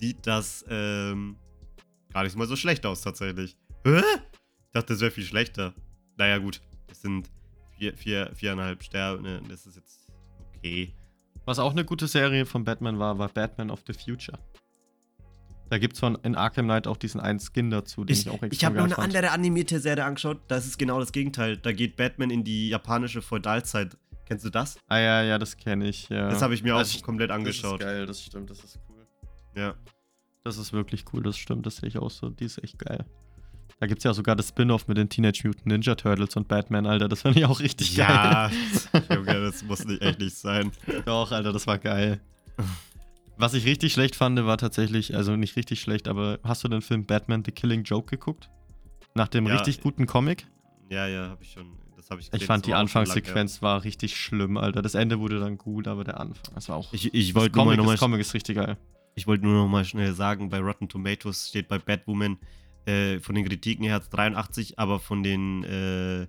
[0.00, 1.36] sieht das ähm,
[2.12, 3.56] gar nicht mal so schlecht aus tatsächlich.
[3.84, 4.02] Hä?
[4.74, 5.74] Ich dachte, das wäre viel schlechter.
[6.16, 6.62] Naja, gut.
[6.86, 7.30] Das sind
[7.76, 9.42] vier, vier, viereinhalb Sterne.
[9.46, 10.08] Das ist jetzt
[10.56, 10.94] okay.
[11.44, 14.38] Was auch eine gute Serie von Batman war, war Batman of the Future.
[15.68, 18.30] Da gibt es von in Arkham Knight auch diesen einen Skin dazu, den ich, Ich,
[18.32, 19.08] auch ich habe noch eine fand.
[19.14, 20.40] andere animierte Serie angeschaut.
[20.48, 21.56] Das ist genau das Gegenteil.
[21.58, 23.96] Da geht Batman in die japanische Feudalzeit.
[24.24, 24.78] Kennst du das?
[24.88, 26.08] Ah ja, ja, das kenne ich.
[26.08, 26.28] Ja.
[26.30, 27.80] Das habe ich mir Also auch komplett Das angeschaut.
[27.80, 29.06] ist geil, das stimmt, das ist cool.
[29.54, 29.74] Ja.
[30.44, 32.30] Das ist wirklich cool, das stimmt, das sehe ich auch so.
[32.30, 33.04] Die ist echt geil.
[33.82, 36.86] Da gibt es ja sogar das Spin-off mit den Teenage Mutant Ninja Turtles und Batman,
[36.86, 37.08] Alter.
[37.08, 38.48] Das fand ich auch richtig Ja,
[39.12, 40.70] Junge, das muss nicht echt nicht sein.
[40.86, 41.02] geil.
[41.04, 42.20] Doch, Alter, das war geil.
[43.36, 46.80] Was ich richtig schlecht fand, war tatsächlich, also nicht richtig schlecht, aber hast du den
[46.80, 48.50] Film Batman The Killing Joke geguckt?
[49.16, 50.46] Nach dem Ja, richtig guten Comic?
[50.88, 51.66] Ja, ja, habe ich schon.
[51.96, 52.80] Das habe ich Ich gesehen, fand das die schon lang.
[52.82, 54.82] Anfangssequenz war richtig schlimm, Alter.
[54.82, 56.92] Das Ende wurde dann gut, aber der Anfang, das war auch.
[56.92, 58.76] Ich, ich wollte nur, Comic, noch mal- das Comic ist richtig geil.
[59.16, 62.38] ich wollte nur noch mal schnell sagen, bei Rotten Tomatoes steht bei Batwoman
[62.86, 66.26] äh, von den Kritiken her hat's 83, aber von den äh,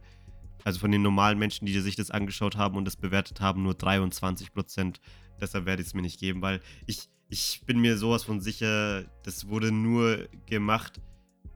[0.64, 3.74] also von den normalen Menschen, die sich das angeschaut haben und das bewertet haben, nur
[3.74, 5.02] 23 Prozent.
[5.42, 9.04] Deshalb werde ich es mir nicht geben, weil ich, ich bin mir sowas von sicher,
[9.24, 11.02] das wurde nur gemacht,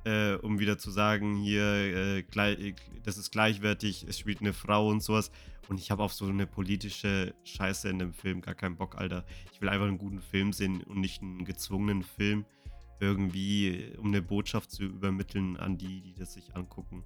[0.04, 4.54] äh, um wieder zu sagen, hier, äh, gleich, äh, das ist gleichwertig, es spielt eine
[4.54, 5.32] Frau und sowas.
[5.70, 9.26] Und ich habe auf so eine politische Scheiße in dem Film gar keinen Bock, Alter.
[9.52, 12.46] Ich will einfach einen guten Film sehen und nicht einen gezwungenen Film
[13.00, 17.04] irgendwie, um eine Botschaft zu übermitteln an die, die das sich angucken.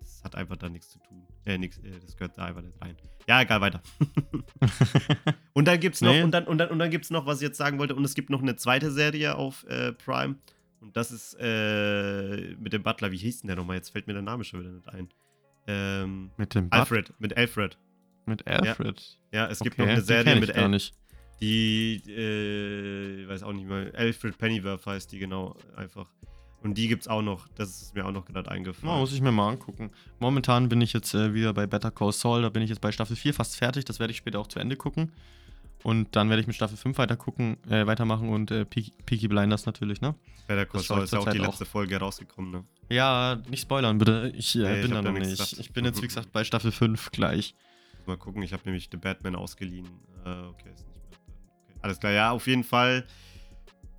[0.00, 1.22] Das hat einfach da nichts zu tun.
[1.44, 2.96] Äh, nix, äh, das gehört da einfach nicht rein.
[3.28, 3.80] Ja, egal, weiter.
[5.52, 6.22] und dann gibt's noch, Nee.
[6.22, 8.14] und dann, und dann, und dann gibt's noch, was ich jetzt sagen wollte, und es
[8.14, 10.36] gibt noch eine zweite Serie auf äh, Prime.
[10.80, 13.76] Und das ist äh, mit dem Butler, wie hieß denn der nochmal?
[13.76, 15.08] Jetzt fällt mir der Name schon wieder nicht ein.
[15.68, 17.78] Ähm, Mit dem Bud- Alfred, mit Alfred.
[18.26, 19.18] Mit Alfred.
[19.32, 20.94] Ja, es gibt Okay, noch eine Serie mit gar Al nicht.
[21.42, 26.08] Die, äh, ich weiß auch nicht mehr, Alfred Pennyworth heißt die genau einfach.
[26.62, 27.48] Und die gibt's auch noch.
[27.56, 29.00] Das ist mir auch noch gerade Oh, eingefallen.
[29.00, 29.90] muss ich mir mal angucken.
[30.20, 32.42] Momentan bin ich jetzt äh, wieder bei Better Call Saul.
[32.42, 33.84] Da bin ich jetzt bei Staffel 4 fast fertig.
[33.84, 35.10] Das werde ich später auch zu Ende gucken.
[35.82, 39.26] Und dann werde ich mit Staffel 5 weiter gucken, äh, weitermachen und äh, Peaky, Peaky
[39.26, 40.14] Blinders natürlich, ne?
[40.46, 42.64] Better Call Saul ich ist ja auch die letzte Folge rausgekommen, ne?
[42.88, 44.32] Ja, nicht spoilern, bitte.
[44.36, 45.30] Ich äh, Nee, ich bin hab da noch nicht.
[45.30, 45.56] gesagt.
[45.58, 47.56] Ich bin jetzt, wie gesagt, bei Staffel 5 gleich.
[48.06, 49.88] Mal gucken, ich habe nämlich The Batman ausgeliehen.
[50.24, 50.86] Äh, okay, ist
[51.82, 53.04] Alles klar, ja, auf jeden Fall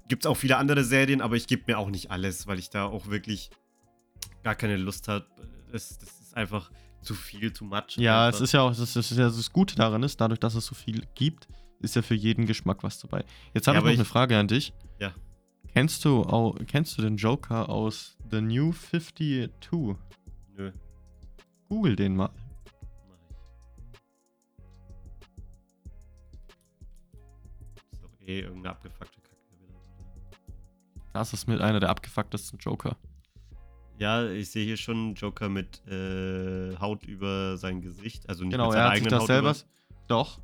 [0.08, 2.86] gibt's auch viele andere Serien, aber ich gebe mir auch nicht alles, weil ich da
[2.86, 3.50] auch wirklich
[4.44, 5.26] gar keine Lust habe.
[5.72, 6.72] Das, das ist einfach
[7.02, 7.98] zu viel, too much.
[7.98, 8.38] Ja, einfach.
[8.40, 10.66] es ist ja auch, es ist, es ja das Gute daran ist, dadurch, dass es
[10.66, 11.48] so viel gibt,
[11.80, 13.26] ist ja für jeden Geschmack was dabei.
[13.54, 14.74] Jetzt habe Ja, ich noch aber eine ich- Frage an dich.
[15.00, 15.14] Ja.
[15.74, 19.50] Kennst du, au- kennst du den Joker aus The New 52?
[20.56, 20.72] Nö.
[21.68, 22.30] Google den mal.
[28.26, 29.74] Eh irgendeine abgefuckte Kacke wieder.
[31.14, 32.96] Das ist mit einer der abgefucktesten Joker.
[34.00, 38.28] Ja, ich sehe hier schon einen Joker mit äh, Haut über sein Gesicht.
[38.28, 39.50] Also nicht Genau, mit er seiner hat sich eigenen das Haut selber.
[39.52, 40.40] Über, Doch,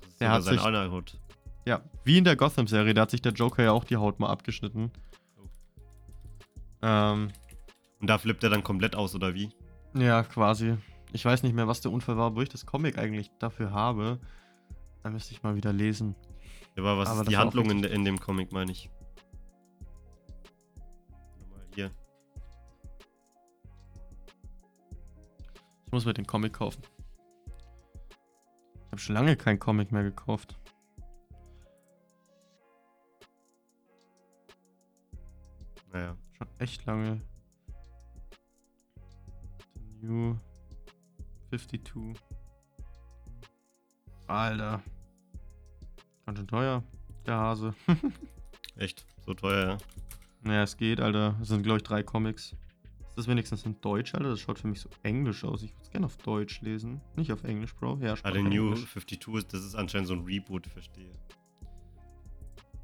[0.00, 1.18] das ist der hat seine sich- eigene Haut.
[1.66, 1.80] ja.
[2.04, 4.92] Wie in der Gotham-Serie, da hat sich der Joker ja auch die Haut mal abgeschnitten.
[5.38, 5.48] Oh.
[6.82, 7.30] Ähm,
[8.00, 9.50] Und da flippt er dann komplett aus, oder wie?
[9.94, 10.76] ja, quasi.
[11.12, 14.18] Ich weiß nicht mehr, was der Unfall war, wo ich das Comic eigentlich dafür habe.
[15.02, 16.14] Da müsste ich mal wieder lesen.
[16.76, 18.90] Ja, aber was Aber ist das die Handlung in, in dem Comic, meine ich?
[21.40, 21.90] Nochmal hier.
[25.86, 26.82] Ich muss mir den Comic kaufen.
[28.86, 30.58] Ich habe schon lange kein Comic mehr gekauft.
[35.92, 36.16] Naja.
[36.36, 37.20] Schon echt lange.
[39.74, 40.36] The New
[41.50, 42.20] 52.
[44.26, 44.82] Alter.
[46.26, 46.82] Ganz schön teuer,
[47.26, 47.74] der Hase.
[48.76, 49.04] Echt?
[49.24, 49.78] So teuer, ja.
[50.42, 51.36] naja, es geht, Alter.
[51.40, 52.54] Es sind, glaube ich, drei Comics.
[53.08, 54.30] Ist das wenigstens in Deutsch, Alter?
[54.30, 55.62] Das schaut für mich so englisch aus.
[55.62, 57.00] Ich würde es gerne auf Deutsch lesen.
[57.16, 57.98] Nicht auf Englisch, Bro.
[58.00, 58.80] Ja, Ah, sprach der New Englisch.
[58.92, 61.12] 52 ist, das ist anscheinend so ein Reboot, verstehe.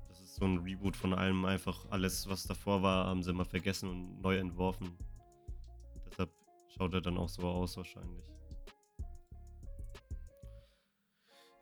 [0.09, 3.45] Das ist so ein Reboot von allem, einfach alles, was davor war, haben sie mal
[3.45, 4.97] vergessen und neu entworfen.
[6.09, 6.30] Deshalb
[6.68, 8.24] schaut er dann auch so aus, wahrscheinlich.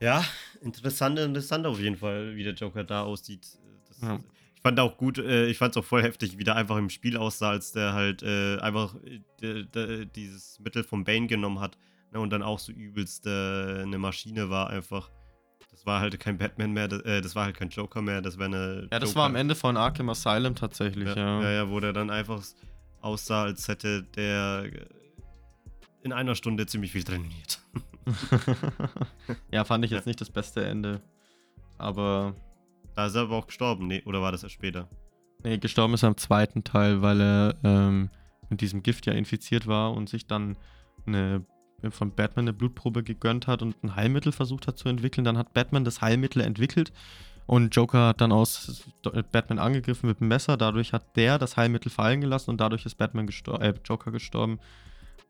[0.00, 0.22] Ja,
[0.62, 3.46] interessant, interessant auf jeden Fall, wie der Joker da aussieht.
[3.88, 4.18] Das, Ja.
[4.56, 6.90] Ich fand auch gut, äh, ich fand es auch voll heftig, wie der einfach im
[6.90, 11.60] Spiel aussah, als der halt äh, einfach äh, der- der- dieses Mittel von Bane genommen
[11.60, 11.78] hat
[12.12, 15.10] ne, und dann auch so übelst äh, eine Maschine war einfach.
[15.70, 18.36] Das war halt kein Batman mehr, das, äh, das war halt kein Joker mehr, das
[18.36, 18.88] wäre eine.
[18.90, 19.20] Ja, das Joker.
[19.20, 21.42] war am Ende von Arkham Asylum tatsächlich, Ja, ja.
[21.42, 22.42] ja, ja, wo der dann einfach
[23.00, 24.86] aussah, als hätte der äh,
[26.02, 27.60] in einer Stunde ziemlich viel trainiert.
[29.50, 31.00] ja, fand ich jetzt nicht das beste Ende.
[31.78, 32.34] Aber
[32.94, 34.88] Da ist er aber auch gestorben, nee, oder war das erst später?
[35.44, 38.10] nee, gestorben ist er im zweiten Teil, weil er ähm,
[38.50, 40.56] mit diesem Gift ja infiziert war und sich dann
[41.06, 41.44] eine
[41.90, 45.24] von Batman eine Blutprobe gegönnt hat und ein Heilmittel versucht hat zu entwickeln.
[45.24, 46.92] Dann hat Batman das Heilmittel entwickelt
[47.46, 48.84] und Joker hat dann aus
[49.30, 50.56] Batman angegriffen mit dem Messer.
[50.56, 54.58] Dadurch hat der das Heilmittel fallen gelassen und dadurch ist Batman gestor äh, Joker gestorben.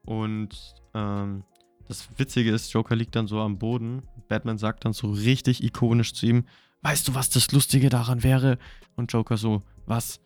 [0.07, 1.45] Und ähm,
[1.89, 4.03] das Witzige ist, Joker liegt dann so am Boden.
[4.29, 6.45] Batman sagt dann so richtig ikonisch zu ihm:
[6.83, 8.59] Weißt du, was das Lustige daran wäre?
[8.95, 10.21] Und Joker so: Was?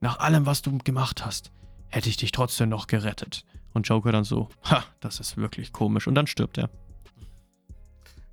[0.00, 1.50] Nach allem, was du gemacht hast,
[1.88, 3.44] hätte ich dich trotzdem noch gerettet.
[3.74, 6.06] Und Joker dann so: Ha, das ist wirklich komisch.
[6.06, 6.70] Und dann stirbt er.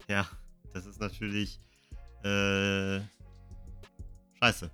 [0.08, 0.28] Ja,
[0.74, 1.60] das ist natürlich
[2.24, 3.00] äh,
[4.40, 4.70] scheiße.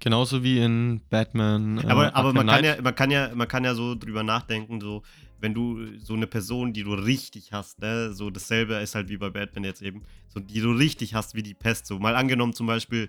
[0.00, 1.78] Genauso wie in Batman.
[1.78, 4.80] äh, aber aber man, kann ja, man, kann ja, man kann ja so drüber nachdenken,
[4.80, 5.02] so,
[5.42, 9.16] wenn du so eine Person, die du richtig hast, ne, so dasselbe ist halt wie
[9.16, 11.86] bei Batman jetzt eben, so die du richtig hast wie die Pest.
[11.86, 13.08] So mal angenommen zum Beispiel,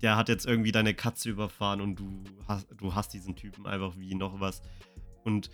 [0.00, 3.92] der hat jetzt irgendwie deine Katze überfahren und du hast, du hast diesen Typen einfach
[3.98, 4.62] wie noch was.
[5.22, 5.50] Und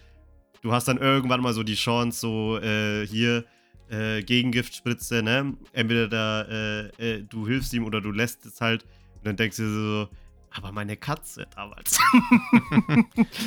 [0.63, 3.45] du hast dann irgendwann mal so die Chance, so äh, hier
[3.89, 5.57] äh, Gegengiftspritze, ne?
[5.73, 8.85] Entweder da, äh, äh, du hilfst ihm oder du lässt es halt.
[9.17, 10.09] Und dann denkst du so,
[10.57, 11.99] aber meine Katze damals.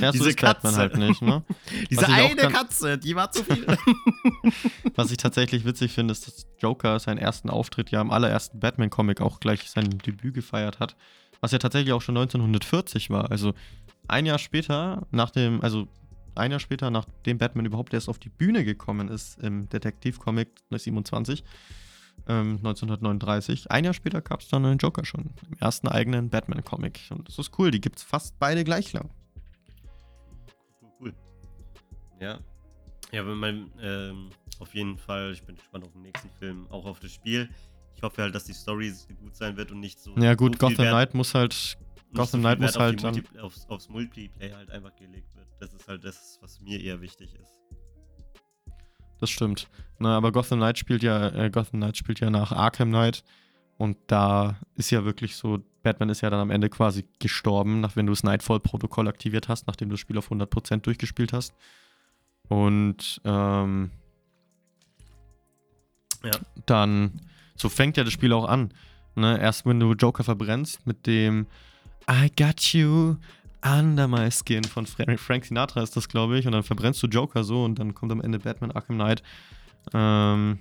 [0.01, 0.77] Ja, so diese Batman Katze.
[0.77, 1.43] halt nicht, ne?
[1.89, 3.65] Diese eine ganz- Katze, die war zu viel.
[4.95, 9.21] Was ich tatsächlich witzig finde, ist, dass Joker seinen ersten Auftritt ja im allerersten Batman-Comic
[9.21, 10.95] auch gleich sein Debüt gefeiert hat.
[11.41, 13.31] Was ja tatsächlich auch schon 1940 war.
[13.31, 13.53] Also
[14.07, 15.87] ein Jahr später, nach dem, also
[16.35, 21.43] ein Jahr später, nachdem Batman überhaupt erst auf die Bühne gekommen ist im Detektivcomic 27,
[22.27, 25.31] ähm, 1939, ein Jahr später gab es dann einen Joker schon.
[25.47, 26.99] Im ersten eigenen Batman-Comic.
[27.11, 29.09] Und das ist cool, die gibt es fast beide gleich lang.
[30.99, 31.13] cool.
[32.19, 32.39] Ja.
[33.11, 34.29] Ja, wenn man, ähm,
[34.59, 37.49] auf jeden Fall, ich bin gespannt auf den nächsten Film, auch auf das Spiel.
[37.95, 40.15] Ich hoffe halt, dass die Story gut sein wird und nicht so.
[40.17, 41.77] Ja, gut, so Gotham Knight muss halt
[42.13, 45.47] Gotham Knight muss halt dann- Multi aufs, aufs Multiplayer halt einfach gelegt wird.
[45.59, 47.59] Das ist halt das, was mir eher wichtig ist.
[49.19, 49.67] Das stimmt.
[49.99, 53.23] Na, aber Gotham Knight spielt ja, äh, Gotham Knight spielt ja nach Arkham Knight.
[53.77, 57.95] Und da ist ja wirklich so, Batman ist ja dann am Ende quasi gestorben, nach
[57.95, 61.53] wenn du das Nightfall-Protokoll aktiviert hast, nachdem du das Spiel auf 100% durchgespielt hast.
[62.49, 63.91] Und ähm,
[66.23, 66.31] Ja.
[66.65, 67.21] dann,
[67.55, 68.73] so fängt ja das Spiel auch an.
[69.15, 69.39] Ne?
[69.39, 71.47] Erst wenn du Joker verbrennst mit dem
[72.09, 73.15] I got you
[73.63, 76.45] under my skin von Fra Frank Sinatra ist das, glaube ich.
[76.45, 79.23] Und dann verbrennst du Joker so und dann kommt am Ende Batman Arkham Knight.
[79.93, 80.59] Ähm,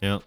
[0.00, 0.20] Ja.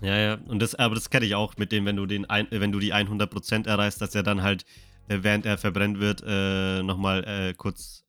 [0.00, 2.46] Ja, ja, und das, aber das kenne ich auch mit dem, wenn du den, ein,
[2.50, 4.64] wenn du die 100% erreichst, dass er dann halt,
[5.08, 8.04] äh, während er verbrennt wird, äh, nochmal äh, kurz,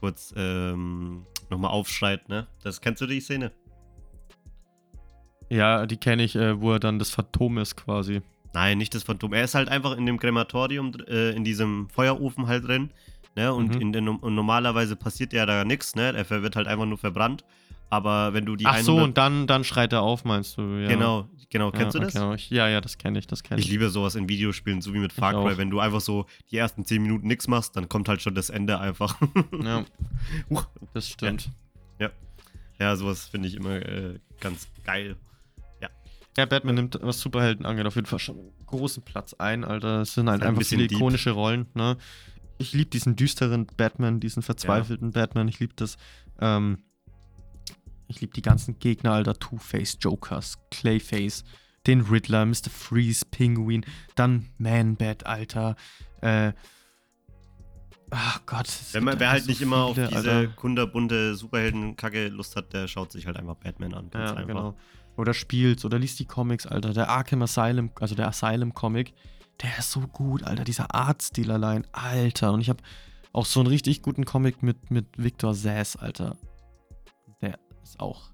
[0.00, 2.48] kurz, ähm, nochmal aufschreit, ne?
[2.64, 3.52] Das kennst du die Szene?
[5.48, 8.22] Ja, die kenne ich, äh, wo er dann das Phantom ist quasi.
[8.54, 9.32] Nein, nicht das Phantom.
[9.32, 12.90] Er ist halt einfach in dem Krematorium, äh, in diesem Feuerofen halt drin.
[13.34, 13.52] Ne?
[13.52, 13.80] Und, Mhm.
[13.80, 16.12] in den, und normalerweise passiert ja da nichts, ne?
[16.14, 17.44] Er wird halt einfach nur verbrannt.
[17.88, 20.62] Aber wenn du die Ach so, 100 und dann, dann schreit er auf, meinst du?
[20.62, 20.88] Ja.
[20.88, 21.70] Genau, genau.
[21.70, 22.16] Kennst ja, du das?
[22.16, 23.70] okay, Ja, ja, das kenne ich, das kenne Ich ich.
[23.72, 25.32] liebe sowas in Videospielen, so wie mit Far.
[25.32, 25.56] Cry.
[25.58, 28.48] Wenn du einfach so die ersten 10 Minuten nichts machst, dann kommt halt schon das
[28.50, 29.18] Ende einfach.
[29.62, 29.84] Ja,
[30.94, 31.50] das stimmt.
[32.78, 35.16] ja, sowas finde ich immer äh, ganz geil.
[36.36, 40.00] Ja, Batman nimmt, was Superhelden angeht, auf jeden Fall schon einen großen Platz ein, Alter.
[40.00, 40.98] Es sind halt halt ein einfach viele deep.
[40.98, 41.96] ikonische Rollen, ne?
[42.58, 45.48] Ich liebe diesen düsteren Batman, diesen verzweifelten Batman.
[45.48, 45.96] Ich liebe das.
[46.40, 46.78] Ähm,
[48.08, 49.34] ich liebe die ganzen Gegner, Alter.
[49.34, 51.44] Two-Face, Jokers, Clayface,
[51.86, 52.70] den Riddler, Mr.
[52.70, 53.84] Freeze, Penguin,
[54.14, 55.76] dann Man-Bat, Alter.
[56.20, 56.52] Äh,
[58.10, 58.68] ach Gott.
[58.92, 60.52] Wenn man, wer halt so nicht immer auf viele, diese Alter.
[60.54, 64.10] kunderbunte Superhelden-Kacke Lust hat, der schaut sich halt einfach Batman an.
[64.10, 64.46] Ganz Ja, einfach.
[64.46, 64.76] genau.
[65.16, 66.92] Oder spielt oder liest die Comics, Alter.
[66.94, 69.12] Der Arkham Asylum, also der Asylum-Comic,
[69.62, 70.64] der ist so gut, Alter.
[70.64, 72.52] Dieser Artstil allein, Alter.
[72.52, 72.82] Und ich habe
[73.32, 76.36] auch so einen richtig guten Comic mit, mit Victor Sass, Alter.
[77.42, 78.30] Der ist auch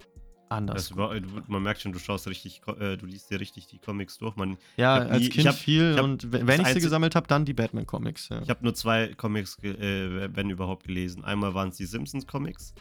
[0.50, 0.96] anders.
[0.96, 1.14] War,
[1.48, 4.34] man merkt schon, du schaust richtig, äh, du liest dir richtig die Comics durch.
[4.36, 7.26] Man, ja, als nie- ich Kind hab- viel hab und wenn ich sie gesammelt habe,
[7.26, 8.28] dann die Batman-Comics.
[8.30, 8.40] Ja.
[8.40, 11.22] Ich habe nur zwei Comics, äh, wenn überhaupt, gelesen.
[11.24, 12.74] Einmal waren es die Simpsons-Comics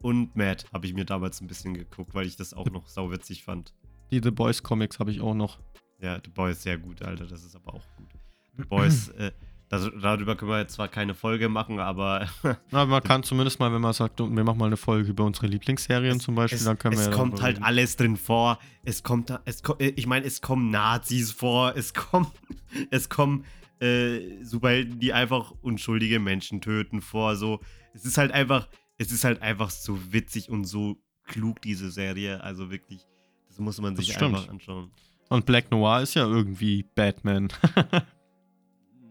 [0.00, 3.44] und Mad habe ich mir damals ein bisschen geguckt, weil ich das auch noch sauwitzig
[3.44, 3.74] fand.
[4.10, 5.58] Die The Boys-Comics habe ich auch noch.
[6.00, 8.08] Ja, The Boys sehr gut, Alter, das ist aber auch gut.
[8.56, 9.32] The Boys, äh,
[9.68, 12.26] das, darüber können wir jetzt zwar keine Folge machen, aber
[12.70, 15.46] Aber man kann zumindest mal, wenn man sagt, wir machen mal eine Folge über unsere
[15.46, 17.64] Lieblingsserien Es- zum Beispiel, es, dann können wir es kommt halt reden.
[17.64, 18.58] alles drin vor.
[18.84, 22.28] Es kommt es äh, ich meine, es kommen Nazis vor, es kommen,
[22.90, 23.44] es kommen
[23.80, 27.36] äh, Superhelden, die einfach unschuldige Menschen töten vor.
[27.36, 27.60] So,
[27.92, 28.68] es ist halt einfach,
[28.98, 32.42] es ist halt einfach so witzig und so klug diese Serie.
[32.42, 33.06] Also wirklich,
[33.48, 34.90] das muss man sich einfach anschauen.
[35.30, 37.48] Und Black Noir ist ja irgendwie Batman.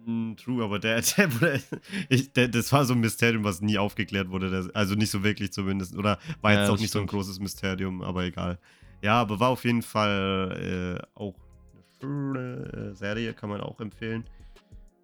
[0.06, 1.60] Mm, True, aber der, der,
[2.08, 4.70] ich, der, das war so ein Mysterium, was nie aufgeklärt wurde.
[4.74, 5.96] Also nicht so wirklich zumindest.
[5.98, 8.58] Oder war Ja, jetzt auch das nicht so ein großes Mysterium, aber egal.
[9.02, 11.36] Ja, aber war auf jeden Fall äh, auch
[11.74, 14.24] eine schöne äh, Serie, kann man auch empfehlen.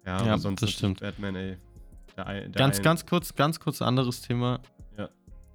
[0.06, 1.00] Ja, Ja, sonst das stimmt.
[1.00, 1.56] Batman, ey.
[2.16, 4.60] Der, der Ganz, ein- ganz kurz, ganz kurz anderes Thema.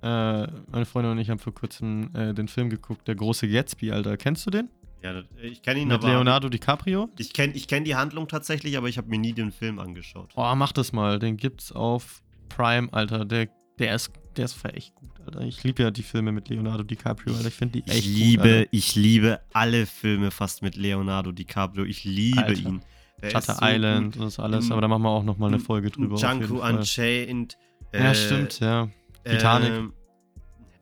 [0.01, 0.43] Ja.
[0.45, 3.91] Äh, meine Freundin und ich haben vor kurzem äh, den Film geguckt, Der große Gatsby,
[3.91, 4.17] Alter.
[4.17, 4.69] Kennst du den?
[5.01, 6.09] Ja, das- ich kenne ihn Mit aber.
[6.09, 7.09] Leonardo DiCaprio?
[7.17, 10.33] Ich kenne ich kenn die Handlung tatsächlich, aber ich habe mir nie den Film angeschaut.
[10.35, 11.19] Boah, mach das mal.
[11.19, 13.23] Den gibt's auf Prime, Alter.
[13.25, 13.47] Der,
[13.77, 15.41] der ist, der ist echt gut, Alter.
[15.41, 17.47] Ich liebe ja die Filme mit Leonardo DiCaprio, Alter.
[17.47, 21.85] Ich finde die echt Ich liebe, gut, ich liebe alle Filme fast mit Leonardo DiCaprio.
[21.85, 22.59] Ich liebe Alter.
[22.61, 22.81] ihn.
[23.21, 25.57] Der Shutter ist so Island und das alles, aber da machen wir auch nochmal eine
[25.57, 26.15] in- Folge drüber.
[26.15, 26.65] Django.
[26.65, 27.57] Unchained.
[27.93, 28.89] Ja, äh, stimmt, ja.
[29.23, 29.69] Titanic.
[29.71, 29.93] Ähm,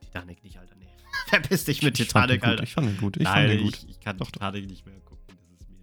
[0.01, 0.85] Titanic nicht, Alter, nee.
[1.27, 2.63] Verpiss dich mit Ich Titanic, gut, Alter.
[2.63, 3.17] Ich fand den gut.
[3.17, 3.77] Ich Nein, fand den gut.
[3.77, 4.31] Ich, ich kann Doch, doch.
[4.31, 5.37] Titanic nicht mehr gucken.
[5.51, 5.77] Das ist mir.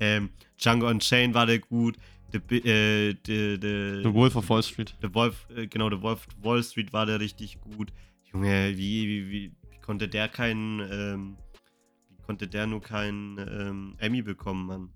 [0.00, 1.96] Ähm, Django Unchained war der gut.
[2.32, 4.94] The, äh, the, the, The Wolf of Wall Street.
[5.00, 7.92] The Wolf, äh, genau, The Wolf of Wall Street war der richtig gut.
[8.32, 11.36] Junge, wie, wie, wie, wie konnte der keinen, ähm,
[12.10, 14.90] wie konnte der nur keinen ähm, Emmy bekommen, Mann?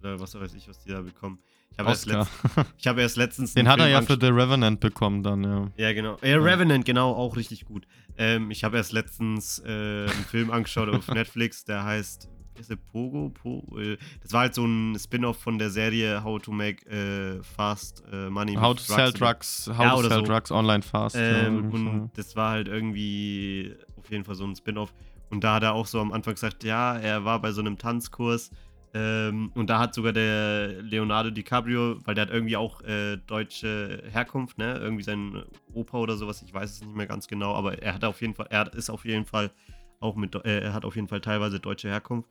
[0.00, 1.38] Oder was weiß ich, was die da bekommen.
[1.72, 2.30] Ich habe erst, letzt,
[2.78, 5.70] ich hab erst letztens Den hat er ja für The Revenant bekommen dann, ja.
[5.76, 6.16] ja, genau.
[6.24, 7.86] Ja, Revenant, genau, auch richtig gut.
[8.16, 12.28] Ähm, ich habe erst letztens äh, einen Film angeschaut auf Netflix, der heißt,
[12.58, 13.28] heißt der, Pogo?
[13.30, 17.40] Po äh, das war halt so ein Spin-off von der Serie How to Make äh,
[17.44, 20.22] Fast äh, Money How to sell and- drugs, how Ja, to sell so.
[20.22, 21.14] drugs online fast.
[21.14, 21.76] ja, Ähm, so.
[21.76, 24.92] und das war halt irgendwie auf jeden Fall so ein Spin-off.
[25.30, 27.78] Und da hat er auch so am Anfang gesagt, ja, er war bei so einem
[27.78, 28.50] Tanzkurs.
[28.98, 34.02] Ähm, und da hat sogar der Leonardo DiCaprio, weil der hat irgendwie auch äh, deutsche
[34.10, 34.76] Herkunft, ne?
[34.78, 38.04] Irgendwie sein Opa oder sowas, ich weiß es nicht mehr ganz genau, aber er hat
[38.04, 39.52] auf jeden Fall, er ist auf jeden Fall
[40.00, 42.28] auch mit, äh, er hat auf jeden Fall teilweise deutsche Herkunft.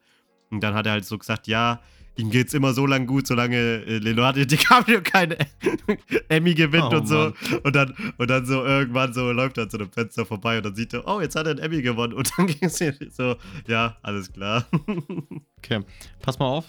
[0.50, 1.80] Und dann hat er halt so gesagt, ja,
[2.18, 5.38] ihm geht's immer so lang gut, solange äh, Leonardo DiCaprio keine
[6.30, 7.34] Emmy gewinnt Oh, und so.
[7.64, 10.76] Und dann, und dann so irgendwann so läuft er so einem Fenster vorbei und dann
[10.76, 12.14] sieht er, oh, jetzt hat er einen Emmy gewonnen.
[12.14, 12.82] Und dann ging es
[13.16, 13.36] so,
[13.68, 14.66] ja, alles klar.
[15.60, 15.84] Okay,
[16.22, 16.66] pass mal auf,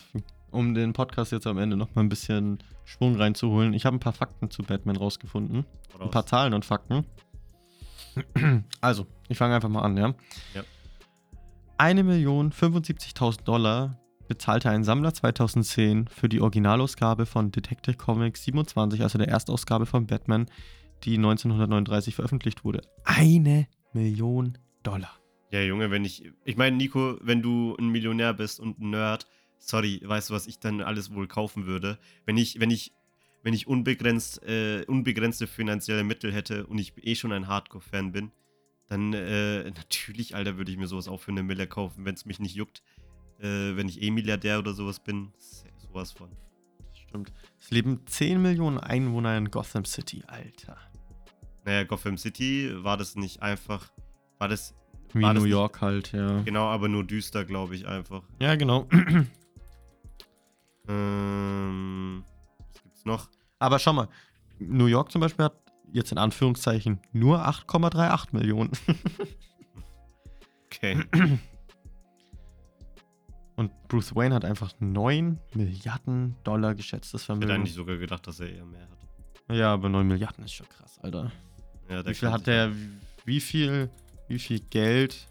[0.50, 3.74] um den Podcast jetzt am Ende noch mal ein bisschen Schwung reinzuholen.
[3.74, 5.66] Ich habe ein paar Fakten zu Batman rausgefunden.
[6.00, 7.04] Ein paar Zahlen und Fakten.
[8.80, 10.14] Also, ich fange einfach mal an, ja.
[10.54, 10.62] Ja.
[11.78, 19.28] 1.075.000 Dollar bezahlte ein Sammler 2010 für die Originalausgabe von Detective Comics 27, also der
[19.28, 20.46] Erstausgabe von Batman,
[21.04, 22.82] die 1939 veröffentlicht wurde.
[23.04, 25.18] Eine Million Dollar.
[25.50, 26.30] Ja, Junge, wenn ich.
[26.44, 29.26] Ich meine, Nico, wenn du ein Millionär bist und ein Nerd,
[29.58, 31.98] sorry, weißt du, was ich dann alles wohl kaufen würde?
[32.26, 32.92] Wenn ich, wenn ich,
[33.42, 38.30] wenn ich unbegrenzt, äh, unbegrenzte finanzielle Mittel hätte und ich eh schon ein Hardcore-Fan bin,
[38.88, 42.26] dann äh, natürlich, Alter, würde ich mir sowas auch für eine Mille kaufen, wenn es
[42.26, 42.82] mich nicht juckt.
[43.40, 45.32] Äh, wenn ich eh Milliardär oder sowas bin,
[45.76, 46.28] sowas von.
[46.92, 47.32] Stimmt.
[47.58, 50.76] Es leben 10 Millionen Einwohner in Gotham City, Alter.
[51.64, 53.90] Naja, Gotham City war das nicht einfach.
[54.38, 54.74] War das.
[55.14, 56.34] Wie war New das York halt, ja.
[56.34, 58.22] Nicht, genau, aber nur düster, glaube ich, einfach.
[58.40, 58.88] Ja, genau.
[60.90, 62.24] Ähm.
[62.72, 63.28] Was gibt's noch?
[63.58, 64.08] Aber schau mal,
[64.58, 65.60] New York zum Beispiel hat
[65.92, 68.70] jetzt in Anführungszeichen nur 8,38 Millionen.
[70.66, 71.04] Okay.
[73.58, 77.50] Und Bruce Wayne hat einfach 9 Milliarden Dollar geschätztes Ich hätte Vermögen.
[77.60, 79.56] eigentlich sogar gedacht, dass er eher mehr hat.
[79.56, 81.32] Ja, aber 9 Milliarden ist schon krass, Alter.
[81.90, 82.70] Ja, Wie viel hat der,
[83.24, 83.90] wie viel,
[84.28, 85.26] wie viel Geld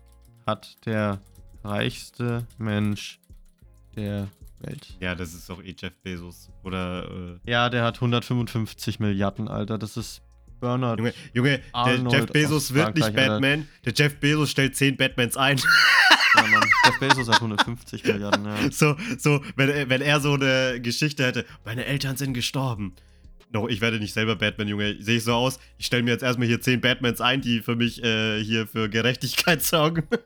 [0.46, 1.22] hat der
[1.64, 3.22] reichste Mensch
[3.96, 4.28] der
[4.60, 4.98] Welt?
[5.00, 6.50] Ja, das ist doch eh Jeff Bezos.
[6.64, 7.10] Oder,
[7.46, 9.78] äh, Ja, der hat 155 Milliarden, Alter.
[9.78, 10.22] Das ist
[10.60, 11.00] Bernard.
[11.00, 13.34] Junge, Junge der Arnold Jeff Bezos wird nicht Frankreich, Alter.
[13.42, 13.68] Batman.
[13.86, 15.58] Der Jeff Bezos stellt 10 Batmans ein.
[16.36, 16.64] Ja, Mann.
[16.86, 18.56] Jeff Bezos hat 150 Milliarden, ja.
[18.72, 22.94] so, so, wenn, er- wenn er so eine Geschichte hätte, meine Eltern sind gestorben.
[23.50, 24.98] No, ich werde nicht selber Batman, Junge.
[25.02, 25.58] Sehe ich so aus?
[25.78, 28.90] Ich stelle mir jetzt erstmal hier 10 Batmans ein, die für mich äh, hier für
[28.90, 30.04] Gerechtigkeit sorgen.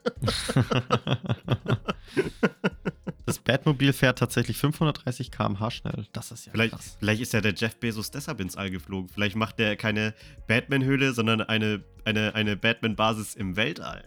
[3.26, 6.06] Das Batmobil fährt tatsächlich 530 km/h schnell.
[6.14, 6.98] Das ist ja Vielleicht, krass.
[7.00, 9.10] vielleicht ist ja der Jeff Bezos deshalb ins All geflogen.
[9.10, 10.14] Vielleicht macht der keine
[10.48, 14.04] Batman-Höhle, sondern eine, eine, eine Batman-Basis im Weltall.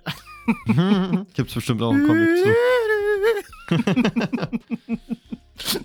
[1.34, 2.48] Gibt's bestimmt auch einen Comic zu.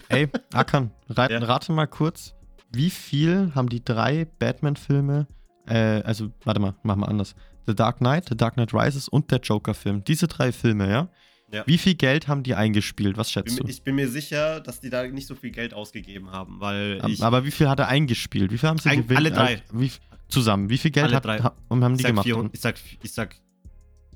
[0.10, 1.40] Ey, Akan, rate, Ja.
[1.40, 2.34] rate mal kurz,
[2.72, 5.28] wie viel haben die drei Batman-Filme,
[5.68, 7.36] äh, also, warte mal, machen wir anders.
[7.68, 10.04] The Dark Knight, The Dark Knight Rises und der Joker-Film.
[10.04, 11.10] Diese drei Filme, ja?
[11.52, 11.64] Ja.
[11.66, 13.18] Wie viel Geld haben die eingespielt?
[13.18, 13.70] Was Bin schätzt mir- du?
[13.72, 17.24] Ich bin mir sicher, dass die da nicht so viel Geld ausgegeben haben, weil ich,
[17.24, 18.52] Aber wie viel hat er eingespielt?
[18.52, 19.18] Wie viel haben sie Ein- gewinnt?
[19.20, 19.64] alle drei.
[19.72, 19.92] Wie,
[20.28, 20.70] zusammen.
[20.70, 21.40] Wie viel Geld Alle hat, drei.
[21.40, 22.26] ha, haben ich, die gemacht?
[22.26, 23.36] 400, ich, sag, ich sag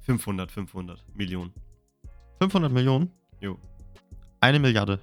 [0.01, 1.51] 500, 500 Millionen.
[2.39, 3.09] 500 Millionen?
[3.41, 3.57] Jo.
[4.39, 4.99] Eine Milliarde.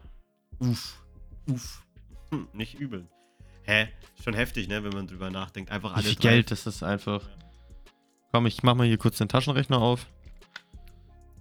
[0.61, 1.03] Uff.
[1.49, 1.83] Uff.
[2.31, 3.09] Hm, nicht übel.
[3.65, 3.89] Hä?
[4.23, 5.71] Schon heftig, ne, wenn man drüber nachdenkt.
[5.73, 6.29] Einfach Wie alle viel drei.
[6.31, 7.23] Geld ist das einfach?
[8.33, 10.07] Komm, ich mach mal hier kurz den Taschenrechner auf.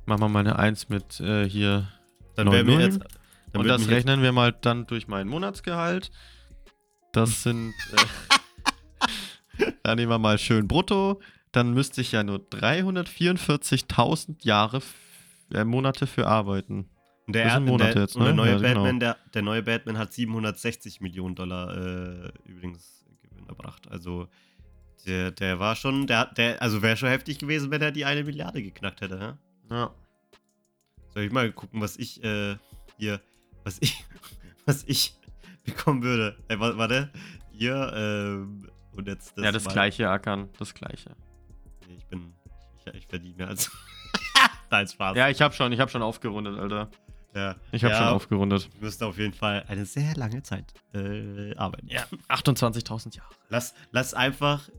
[0.09, 1.87] Mach mal meine 1 mit äh, hier.
[2.35, 2.81] Dann mir Nullen.
[2.81, 2.99] jetzt.
[3.55, 6.09] Und das rechnen wir mal dann durch mein Monatsgehalt.
[7.13, 7.75] Das sind.
[7.93, 7.97] Äh,
[9.83, 11.21] dann nehmen wir mal schön brutto.
[11.51, 14.81] Dann müsste ich ja nur 344.000 Jahre,
[15.53, 16.89] äh, Monate für arbeiten.
[17.27, 18.37] Und der, Das sind Monate der, jetzt, und der ne?
[18.37, 18.73] neue Ja, genau.
[18.73, 23.87] Batman, der, der neue Batman hat 760 Millionen Dollar äh, übrigens Gewinn erbracht.
[23.91, 24.27] Also
[25.05, 28.23] der, der war schon, der, der also wäre schon heftig gewesen, wenn er die eine
[28.23, 29.37] Milliarde geknackt hätte, ja?
[29.69, 29.91] Ja.
[31.13, 32.55] Soll ich mal gucken, was ich äh,
[32.97, 33.21] hier,
[33.63, 34.03] was ich,
[34.65, 35.15] was ich
[35.65, 36.37] bekommen würde?
[36.47, 37.11] Äh, wa- warte,
[37.51, 39.45] hier, ähm, und jetzt das.
[39.45, 40.49] ja, das mal- gleiche, Ackern.
[40.57, 41.15] Das gleiche.
[41.95, 42.33] Ich bin,
[42.85, 43.71] ich, ich verdiene als.
[44.71, 45.17] Nein, Spaß.
[45.17, 46.89] Ja, ich hab schon, ich hab schon aufgerundet, Alter.
[47.33, 47.55] ja.
[47.71, 48.69] Ich hab ja, schon aufgerundet.
[48.75, 51.87] Ich müsste auf jeden Fall eine sehr lange Zeit äh, arbeiten.
[51.87, 53.29] Ja, 28.000 Jahre.
[53.49, 54.69] Lass, lass einfach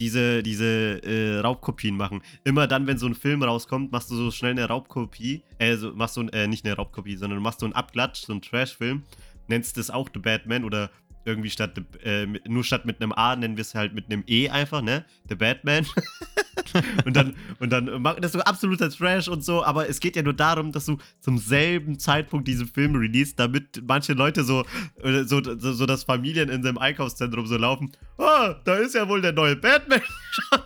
[0.00, 2.22] diese, diese äh, Raubkopien machen.
[2.44, 5.42] Immer dann, wenn so ein Film rauskommt, machst du so schnell eine Raubkopie.
[5.58, 8.32] Äh, so, machst du, äh, nicht eine Raubkopie, sondern du machst so einen Abklatsch, so
[8.32, 9.02] einen Trash-Film.
[9.46, 10.90] Nennst es auch The Batman oder
[11.30, 14.48] irgendwie statt, äh, nur statt mit einem A nennen wir es halt mit einem E
[14.48, 15.04] einfach, ne?
[15.28, 15.86] The Batman.
[17.04, 20.22] und dann, und dann mach das so absoluter Trash und so, aber es geht ja
[20.22, 24.64] nur darum, dass du zum selben Zeitpunkt diesen Film release, damit manche Leute so,
[25.02, 29.08] äh, so, so, so dass Familien in seinem Einkaufszentrum so laufen, ah, da ist ja
[29.08, 30.60] wohl der neue Batman schon.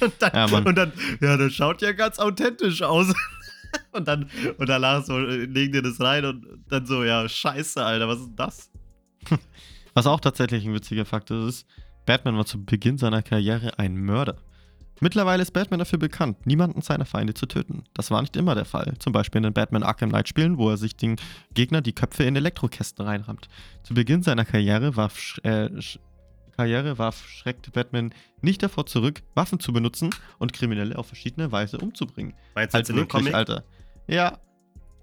[0.00, 3.12] und, dann, Ja, und dann, ja, das schaut ja ganz authentisch aus.
[3.92, 4.28] und dann,
[4.58, 8.20] und danach so, äh, legen dir das rein und dann so, ja, scheiße, Alter, was
[8.20, 8.70] ist das?
[9.94, 11.66] Was auch tatsächlich ein witziger Fakt ist, ist,
[12.06, 14.36] Batman war zu Beginn seiner Karriere ein Mörder.
[15.00, 17.84] Mittlerweile ist Batman dafür bekannt, niemanden seiner Feinde zu töten.
[17.94, 18.94] Das war nicht immer der Fall.
[18.98, 21.16] Zum Beispiel in den Batman Arkham Knight Spielen, wo er sich den
[21.52, 23.48] Gegner die Köpfe in Elektrokästen reinrammt.
[23.82, 25.68] Zu Beginn seiner Karriere warf, äh,
[26.56, 31.78] Karriere warf schreckte Batman nicht davor zurück, Waffen zu benutzen und Kriminelle auf verschiedene Weise
[31.78, 32.34] umzubringen.
[32.54, 33.34] Halt jetzt in dem wirklich, Comic?
[33.34, 33.64] Alter.
[34.06, 34.38] Ja,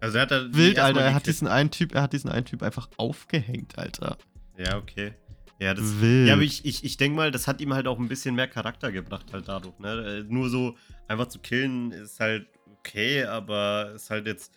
[0.02, 1.02] Also er hat da wild, Alter.
[1.02, 4.18] Er hat diesen einen Typ, er hat diesen einen Typ einfach aufgehängt, Alter.
[4.58, 5.14] Ja, okay.
[5.60, 6.28] Ja, das, Wild.
[6.28, 8.48] ja aber ich, ich, ich denke mal, das hat ihm halt auch ein bisschen mehr
[8.48, 9.78] Charakter gebracht, halt dadurch.
[9.78, 10.24] Ne?
[10.28, 10.76] Äh, Nur so
[11.08, 12.48] einfach zu killen ist halt
[12.80, 14.52] okay, aber ist halt jetzt,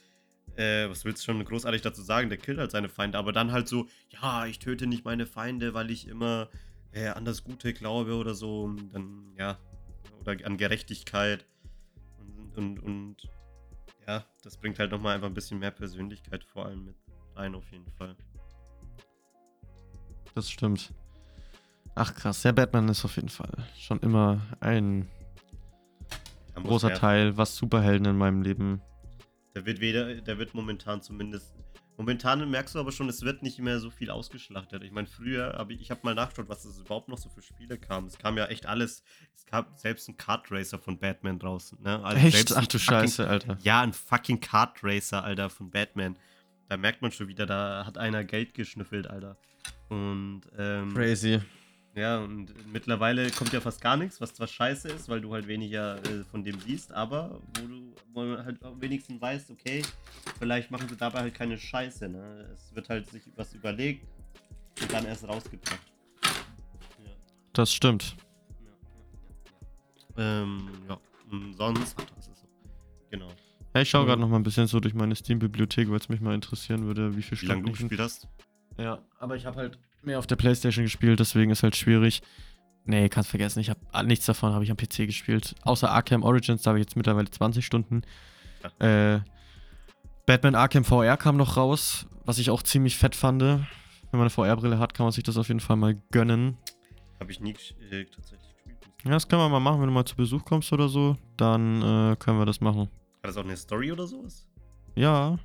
[0.56, 2.30] äh, was willst du schon großartig dazu sagen?
[2.30, 5.74] Der killt halt seine Feinde, aber dann halt so, ja, ich töte nicht meine Feinde,
[5.74, 6.48] weil ich immer
[6.92, 8.74] äh, an das Gute glaube oder so.
[8.94, 9.58] Dann, ja,
[10.22, 11.44] oder an Gerechtigkeit.
[12.56, 13.16] Und und, und
[14.06, 16.96] ja, das bringt halt nochmal einfach ein bisschen mehr Persönlichkeit vor allem mit
[17.34, 18.16] rein auf jeden Fall.
[20.34, 20.92] Das stimmt.
[21.94, 25.08] Ach krass, der Batman ist auf jeden Fall schon immer ein
[26.54, 28.80] großer Teil, was Superhelden in meinem Leben.
[29.54, 31.54] Der wird weder, der wird momentan zumindest.
[31.96, 34.82] Momentan merkst du aber schon, es wird nicht mehr so viel ausgeschlachtet.
[34.82, 37.78] Ich meine, früher, aber ich habe mal nachgeschaut, was es überhaupt noch so für Spiele
[37.78, 38.06] kam.
[38.06, 39.04] Es kam ja echt alles.
[39.36, 41.80] Es gab selbst ein Kart Racer von Batman draußen.
[41.82, 42.04] Ne?
[42.04, 42.52] Also Echt?
[42.56, 43.58] Ach du fucking- Scheiße, Alter.
[43.62, 46.18] Ja, ein fucking Kart Racer, Alter, von Batman.
[46.68, 49.36] Da merkt man schon wieder, da hat einer Geld geschnüffelt, Alter.
[49.88, 51.40] Und ähm, Crazy.
[51.94, 55.46] Ja, und mittlerweile kommt ja fast gar nichts, was zwar scheiße ist, weil du halt
[55.46, 59.82] weniger äh, von dem siehst, aber wo du wo man halt wenigstens weißt, okay,
[60.38, 62.48] vielleicht machen sie dabei halt keine Scheiße, ne?
[62.52, 64.06] Es wird halt sich was überlegt
[64.80, 65.80] und dann erst rausgebracht.
[67.04, 67.10] Ja,
[67.52, 68.16] Das stimmt.
[68.64, 68.70] ja,
[70.16, 70.42] ja, ja.
[70.42, 70.98] Ähm, ja.
[71.30, 72.46] Und sonst, ach, das ist so.
[73.10, 73.28] Genau.
[73.74, 76.20] Ja, ich schaue gerade noch mal ein bisschen so durch meine Steam-Bibliothek, weil es mich
[76.20, 78.28] mal interessieren würde, wie viel Wie lange du Stunden gespielt hast?
[78.78, 82.22] Ja, aber ich habe halt mehr auf der Playstation gespielt, deswegen ist halt schwierig.
[82.86, 85.54] Nee, kannst vergessen, ich habe nichts davon habe ich am PC gespielt.
[85.62, 88.02] Außer Arkham Origins, da habe ich jetzt mittlerweile 20 Stunden.
[88.78, 89.20] Äh,
[90.26, 93.42] Batman Arkham VR kam noch raus, was ich auch ziemlich fett fand.
[93.42, 93.66] Wenn
[94.12, 96.56] man eine VR-Brille hat, kann man sich das auf jeden Fall mal gönnen.
[97.20, 97.52] Habe ich nie
[97.90, 98.76] äh, tatsächlich gespielt.
[99.04, 101.82] Ja, das können wir mal machen, wenn du mal zu Besuch kommst oder so, dann
[101.82, 102.82] äh, können wir das machen.
[103.22, 104.46] Hat das auch eine Story oder sowas?
[104.94, 105.38] Ja,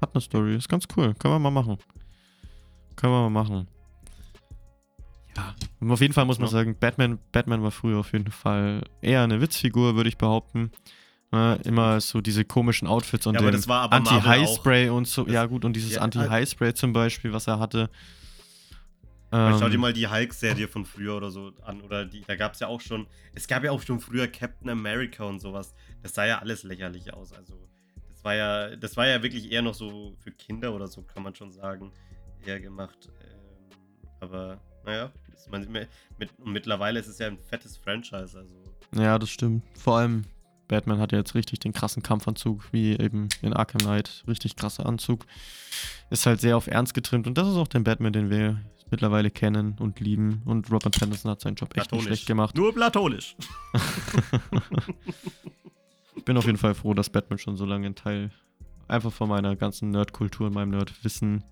[0.00, 1.78] hat eine Story, ist ganz cool, können wir mal machen.
[2.96, 3.68] Können wir mal machen.
[5.38, 6.52] Ja, und auf jeden Fall muss man Ja.
[6.52, 10.70] sagen, Batman, Batman war früher auf jeden Fall eher eine Witzfigur, würde ich behaupten.
[11.30, 15.24] Ne, immer so diese komischen Outfits und Ja, den Anti-High-Spray und so.
[15.24, 17.90] Das- ja, gut, und dieses Ja, Anti-High-Spray zum Beispiel, was er hatte.
[19.30, 21.82] Weil schau Ähm, dir mal die Hulk-Serie von früher oder so an.
[21.82, 23.06] Oder die, da gab es ja auch schon.
[23.34, 25.74] Es gab ja auch schon früher Captain America und sowas.
[26.02, 27.34] Das sah ja alles lächerlich aus.
[27.34, 27.58] Also,
[28.10, 31.22] das war ja, das war ja wirklich eher noch so für Kinder oder so, kann
[31.22, 31.92] man schon sagen,
[32.46, 33.10] eher gemacht.
[33.20, 33.76] Ähm,
[34.20, 35.88] aber, naja, ist man, mit,
[36.44, 38.38] mittlerweile ist es ja ein fettes Franchise.
[38.38, 38.54] Also,
[38.94, 39.64] Ja, das stimmt.
[39.78, 40.24] Vor allem
[40.68, 44.24] Batman hat ja jetzt richtig den krassen Kampfanzug, wie eben in Arkham Knight.
[44.28, 45.24] Richtig krasser Anzug.
[46.10, 48.60] Ist halt sehr auf Ernst getrimmt und das ist auch der Batman, den wir
[48.90, 50.42] mittlerweile kennen und lieben.
[50.44, 52.56] Und Robert Pattinson hat seinen Job echt nicht schlecht gemacht.
[52.56, 53.36] Nur platonisch.
[56.16, 58.30] Ich bin auf jeden Fall froh, dass Batman schon so lange ein Teil
[58.88, 61.44] einfach von meiner ganzen Nerdkultur und meinem Nerdwissen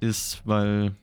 [0.00, 0.96] ist, weil,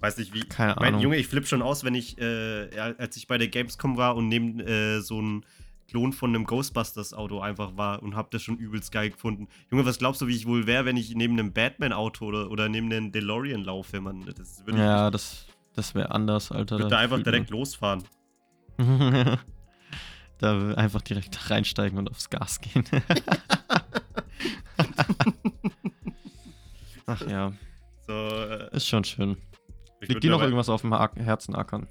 [0.00, 0.40] Weiß nicht wie.
[0.40, 1.00] keine Mein Ahnung.
[1.02, 4.28] Junge, ich flipp schon aus, wenn ich, äh, als ich bei der Gamescom war und
[4.28, 5.44] neben äh, so ein
[5.88, 9.48] Klon von einem Ghostbusters-Auto einfach war und hab das schon übelst geil gefunden.
[9.70, 12.68] Junge, was glaubst du, wie ich wohl wäre, wenn ich neben einem Batman-Auto oder, oder
[12.68, 14.24] neben einem DeLorean laufe, Mann?
[14.36, 16.78] Das würde ich ja, das, das wäre anders, Alter.
[16.78, 18.04] würd Da da einfach direkt losfahren.
[18.78, 19.38] man-
[20.38, 22.84] da einfach direkt reinsteigen und aufs Gas gehen.
[27.06, 27.52] Ach ja,
[28.06, 29.36] So, äh, ist schon schön.
[30.00, 31.86] Ich Liegt dir noch irgendwas auf dem Ar- Herzen ackern?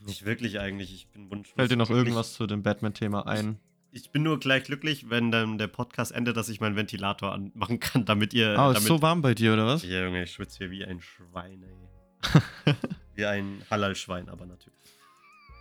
[0.00, 0.94] Nicht wirklich eigentlich.
[0.94, 1.54] Ich bin wunschlos.
[1.56, 2.06] Fällt dir noch glücklich.
[2.08, 3.58] irgendwas zu dem Batman-Thema ein?
[3.90, 7.80] Ich bin nur gleich glücklich, wenn dann der Podcast endet, dass ich meinen Ventilator anmachen
[7.80, 8.50] kann, damit ihr.
[8.58, 9.82] Ah, damit ist so warm bei dir, oder was?
[9.84, 12.74] Ja, Junge, ich schwitze hier wie ein Schwein, ey.
[13.14, 14.76] wie ein Halal-Schwein, aber natürlich.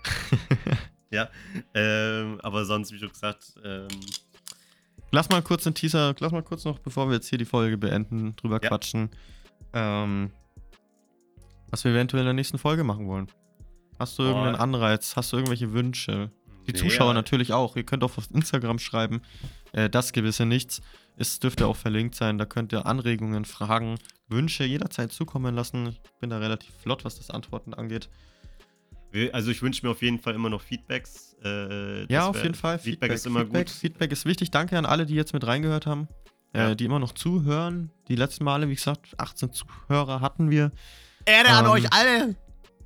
[1.12, 1.30] ja,
[1.74, 3.88] ähm, aber sonst, wie schon gesagt, ähm,
[5.12, 7.78] Lass mal kurz den Teaser, lass mal kurz noch, bevor wir jetzt hier die Folge
[7.78, 8.68] beenden, drüber Ja.
[8.70, 9.10] quatschen.
[9.72, 10.32] Ähm,
[11.76, 13.27] was wir eventuell in der nächsten Folge machen wollen.
[13.99, 14.30] Hast du Boah.
[14.30, 15.18] irgendeinen Anreiz?
[15.18, 16.31] Hast du irgendwelche Wünsche?
[16.68, 17.76] Die nee, Zuschauer natürlich auch.
[17.76, 19.22] Ihr könnt auch auf Instagram schreiben.
[19.73, 20.81] Äh, das gewisse Nichts.
[21.18, 22.38] Es dürfte auch verlinkt sein.
[22.38, 23.97] Da könnt ihr Anregungen, Fragen,
[24.30, 25.88] Wünsche jederzeit zukommen lassen.
[25.88, 28.07] Ich bin da relativ flott, was das Antworten angeht.
[29.34, 31.35] Also ich wünsche mir auf jeden Fall immer noch Feedbacks.
[31.43, 32.80] Äh, Ja, auf jeden Fall.
[32.80, 33.76] Feedback, ist immer Feedback, gut.
[33.76, 34.49] Feedback ist wichtig.
[34.49, 36.07] Danke an alle, die jetzt mit reingehört haben.
[36.53, 36.69] Ja.
[36.69, 37.91] Äh, die immer noch zuhören.
[38.07, 40.72] Die letzten Male, wie gesagt, 18 Zuhörer hatten wir.
[41.26, 42.35] Erde an euch alle!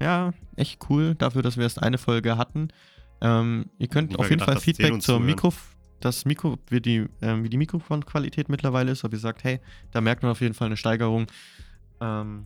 [0.02, 1.16] Ja, echt cool.
[1.16, 2.70] Dafür, dass wir erst eine Folge hatten.
[3.22, 5.26] Ähm, ihr könnt auf jeden gedacht, Fall Feedback zur zuhören.
[5.26, 5.54] Mikro,
[6.00, 9.60] das Mikro, wie die, ähm, wie die Mikrofonqualität mittlerweile ist, ob ihr sagt, hey,
[9.92, 11.28] da merkt man auf jeden Fall eine Steigerung.
[12.00, 12.46] Ähm,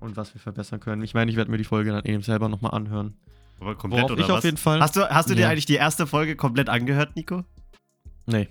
[0.00, 1.02] und was wir verbessern können.
[1.02, 3.16] Ich meine, ich werde mir die Folge dann eben selber nochmal anhören.
[3.60, 4.38] Aber komplett Worauf oder ich was?
[4.38, 4.80] auf jeden Fall.
[4.80, 5.48] Hast du, hast du dir Ja.
[5.50, 7.44] eigentlich die erste Folge komplett angehört, Nico?
[8.26, 8.48] Nee.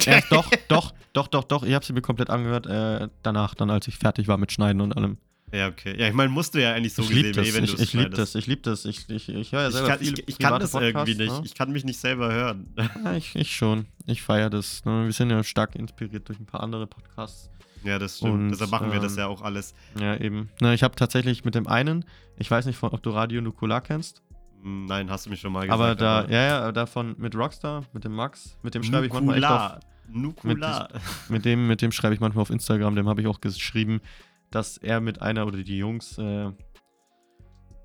[0.00, 1.62] Ja, doch, doch, doch, doch, doch.
[1.62, 2.66] Ich habe sie mir komplett angehört.
[2.66, 5.18] Äh, danach, dann als ich fertig war mit Schneiden und allem.
[5.52, 5.94] Ja, okay.
[5.98, 7.48] Ja, ich meine, musst du ja eigentlich so ich gesehen, liebe das.
[7.48, 8.18] eh, wenn ich du ich liebe schneidest.
[8.18, 8.34] das.
[8.34, 8.84] Ich liebe das.
[8.84, 11.18] Ich, ich, ich höre ja Ich selber kann, viel ich, ich kann das irgendwie Podcasts,
[11.18, 11.32] nicht.
[11.32, 11.42] Ne?
[11.44, 12.68] Ich kann mich nicht selber hören.
[13.04, 13.86] Ja, ich, ich schon.
[14.06, 14.84] Ich feiere das.
[14.84, 15.04] Ne?
[15.04, 17.48] Wir sind ja stark inspiriert durch ein paar andere Podcasts.
[17.84, 18.32] ja, das stimmt.
[18.32, 19.74] Und, Deshalb machen wir das ähm, ja auch alles.
[20.00, 20.48] Ja, eben.
[20.60, 22.04] Na, ich habe tatsächlich mit dem einen,
[22.38, 24.22] ich weiß nicht, ob du Radio Nukular kennst.
[24.62, 25.72] Hm, Nein, hast du mich schon mal gesagt.
[25.80, 29.36] aber da, ja, ja, davon mit Rockstar, mit dem Max, mit dem schreibe ich manchmal
[29.36, 29.78] echt auf,
[30.08, 30.88] Nukula.
[31.28, 34.00] mit dem, mit dem schreibe ich manchmal auf Instagram, dem habe ich auch geschrieben,
[34.50, 36.50] dass er mit einer oder die Jungs, äh,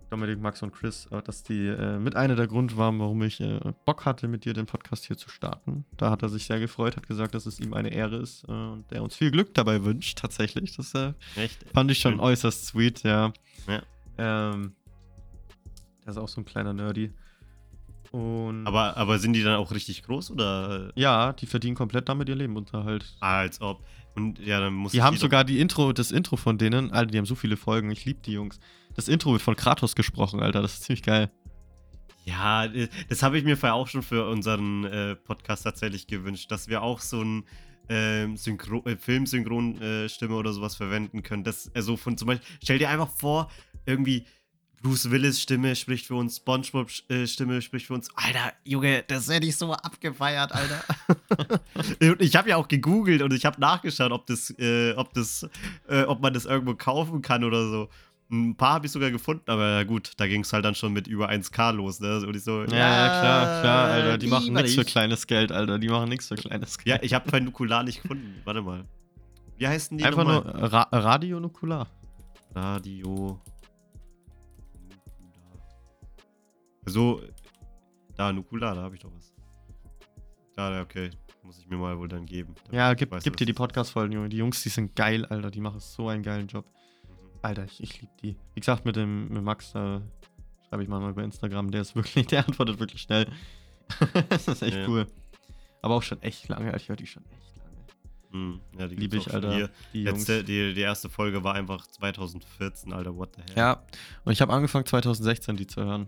[0.09, 3.39] Dominik, Max und Chris, äh, dass die äh, mit einer der Grund waren, warum ich
[3.39, 5.85] äh, Bock hatte, mit dir den Podcast hier zu starten.
[5.95, 8.51] Da hat er sich sehr gefreut, hat gesagt, dass es ihm eine Ehre ist äh,
[8.51, 10.75] und der uns viel Glück dabei wünscht, tatsächlich.
[10.75, 11.65] Das äh, Echt?
[11.73, 12.19] fand ich schon Schön.
[12.19, 13.31] äußerst sweet, ja.
[13.67, 13.81] Ja.
[14.17, 14.75] Ähm,
[16.03, 17.13] der ist auch so ein kleiner Nerdy.
[18.11, 20.91] Und Aber, aber sind die dann auch richtig groß oder?
[20.95, 23.05] ja, die verdienen komplett damit ihr Lebensunterhalt.
[23.21, 23.85] Ah, als ob.
[24.15, 27.17] Und ja, dann muss Die haben sogar die Intro, das Intro von denen, Alter, die
[27.17, 28.59] haben so viele Folgen, ich liebe die Jungs.
[28.95, 31.31] Das Intro wird von Kratos gesprochen, Alter, das ist ziemlich geil.
[32.25, 36.51] Ja, äh, das habe ich mir vorher auch schon für unseren äh, Podcast tatsächlich gewünscht,
[36.51, 37.45] dass wir auch so ein
[37.89, 41.43] ähm, Synchro äh, Filmsynchronstimme oder sowas verwenden können.
[41.43, 43.49] Das also von zum Beispiel, stell dir einfach vor,
[43.85, 44.25] irgendwie
[44.81, 48.09] Bruce Willis Stimme spricht für uns, SpongeBob äh, Stimme spricht für uns.
[48.15, 50.83] Alter, Junge, das hätte ich so abgefeiert, Alter.
[52.19, 55.47] ich habe ja auch gegoogelt und ich habe nachgeschaut, ob das, äh, ob das,
[55.87, 57.89] äh, ob man das irgendwo kaufen kann oder so.
[58.31, 60.93] Ein paar habe ich sogar gefunden, aber ja gut, da ging es halt dann schon
[60.93, 62.25] mit über 1K los, ne?
[62.25, 65.77] Und ich so, Ja, ja, klar, klar, Alter, die machen nichts für kleines Geld, Alter,
[65.79, 67.05] die machen nichts für kleines Ja, Geld.
[67.05, 68.39] ich habe kein Nukular nicht gefunden.
[68.45, 68.85] Warte mal.
[69.57, 70.53] Wie heißen die Einfach nochmal?
[70.59, 71.87] nur Ra Radio Nukular.
[72.55, 73.39] Radio.
[76.91, 77.21] So,
[78.15, 79.33] da, Nukular, da habe ich doch was.
[80.55, 81.09] Da, okay.
[81.43, 82.53] Muss ich mir mal wohl dann geben.
[82.71, 83.53] Ja, gib, weiß, gib dir die.
[83.53, 84.29] Podcast-Folgen, Junge.
[84.29, 86.65] Die Jungs, die sind geil, Alter, die machen so einen geilen Job.
[86.65, 87.39] Mhm.
[87.41, 88.37] Alter, ich, ich liebe die.
[88.53, 90.01] Wie gesagt, mit dem mit Max, da
[90.69, 93.27] schreibe ich mal über Instagram, der ist wirklich, der antwortet wirklich schnell.
[94.29, 94.87] das ist echt Ja.
[94.87, 95.07] cool.
[95.81, 97.71] Aber auch schon echt lange, Alter, ich höre die schon echt lange.
[98.31, 99.55] Hm, ja, die Liebe ich, Alter.
[99.55, 99.69] Hier.
[99.93, 100.19] Die Jungs.
[100.27, 103.57] Letzte, die, die erste Folge war einfach 2014, Alter, what the hell.
[103.57, 103.83] Ja,
[104.25, 106.07] und ich habe angefangen 2016 die zu hören.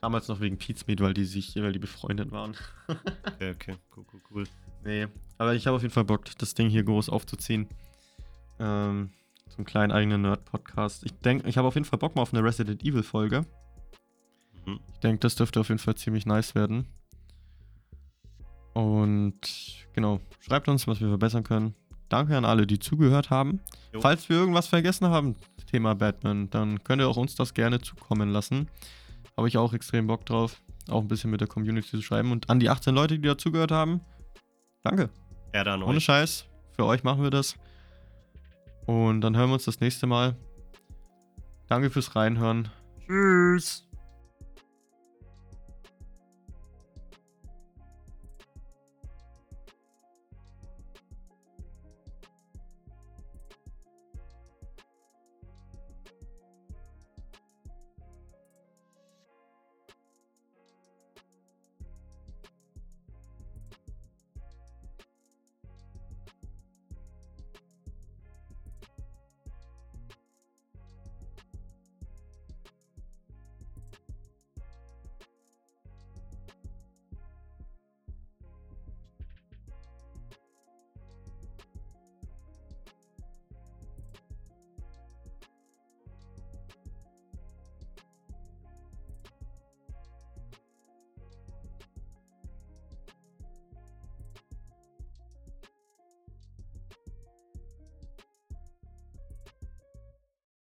[0.00, 2.56] Damals noch wegen Meat, weil die sich, weil die befreundet waren.
[3.26, 4.44] Okay, okay, cool, cool, cool.
[4.84, 5.06] nee,
[5.38, 7.68] aber ich habe auf jeden Fall Bock, das Ding hier groß aufzuziehen.
[8.58, 9.10] Ähm,
[9.48, 11.04] zum kleinen eigenen Nerd-Podcast.
[11.04, 13.46] Ich denke, ich habe auf jeden Fall Bock mal auf eine Resident Evil-Folge.
[14.66, 14.80] Mhm.
[14.92, 16.86] Ich denke, das dürfte auf jeden Fall ziemlich nice werden.
[18.72, 19.40] Und
[19.92, 21.74] genau, schreibt uns, was wir verbessern können.
[22.08, 23.60] Danke an alle, die zugehört haben.
[23.92, 24.00] Jo.
[24.00, 25.36] Falls wir irgendwas vergessen haben,
[25.70, 28.68] Thema Batman, dann könnt ihr auch uns das gerne zukommen lassen.
[29.40, 30.60] Habe ich auch extrem Bock drauf,
[30.90, 32.30] auch ein bisschen mit der Community zu schreiben.
[32.30, 34.02] Und an die 18 Leute, die dazugehört haben,
[34.82, 35.08] danke.
[35.54, 36.04] Ja, dann Ohne euch.
[36.04, 36.44] Scheiß,
[36.76, 37.54] für euch machen wir das.
[38.84, 40.36] Und dann hören wir uns das nächste Mal.
[41.68, 42.68] Danke fürs Reinhören.
[43.06, 43.89] Tschüss.